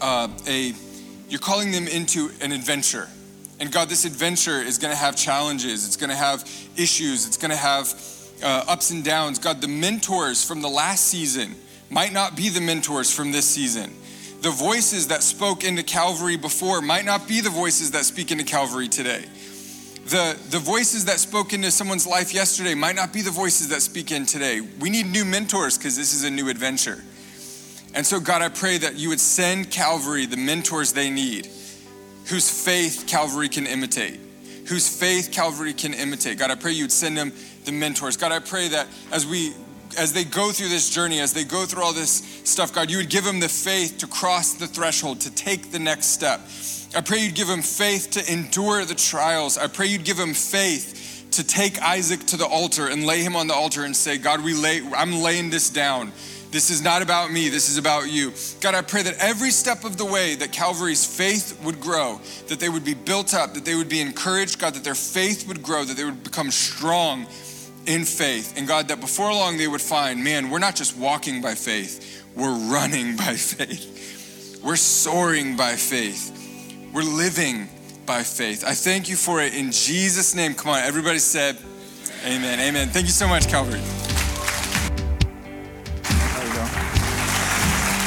uh, 0.00 0.28
a 0.46 0.74
you're 1.28 1.40
calling 1.40 1.72
them 1.72 1.86
into 1.86 2.30
an 2.40 2.52
adventure. 2.52 3.06
And 3.60 3.70
God, 3.70 3.88
this 3.88 4.04
adventure 4.04 4.62
is 4.62 4.78
going 4.78 4.92
to 4.92 4.98
have 4.98 5.14
challenges. 5.14 5.86
It's 5.86 5.96
going 5.96 6.10
to 6.10 6.16
have 6.16 6.40
issues. 6.76 7.26
It's 7.26 7.36
going 7.36 7.50
to 7.50 7.56
have 7.56 7.92
uh, 8.42 8.64
ups 8.66 8.90
and 8.90 9.04
downs. 9.04 9.38
God, 9.38 9.60
the 9.60 9.68
mentors 9.68 10.42
from 10.42 10.62
the 10.62 10.68
last 10.68 11.04
season 11.04 11.54
might 11.90 12.12
not 12.12 12.36
be 12.36 12.48
the 12.48 12.60
mentors 12.60 13.12
from 13.12 13.32
this 13.32 13.46
season. 13.46 13.92
The 14.40 14.50
voices 14.50 15.08
that 15.08 15.22
spoke 15.22 15.64
into 15.64 15.82
Calvary 15.82 16.36
before 16.36 16.80
might 16.80 17.04
not 17.04 17.26
be 17.26 17.40
the 17.40 17.50
voices 17.50 17.90
that 17.90 18.04
speak 18.04 18.30
into 18.30 18.44
Calvary 18.44 18.88
today. 18.88 19.24
The, 20.08 20.38
the 20.48 20.58
voices 20.58 21.04
that 21.04 21.18
spoke 21.18 21.52
into 21.52 21.70
someone's 21.70 22.06
life 22.06 22.32
yesterday 22.32 22.74
might 22.74 22.96
not 22.96 23.12
be 23.12 23.20
the 23.20 23.30
voices 23.30 23.68
that 23.68 23.82
speak 23.82 24.10
in 24.10 24.24
today. 24.24 24.62
We 24.62 24.88
need 24.88 25.06
new 25.06 25.26
mentors 25.26 25.76
because 25.76 25.98
this 25.98 26.14
is 26.14 26.24
a 26.24 26.30
new 26.30 26.48
adventure. 26.48 27.04
And 27.92 28.06
so, 28.06 28.18
God, 28.18 28.40
I 28.40 28.48
pray 28.48 28.78
that 28.78 28.96
you 28.96 29.10
would 29.10 29.20
send 29.20 29.70
Calvary 29.70 30.24
the 30.24 30.38
mentors 30.38 30.94
they 30.94 31.10
need, 31.10 31.46
whose 32.26 32.48
faith 32.48 33.04
Calvary 33.06 33.50
can 33.50 33.66
imitate, 33.66 34.18
whose 34.66 34.88
faith 34.88 35.30
Calvary 35.30 35.74
can 35.74 35.92
imitate. 35.92 36.38
God, 36.38 36.50
I 36.50 36.54
pray 36.54 36.72
you 36.72 36.84
would 36.84 36.92
send 36.92 37.14
them 37.14 37.30
the 37.66 37.72
mentors. 37.72 38.16
God, 38.16 38.32
I 38.32 38.38
pray 38.38 38.68
that 38.68 38.86
as 39.12 39.26
we 39.26 39.52
as 39.98 40.12
they 40.14 40.24
go 40.24 40.52
through 40.52 40.68
this 40.68 40.88
journey, 40.88 41.20
as 41.20 41.34
they 41.34 41.44
go 41.44 41.66
through 41.66 41.82
all 41.82 41.92
this 41.92 42.40
stuff, 42.44 42.72
God, 42.72 42.90
you 42.90 42.98
would 42.98 43.10
give 43.10 43.24
them 43.24 43.40
the 43.40 43.48
faith 43.48 43.98
to 43.98 44.06
cross 44.06 44.54
the 44.54 44.66
threshold, 44.66 45.20
to 45.22 45.34
take 45.34 45.70
the 45.70 45.78
next 45.78 46.06
step. 46.06 46.40
I 46.94 47.02
pray 47.02 47.18
you'd 47.18 47.34
give 47.34 47.48
him 47.48 47.62
faith 47.62 48.10
to 48.12 48.32
endure 48.32 48.84
the 48.84 48.94
trials. 48.94 49.58
I 49.58 49.66
pray 49.66 49.86
you'd 49.86 50.04
give 50.04 50.18
him 50.18 50.32
faith 50.32 51.28
to 51.32 51.44
take 51.44 51.80
Isaac 51.82 52.20
to 52.26 52.36
the 52.36 52.46
altar 52.46 52.88
and 52.88 53.04
lay 53.04 53.22
him 53.22 53.36
on 53.36 53.46
the 53.46 53.54
altar 53.54 53.84
and 53.84 53.94
say, 53.94 54.16
God, 54.16 54.42
we 54.42 54.54
lay, 54.54 54.80
I'm 54.96 55.22
laying 55.22 55.50
this 55.50 55.68
down. 55.68 56.12
This 56.50 56.70
is 56.70 56.82
not 56.82 57.02
about 57.02 57.30
me, 57.30 57.50
this 57.50 57.68
is 57.68 57.76
about 57.76 58.10
you. 58.10 58.32
God, 58.62 58.74
I 58.74 58.80
pray 58.80 59.02
that 59.02 59.16
every 59.18 59.50
step 59.50 59.84
of 59.84 59.98
the 59.98 60.06
way 60.06 60.34
that 60.36 60.50
Calvary's 60.50 61.04
faith 61.04 61.62
would 61.62 61.78
grow, 61.78 62.20
that 62.46 62.58
they 62.58 62.70
would 62.70 62.86
be 62.86 62.94
built 62.94 63.34
up, 63.34 63.52
that 63.52 63.66
they 63.66 63.74
would 63.74 63.90
be 63.90 64.00
encouraged, 64.00 64.58
God, 64.58 64.72
that 64.72 64.82
their 64.82 64.94
faith 64.94 65.46
would 65.46 65.62
grow, 65.62 65.84
that 65.84 65.94
they 65.94 66.04
would 66.04 66.24
become 66.24 66.50
strong 66.50 67.26
in 67.84 68.04
faith. 68.06 68.56
And 68.56 68.66
God, 68.66 68.88
that 68.88 69.00
before 69.00 69.30
long 69.30 69.58
they 69.58 69.68
would 69.68 69.82
find, 69.82 70.24
man, 70.24 70.48
we're 70.48 70.58
not 70.58 70.74
just 70.74 70.96
walking 70.96 71.42
by 71.42 71.54
faith, 71.54 72.24
we're 72.34 72.56
running 72.70 73.16
by 73.16 73.34
faith. 73.34 74.60
We're 74.64 74.76
soaring 74.76 75.54
by 75.56 75.76
faith. 75.76 76.37
We're 76.98 77.04
living 77.04 77.68
by 78.06 78.24
faith. 78.24 78.64
I 78.66 78.74
thank 78.74 79.08
you 79.08 79.14
for 79.14 79.40
it 79.40 79.54
in 79.54 79.70
Jesus' 79.70 80.34
name. 80.34 80.52
Come 80.54 80.72
on, 80.72 80.80
everybody 80.80 81.20
said, 81.20 81.56
Amen. 82.24 82.58
Amen. 82.58 82.88
Thank 82.88 83.06
you 83.06 83.12
so 83.12 83.28
much, 83.28 83.46
Calvary. 83.46 83.80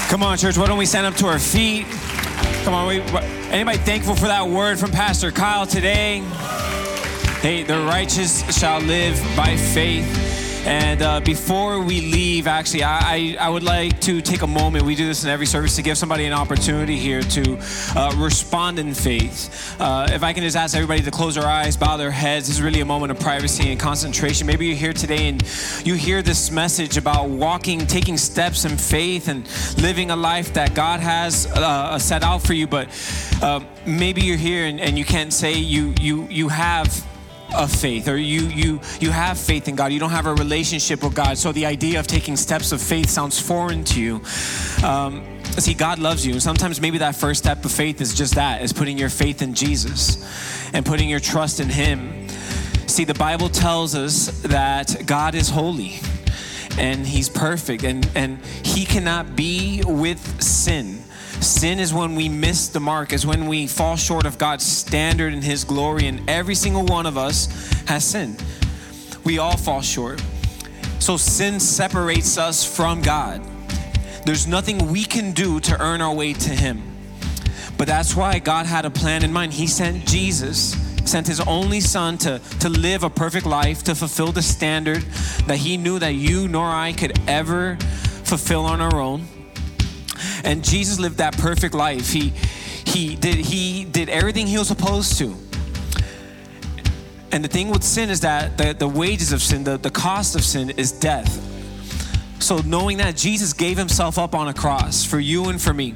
Come 0.10 0.24
on, 0.24 0.38
church, 0.38 0.58
why 0.58 0.68
don't 0.68 0.78
we 0.78 0.86
stand 0.86 1.06
up 1.06 1.16
to 1.16 1.28
our 1.28 1.40
feet? 1.40 1.86
Come 2.66 2.74
on, 2.74 2.86
wait. 2.86 3.02
Anybody 3.50 3.78
thankful 3.78 4.14
for 4.14 4.28
that 4.28 4.46
word 4.46 4.78
from 4.78 4.92
Pastor 4.92 5.32
Kyle 5.32 5.66
today? 5.66 6.20
Hey, 7.40 7.64
the 7.64 7.80
righteous 7.86 8.44
shall 8.54 8.82
live 8.82 9.18
by 9.38 9.56
faith. 9.56 10.41
And 10.64 11.02
uh, 11.02 11.20
before 11.22 11.82
we 11.82 12.02
leave, 12.02 12.46
actually, 12.46 12.84
I, 12.84 13.36
I, 13.40 13.50
would 13.50 13.64
like 13.64 14.00
to 14.02 14.22
take 14.22 14.44
a 14.44 14.48
moment. 14.48 14.86
We 14.86 14.94
do 14.94 15.08
this 15.08 15.24
in 15.24 15.30
every 15.32 15.48
service 15.48 15.76
to 15.78 15.82
give 15.82 15.98
somebody 15.98 16.26
an 16.26 16.34
opportunity 16.34 16.98
here 16.98 17.24
to 17.24 17.58
uh, 17.96 18.14
respond 18.16 18.78
in 18.78 18.94
faith. 18.94 19.76
Uh, 19.82 20.08
if 20.12 20.22
I 20.22 20.34
can 20.34 20.44
just 20.44 20.56
ask 20.56 20.76
everybody 20.76 21.02
to 21.02 21.10
close 21.10 21.34
their 21.34 21.48
eyes, 21.48 21.76
bow 21.76 21.98
their 21.98 22.12
heads, 22.12 22.48
this 22.48 22.58
is 22.58 22.62
really 22.62 22.82
a 22.82 22.86
moment 22.86 23.12
of 23.12 23.20
privacy 23.20 23.72
and 23.72 23.80
concentration. 23.80 24.46
Maybe 24.46 24.68
you're 24.68 24.76
here 24.76 24.94
today 24.94 25.30
and 25.30 25.42
you 25.84 25.96
hear 25.96 26.22
this 26.22 26.52
message 26.52 26.96
about 26.96 27.30
walking, 27.30 27.88
taking 27.88 28.16
steps 28.16 28.64
in 28.64 28.78
faith, 28.78 29.30
and 29.30 29.48
living 29.82 30.12
a 30.12 30.16
life 30.16 30.54
that 30.54 30.76
God 30.76 31.00
has 31.00 31.48
uh, 31.48 31.98
set 31.98 32.22
out 32.22 32.44
for 32.44 32.54
you. 32.54 32.68
But 32.68 32.88
uh, 33.42 33.62
maybe 33.88 34.22
you're 34.22 34.38
here 34.38 34.68
and, 34.68 34.80
and 34.80 34.96
you 34.96 35.06
can't 35.06 35.34
say 35.34 35.54
you 35.54 35.96
you 36.00 36.28
you 36.30 36.50
have 36.50 37.04
of 37.56 37.72
faith 37.72 38.08
or 38.08 38.18
you 38.18 38.42
you 38.42 38.80
you 39.00 39.12
have 39.12 39.38
faith 39.38 39.68
in 39.68 39.76
God. 39.76 39.92
You 39.92 40.00
don't 40.00 40.12
have 40.12 40.26
a 40.26 40.34
relationship 40.34 41.04
with 41.04 41.14
God. 41.14 41.38
So 41.38 41.52
the 41.52 41.66
idea 41.66 42.00
of 42.00 42.08
taking 42.08 42.36
steps 42.36 42.72
of 42.72 42.82
faith 42.82 43.10
sounds 43.10 43.40
foreign 43.40 43.84
to 43.86 44.02
you. 44.02 44.22
Um, 44.84 45.24
see 45.58 45.74
God 45.74 46.00
loves 46.00 46.26
you. 46.26 46.34
And 46.34 46.42
sometimes 46.42 46.82
maybe 46.82 46.98
that 47.00 47.16
first 47.16 47.44
step 47.44 47.64
of 47.66 47.72
faith 47.72 48.02
is 48.02 48.14
just 48.14 48.36
that 48.36 48.62
is 48.62 48.74
putting 48.74 48.98
your 48.98 49.10
faith 49.10 49.42
in 49.42 49.54
Jesus 49.54 50.24
and 50.74 50.86
putting 50.86 51.10
your 51.10 51.20
trust 51.20 51.60
in 51.60 51.70
him. 51.70 52.28
See 52.88 53.06
the 53.06 53.14
Bible 53.14 53.50
tells 53.50 53.96
us 53.96 54.28
that 54.44 55.04
God 55.06 55.36
is 55.36 55.50
holy 55.50 56.00
and 56.78 57.06
he's 57.06 57.30
perfect 57.30 57.84
and 57.84 58.10
and 58.16 58.44
he 58.64 58.86
cannot 58.86 59.36
be 59.36 59.84
with 59.86 60.42
sin 60.42 61.04
Sin 61.42 61.80
is 61.80 61.92
when 61.92 62.14
we 62.14 62.30
miss 62.30 62.68
the 62.68 62.80
mark, 62.80 63.14
is 63.14 63.26
when 63.26 63.48
we 63.48 63.66
fall 63.66 63.96
short 63.96 64.28
of 64.28 64.38
God's 64.38 64.64
standard 64.64 65.34
and 65.34 65.44
His 65.44 65.64
glory, 65.64 66.06
and 66.06 66.30
every 66.30 66.54
single 66.54 66.86
one 66.86 67.08
of 67.08 67.18
us 67.18 67.48
has 67.88 68.06
sinned. 68.06 68.44
We 69.24 69.40
all 69.40 69.58
fall 69.58 69.82
short. 69.82 70.24
So 71.00 71.18
sin 71.18 71.60
separates 71.60 72.38
us 72.38 72.64
from 72.64 73.02
God. 73.02 73.42
There's 74.24 74.46
nothing 74.46 74.92
we 74.92 75.04
can 75.04 75.32
do 75.32 75.60
to 75.62 75.82
earn 75.82 76.00
our 76.00 76.14
way 76.14 76.34
to 76.34 76.50
Him. 76.52 76.84
But 77.76 77.88
that's 77.88 78.16
why 78.16 78.38
God 78.38 78.68
had 78.68 78.86
a 78.86 78.92
plan 78.92 79.24
in 79.24 79.34
mind. 79.34 79.54
He 79.54 79.66
sent 79.66 80.06
Jesus, 80.06 80.74
sent 81.10 81.26
His 81.26 81.40
only 81.40 81.80
Son 81.80 82.20
to, 82.20 82.40
to 82.60 82.70
live 82.70 83.04
a 83.04 83.10
perfect 83.10 83.48
life, 83.48 83.84
to 83.86 83.96
fulfill 83.96 84.32
the 84.32 84.44
standard 84.44 85.02
that 85.48 85.58
He 85.58 85.76
knew 85.76 85.98
that 85.98 86.14
you 86.14 86.48
nor 86.48 86.68
I 86.68 86.94
could 86.94 87.20
ever 87.28 87.78
fulfill 88.26 88.66
on 88.66 88.80
our 88.80 89.02
own. 89.02 89.26
And 90.44 90.64
Jesus 90.64 91.00
lived 91.00 91.18
that 91.18 91.38
perfect 91.38 91.74
life. 91.74 92.12
He 92.12 92.34
he 92.86 93.16
did 93.16 93.36
he 93.36 93.86
did 93.86 94.10
everything 94.10 94.48
he 94.48 94.58
was 94.58 94.68
supposed 94.68 95.18
to. 95.20 95.36
And 97.32 97.44
the 97.44 97.48
thing 97.48 97.70
with 97.70 97.84
sin 97.84 98.10
is 98.10 98.22
that 98.22 98.58
the, 98.58 98.74
the 98.74 98.88
wages 98.88 99.32
of 99.32 99.42
sin, 99.42 99.64
the, 99.64 99.78
the 99.78 99.90
cost 99.90 100.36
of 100.36 100.44
sin 100.44 100.72
is 100.72 100.92
death. 100.92 101.48
So 102.42 102.58
knowing 102.58 102.98
that 102.98 103.16
Jesus 103.16 103.54
gave 103.54 103.78
himself 103.78 104.18
up 104.18 104.36
on 104.36 104.50
a 104.50 104.54
cross 104.54 105.06
for 105.06 105.20
you 105.20 105.50
and 105.50 105.62
for 105.62 105.74
me. 105.74 105.96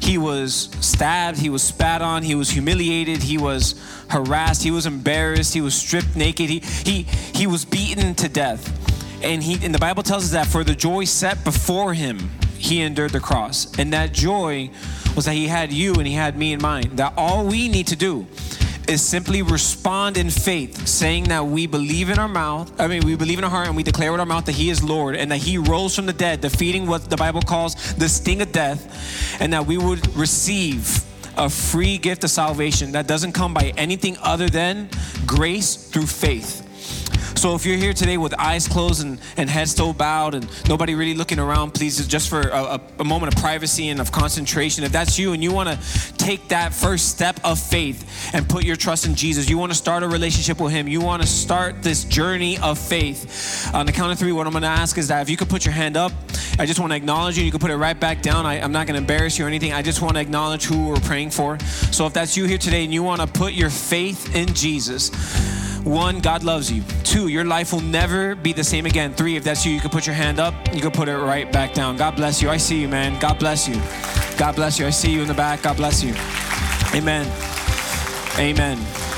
He 0.00 0.18
was 0.18 0.68
stabbed, 0.80 1.38
he 1.38 1.48
was 1.48 1.62
spat 1.62 2.02
on, 2.02 2.24
he 2.24 2.34
was 2.34 2.50
humiliated, 2.50 3.22
he 3.22 3.38
was 3.38 3.80
harassed, 4.08 4.64
he 4.64 4.72
was 4.72 4.84
embarrassed, 4.84 5.54
he 5.54 5.60
was 5.60 5.76
stripped 5.76 6.16
naked, 6.16 6.50
he 6.50 6.58
he 6.58 7.02
he 7.32 7.46
was 7.46 7.64
beaten 7.64 8.16
to 8.16 8.28
death. 8.28 8.66
And 9.22 9.40
he 9.40 9.64
and 9.64 9.72
the 9.72 9.78
Bible 9.78 10.02
tells 10.02 10.24
us 10.24 10.30
that 10.32 10.48
for 10.48 10.64
the 10.64 10.74
joy 10.74 11.04
set 11.04 11.44
before 11.44 11.94
him, 11.94 12.18
he 12.62 12.80
endured 12.80 13.10
the 13.10 13.20
cross. 13.20 13.76
And 13.76 13.92
that 13.92 14.12
joy 14.12 14.70
was 15.16 15.24
that 15.24 15.34
he 15.34 15.48
had 15.48 15.72
you 15.72 15.94
and 15.94 16.06
he 16.06 16.14
had 16.14 16.38
me 16.38 16.52
in 16.52 16.62
mind. 16.62 16.96
That 16.98 17.12
all 17.16 17.44
we 17.44 17.68
need 17.68 17.88
to 17.88 17.96
do 17.96 18.26
is 18.86 19.02
simply 19.02 19.42
respond 19.42 20.16
in 20.16 20.30
faith, 20.30 20.86
saying 20.86 21.24
that 21.24 21.44
we 21.44 21.66
believe 21.66 22.08
in 22.08 22.20
our 22.20 22.28
mouth, 22.28 22.80
I 22.80 22.86
mean, 22.86 23.04
we 23.04 23.16
believe 23.16 23.38
in 23.38 23.44
our 23.44 23.50
heart 23.50 23.66
and 23.66 23.76
we 23.76 23.82
declare 23.82 24.12
with 24.12 24.20
our 24.20 24.26
mouth 24.26 24.44
that 24.46 24.52
He 24.52 24.70
is 24.70 24.82
Lord 24.82 25.16
and 25.16 25.30
that 25.32 25.38
He 25.38 25.58
rose 25.58 25.96
from 25.96 26.06
the 26.06 26.12
dead, 26.12 26.40
defeating 26.40 26.86
what 26.86 27.10
the 27.10 27.16
Bible 27.16 27.42
calls 27.42 27.94
the 27.94 28.08
sting 28.08 28.42
of 28.42 28.52
death, 28.52 29.40
and 29.40 29.52
that 29.52 29.66
we 29.66 29.76
would 29.76 30.14
receive 30.16 31.04
a 31.36 31.50
free 31.50 31.98
gift 31.98 32.22
of 32.22 32.30
salvation 32.30 32.92
that 32.92 33.08
doesn't 33.08 33.32
come 33.32 33.54
by 33.54 33.72
anything 33.76 34.16
other 34.22 34.48
than 34.48 34.88
grace 35.26 35.74
through 35.74 36.06
faith. 36.06 36.61
So 37.42 37.56
if 37.56 37.66
you're 37.66 37.76
here 37.76 37.92
today 37.92 38.18
with 38.18 38.38
eyes 38.38 38.68
closed 38.68 39.04
and, 39.04 39.18
and 39.36 39.50
head 39.50 39.68
still 39.68 39.92
bowed 39.92 40.36
and 40.36 40.48
nobody 40.68 40.94
really 40.94 41.14
looking 41.14 41.40
around, 41.40 41.74
please, 41.74 42.06
just 42.06 42.28
for 42.28 42.42
a, 42.42 42.80
a 43.00 43.04
moment 43.04 43.34
of 43.34 43.42
privacy 43.42 43.88
and 43.88 44.00
of 44.00 44.12
concentration, 44.12 44.84
if 44.84 44.92
that's 44.92 45.18
you 45.18 45.32
and 45.32 45.42
you 45.42 45.52
want 45.52 45.68
to 45.68 46.16
take 46.18 46.46
that 46.50 46.72
first 46.72 47.08
step 47.08 47.40
of 47.42 47.58
faith 47.58 48.30
and 48.32 48.48
put 48.48 48.62
your 48.62 48.76
trust 48.76 49.06
in 49.06 49.16
Jesus, 49.16 49.50
you 49.50 49.58
want 49.58 49.72
to 49.72 49.76
start 49.76 50.04
a 50.04 50.08
relationship 50.08 50.60
with 50.60 50.70
Him, 50.70 50.86
you 50.86 51.00
want 51.00 51.20
to 51.20 51.26
start 51.26 51.82
this 51.82 52.04
journey 52.04 52.58
of 52.58 52.78
faith. 52.78 53.68
On 53.74 53.86
the 53.86 53.92
count 53.92 54.12
of 54.12 54.20
three, 54.20 54.30
what 54.30 54.46
I'm 54.46 54.52
going 54.52 54.62
to 54.62 54.68
ask 54.68 54.96
is 54.96 55.08
that 55.08 55.20
if 55.22 55.28
you 55.28 55.36
could 55.36 55.48
put 55.48 55.64
your 55.64 55.74
hand 55.74 55.96
up, 55.96 56.12
I 56.60 56.64
just 56.64 56.78
want 56.78 56.92
to 56.92 56.96
acknowledge 56.96 57.36
you. 57.36 57.44
You 57.44 57.50
can 57.50 57.58
put 57.58 57.72
it 57.72 57.76
right 57.76 57.98
back 57.98 58.22
down. 58.22 58.46
I, 58.46 58.58
am 58.58 58.70
not 58.70 58.86
going 58.86 58.94
to 58.94 59.00
embarrass 59.00 59.36
you 59.36 59.46
or 59.46 59.48
anything. 59.48 59.72
I 59.72 59.82
just 59.82 60.00
want 60.00 60.14
to 60.14 60.20
acknowledge 60.20 60.66
who 60.66 60.86
we're 60.86 61.00
praying 61.00 61.30
for. 61.30 61.58
So 61.90 62.06
if 62.06 62.12
that's 62.12 62.36
you 62.36 62.44
here 62.44 62.58
today 62.58 62.84
and 62.84 62.94
you 62.94 63.02
want 63.02 63.20
to 63.20 63.26
put 63.26 63.52
your 63.52 63.70
faith 63.70 64.32
in 64.36 64.54
Jesus, 64.54 65.10
one, 65.84 66.20
God 66.20 66.44
loves 66.44 66.70
you. 66.70 66.82
Two, 67.04 67.28
your 67.28 67.44
life 67.44 67.72
will 67.72 67.80
never 67.80 68.34
be 68.34 68.52
the 68.52 68.64
same 68.64 68.86
again. 68.86 69.12
Three, 69.14 69.36
if 69.36 69.44
that's 69.44 69.64
you, 69.66 69.72
you 69.72 69.80
can 69.80 69.90
put 69.90 70.06
your 70.06 70.14
hand 70.14 70.38
up. 70.38 70.54
You 70.74 70.80
can 70.80 70.90
put 70.90 71.08
it 71.08 71.16
right 71.16 71.50
back 71.50 71.74
down. 71.74 71.96
God 71.96 72.16
bless 72.16 72.40
you. 72.40 72.48
I 72.50 72.56
see 72.56 72.80
you, 72.80 72.88
man. 72.88 73.18
God 73.20 73.38
bless 73.38 73.68
you. 73.68 73.80
God 74.38 74.54
bless 74.56 74.78
you. 74.78 74.86
I 74.86 74.90
see 74.90 75.10
you 75.10 75.22
in 75.22 75.28
the 75.28 75.34
back. 75.34 75.62
God 75.62 75.76
bless 75.76 76.02
you. 76.02 76.14
Amen. 76.94 77.26
Amen. 78.38 79.11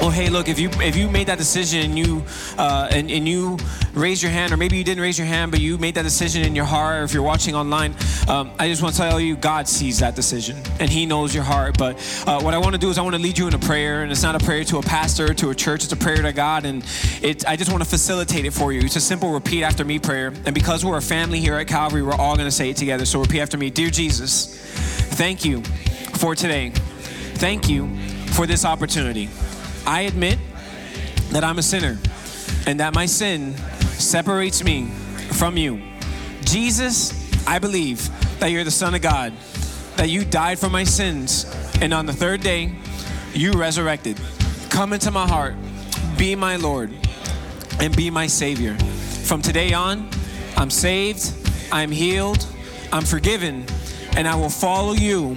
Well, 0.00 0.10
hey, 0.10 0.28
look, 0.28 0.48
if 0.48 0.58
you 0.58 0.68
if 0.74 0.96
you 0.96 1.08
made 1.08 1.28
that 1.28 1.38
decision, 1.38 1.80
and 1.80 1.98
you 1.98 2.22
uh, 2.58 2.88
and 2.90 3.10
and 3.10 3.26
you 3.26 3.56
raised 3.94 4.22
your 4.22 4.32
hand, 4.32 4.52
or 4.52 4.56
maybe 4.56 4.76
you 4.76 4.84
didn't 4.84 5.00
raise 5.00 5.16
your 5.16 5.26
hand, 5.26 5.50
but 5.50 5.60
you 5.60 5.78
made 5.78 5.94
that 5.94 6.02
decision 6.02 6.42
in 6.42 6.54
your 6.54 6.66
heart, 6.66 7.00
or 7.00 7.04
if 7.04 7.14
you're 7.14 7.22
watching 7.22 7.54
online, 7.54 7.94
um, 8.28 8.50
I 8.58 8.68
just 8.68 8.82
want 8.82 8.94
to 8.96 9.00
tell 9.00 9.18
you, 9.18 9.34
God 9.36 9.66
sees 9.66 10.00
that 10.00 10.14
decision, 10.14 10.58
and 10.78 10.90
He 10.90 11.06
knows 11.06 11.34
your 11.34 11.44
heart. 11.44 11.78
But 11.78 11.96
uh, 12.26 12.40
what 12.42 12.52
I 12.52 12.58
want 12.58 12.74
to 12.74 12.78
do 12.78 12.90
is 12.90 12.98
I 12.98 13.02
want 13.02 13.14
to 13.14 13.22
lead 13.22 13.38
you 13.38 13.46
in 13.46 13.54
a 13.54 13.58
prayer, 13.58 14.02
and 14.02 14.12
it's 14.12 14.22
not 14.22 14.34
a 14.34 14.44
prayer 14.44 14.64
to 14.64 14.78
a 14.78 14.82
pastor, 14.82 15.32
to 15.32 15.50
a 15.50 15.54
church, 15.54 15.84
it's 15.84 15.92
a 15.92 15.96
prayer 15.96 16.20
to 16.20 16.32
God, 16.32 16.66
and 16.66 16.84
it 17.22 17.46
I 17.48 17.56
just 17.56 17.70
want 17.70 17.82
to 17.82 17.88
facilitate 17.88 18.44
it 18.44 18.52
for 18.52 18.72
you. 18.72 18.80
It's 18.80 18.96
a 18.96 19.00
simple 19.00 19.32
repeat 19.32 19.62
after 19.62 19.84
me 19.84 19.98
prayer, 19.98 20.34
and 20.44 20.54
because 20.54 20.84
we're 20.84 20.98
a 20.98 21.02
family 21.02 21.40
here 21.40 21.54
at 21.54 21.66
Calvary, 21.68 22.02
we're 22.02 22.12
all 22.12 22.34
going 22.34 22.48
to 22.48 22.54
say 22.54 22.68
it 22.68 22.76
together. 22.76 23.06
So 23.06 23.20
repeat 23.20 23.40
after 23.40 23.56
me, 23.56 23.70
dear 23.70 23.90
Jesus, 23.90 24.54
thank 25.14 25.44
you 25.44 25.62
for 26.18 26.34
today. 26.34 26.72
Thank 27.36 27.70
you 27.70 27.88
for 28.34 28.46
this 28.46 28.64
opportunity. 28.64 29.28
I 29.86 30.02
admit 30.02 30.38
that 31.30 31.44
I'm 31.44 31.58
a 31.58 31.62
sinner 31.62 31.98
and 32.66 32.80
that 32.80 32.94
my 32.94 33.06
sin 33.06 33.54
separates 33.98 34.64
me 34.64 34.86
from 35.32 35.56
you. 35.56 35.82
Jesus, 36.42 37.46
I 37.46 37.58
believe 37.58 38.08
that 38.40 38.50
you're 38.50 38.64
the 38.64 38.70
Son 38.70 38.94
of 38.94 39.02
God, 39.02 39.32
that 39.96 40.08
you 40.08 40.24
died 40.24 40.58
for 40.58 40.70
my 40.70 40.84
sins, 40.84 41.44
and 41.80 41.92
on 41.92 42.06
the 42.06 42.12
third 42.12 42.40
day, 42.40 42.74
you 43.34 43.52
resurrected. 43.52 44.18
Come 44.70 44.92
into 44.92 45.10
my 45.10 45.26
heart, 45.26 45.54
be 46.16 46.34
my 46.34 46.56
Lord, 46.56 46.90
and 47.80 47.94
be 47.96 48.10
my 48.10 48.26
Savior. 48.26 48.76
From 49.24 49.42
today 49.42 49.72
on, 49.72 50.08
I'm 50.56 50.70
saved, 50.70 51.32
I'm 51.72 51.90
healed, 51.90 52.46
I'm 52.92 53.04
forgiven, 53.04 53.66
and 54.16 54.26
I 54.26 54.34
will 54.36 54.50
follow 54.50 54.92
you 54.92 55.36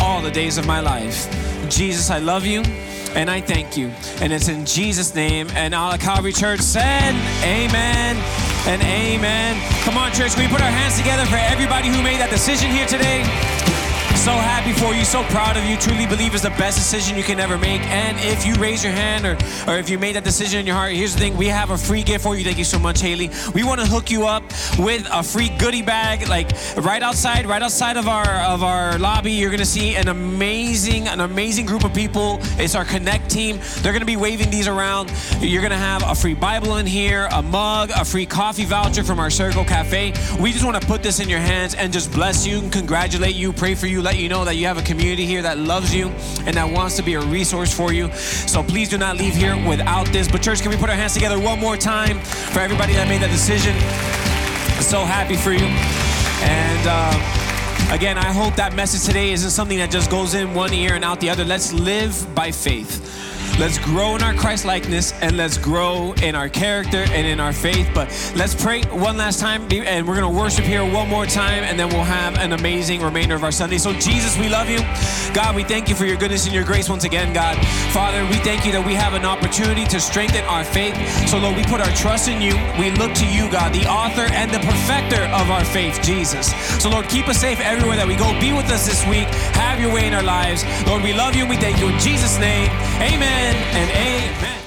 all 0.00 0.22
the 0.22 0.30
days 0.30 0.58
of 0.58 0.66
my 0.66 0.80
life. 0.80 1.28
Jesus, 1.68 2.10
I 2.10 2.18
love 2.18 2.44
you 2.44 2.62
and 3.18 3.28
I 3.28 3.40
thank 3.40 3.76
you. 3.76 3.88
And 4.20 4.32
it's 4.32 4.48
in 4.48 4.64
Jesus' 4.64 5.12
name. 5.12 5.50
And 5.50 5.74
all 5.74 5.90
the 5.90 5.98
Calvary 5.98 6.32
Church 6.32 6.60
said, 6.60 7.14
Amen 7.42 8.16
and 8.68 8.80
amen. 8.80 9.60
Come 9.82 9.98
on, 9.98 10.12
church, 10.12 10.38
we 10.38 10.46
put 10.46 10.62
our 10.62 10.70
hands 10.70 10.96
together 10.96 11.26
for 11.26 11.36
everybody 11.36 11.88
who 11.88 12.00
made 12.00 12.20
that 12.20 12.30
decision 12.30 12.70
here 12.70 12.86
today. 12.86 13.77
So 14.28 14.34
happy 14.34 14.74
for 14.74 14.92
you, 14.92 15.06
so 15.06 15.22
proud 15.24 15.56
of 15.56 15.64
you. 15.64 15.78
Truly 15.78 16.04
believe 16.04 16.34
it's 16.34 16.42
the 16.42 16.50
best 16.50 16.76
decision 16.76 17.16
you 17.16 17.22
can 17.22 17.40
ever 17.40 17.56
make. 17.56 17.80
And 17.84 18.14
if 18.20 18.44
you 18.44 18.54
raise 18.56 18.84
your 18.84 18.92
hand 18.92 19.24
or, 19.24 19.38
or 19.66 19.78
if 19.78 19.88
you 19.88 19.98
made 19.98 20.16
that 20.16 20.24
decision 20.24 20.60
in 20.60 20.66
your 20.66 20.74
heart, 20.74 20.92
here's 20.92 21.14
the 21.14 21.18
thing 21.18 21.34
we 21.34 21.46
have 21.46 21.70
a 21.70 21.78
free 21.78 22.02
gift 22.02 22.24
for 22.24 22.36
you. 22.36 22.44
Thank 22.44 22.58
you 22.58 22.64
so 22.64 22.78
much, 22.78 23.00
Haley. 23.00 23.30
We 23.54 23.64
want 23.64 23.80
to 23.80 23.86
hook 23.86 24.10
you 24.10 24.26
up 24.26 24.42
with 24.78 25.08
a 25.10 25.22
free 25.22 25.48
goodie 25.48 25.80
bag, 25.80 26.28
like 26.28 26.50
right 26.76 27.02
outside, 27.02 27.46
right 27.46 27.62
outside 27.62 27.96
of 27.96 28.06
our 28.06 28.28
of 28.42 28.62
our 28.62 28.98
lobby. 28.98 29.32
You're 29.32 29.50
gonna 29.50 29.64
see 29.64 29.96
an 29.96 30.08
amazing, 30.08 31.08
an 31.08 31.20
amazing 31.20 31.64
group 31.64 31.84
of 31.84 31.94
people. 31.94 32.38
It's 32.58 32.74
our 32.74 32.84
Connect 32.84 33.30
team. 33.30 33.58
They're 33.78 33.94
gonna 33.94 34.04
be 34.04 34.18
waving 34.18 34.50
these 34.50 34.68
around. 34.68 35.10
You're 35.40 35.62
gonna 35.62 35.78
have 35.78 36.02
a 36.02 36.14
free 36.14 36.34
Bible 36.34 36.76
in 36.76 36.84
here, 36.84 37.30
a 37.32 37.40
mug, 37.40 37.92
a 37.96 38.04
free 38.04 38.26
coffee 38.26 38.66
voucher 38.66 39.04
from 39.04 39.20
our 39.20 39.30
Circle 39.30 39.64
Cafe. 39.64 40.12
We 40.38 40.52
just 40.52 40.66
want 40.66 40.78
to 40.78 40.86
put 40.86 41.02
this 41.02 41.18
in 41.18 41.30
your 41.30 41.40
hands 41.40 41.74
and 41.74 41.90
just 41.90 42.12
bless 42.12 42.46
you 42.46 42.58
and 42.58 42.70
congratulate 42.70 43.34
you, 43.34 43.54
pray 43.54 43.74
for 43.74 43.86
you, 43.86 44.02
let 44.02 44.17
you 44.18 44.28
know 44.28 44.44
that 44.44 44.56
you 44.56 44.66
have 44.66 44.78
a 44.78 44.82
community 44.82 45.24
here 45.24 45.42
that 45.42 45.58
loves 45.58 45.94
you 45.94 46.08
and 46.46 46.56
that 46.56 46.70
wants 46.70 46.96
to 46.96 47.02
be 47.02 47.14
a 47.14 47.20
resource 47.20 47.72
for 47.72 47.92
you. 47.92 48.10
So 48.12 48.62
please 48.62 48.88
do 48.88 48.98
not 48.98 49.16
leave 49.16 49.34
here 49.34 49.56
without 49.68 50.06
this. 50.08 50.28
But, 50.28 50.42
church, 50.42 50.60
can 50.60 50.70
we 50.70 50.76
put 50.76 50.90
our 50.90 50.96
hands 50.96 51.14
together 51.14 51.38
one 51.38 51.58
more 51.58 51.76
time 51.76 52.20
for 52.20 52.60
everybody 52.60 52.94
that 52.94 53.08
made 53.08 53.22
that 53.22 53.30
decision? 53.30 53.74
I'm 54.76 54.82
so 54.82 55.04
happy 55.04 55.36
for 55.36 55.52
you. 55.52 55.66
And, 56.42 56.86
uh, 56.86 57.44
Again, 57.90 58.18
I 58.18 58.30
hope 58.30 58.54
that 58.56 58.74
message 58.74 59.06
today 59.06 59.32
isn't 59.32 59.50
something 59.50 59.78
that 59.78 59.90
just 59.90 60.10
goes 60.10 60.34
in 60.34 60.52
one 60.52 60.74
ear 60.74 60.94
and 60.94 61.02
out 61.02 61.20
the 61.20 61.30
other. 61.30 61.42
Let's 61.42 61.72
live 61.72 62.34
by 62.34 62.50
faith. 62.50 63.17
Let's 63.58 63.78
grow 63.78 64.14
in 64.14 64.22
our 64.22 64.34
Christ 64.34 64.64
likeness 64.64 65.12
and 65.20 65.36
let's 65.36 65.58
grow 65.58 66.12
in 66.22 66.34
our 66.34 66.48
character 66.48 67.04
and 67.10 67.26
in 67.26 67.40
our 67.40 67.52
faith. 67.52 67.88
But 67.94 68.08
let's 68.36 68.54
pray 68.54 68.82
one 68.82 69.16
last 69.16 69.40
time 69.40 69.66
and 69.72 70.06
we're 70.06 70.16
going 70.16 70.32
to 70.32 70.38
worship 70.38 70.64
here 70.64 70.84
one 70.84 71.08
more 71.08 71.26
time 71.26 71.64
and 71.64 71.78
then 71.78 71.88
we'll 71.88 72.04
have 72.04 72.38
an 72.38 72.52
amazing 72.52 73.02
remainder 73.02 73.34
of 73.34 73.42
our 73.42 73.50
Sunday. 73.50 73.78
So, 73.78 73.92
Jesus, 73.94 74.38
we 74.38 74.48
love 74.48 74.68
you. 74.68 74.78
God, 75.34 75.56
we 75.56 75.64
thank 75.64 75.88
you 75.88 75.94
for 75.94 76.04
your 76.04 76.16
goodness 76.16 76.46
and 76.46 76.54
your 76.54 76.64
grace 76.64 76.88
once 76.88 77.04
again, 77.04 77.32
God. 77.32 77.56
Father, 77.92 78.24
we 78.26 78.36
thank 78.36 78.64
you 78.64 78.72
that 78.72 78.84
we 78.84 78.94
have 78.94 79.14
an 79.14 79.24
opportunity 79.24 79.84
to 79.86 80.00
strengthen 80.00 80.44
our 80.44 80.64
faith. 80.64 80.94
So, 81.28 81.38
Lord, 81.38 81.56
we 81.56 81.64
put 81.64 81.80
our 81.80 81.94
trust 81.96 82.28
in 82.28 82.40
you. 82.40 82.54
We 82.78 82.90
look 82.92 83.12
to 83.14 83.26
you, 83.26 83.50
God, 83.50 83.72
the 83.74 83.86
author 83.86 84.26
and 84.32 84.50
the 84.50 84.60
perfecter 84.60 85.24
of 85.34 85.50
our 85.50 85.64
faith, 85.64 86.00
Jesus. 86.02 86.54
So, 86.82 86.90
Lord, 86.90 87.08
keep 87.08 87.28
us 87.28 87.38
safe 87.38 87.60
everywhere 87.60 87.96
that 87.96 88.06
we 88.06 88.16
go. 88.16 88.38
Be 88.40 88.52
with 88.52 88.70
us 88.70 88.86
this 88.86 89.06
week. 89.06 89.26
Have 89.54 89.80
your 89.80 89.92
way 89.92 90.06
in 90.06 90.14
our 90.14 90.22
lives. 90.22 90.64
Lord, 90.86 91.02
we 91.02 91.12
love 91.12 91.34
you 91.34 91.42
and 91.42 91.50
we 91.50 91.56
thank 91.56 91.78
you. 91.78 91.88
In 91.88 91.98
Jesus' 91.98 92.38
name, 92.38 92.70
amen 93.38 93.54
and 93.76 93.90
amen. 93.90 94.57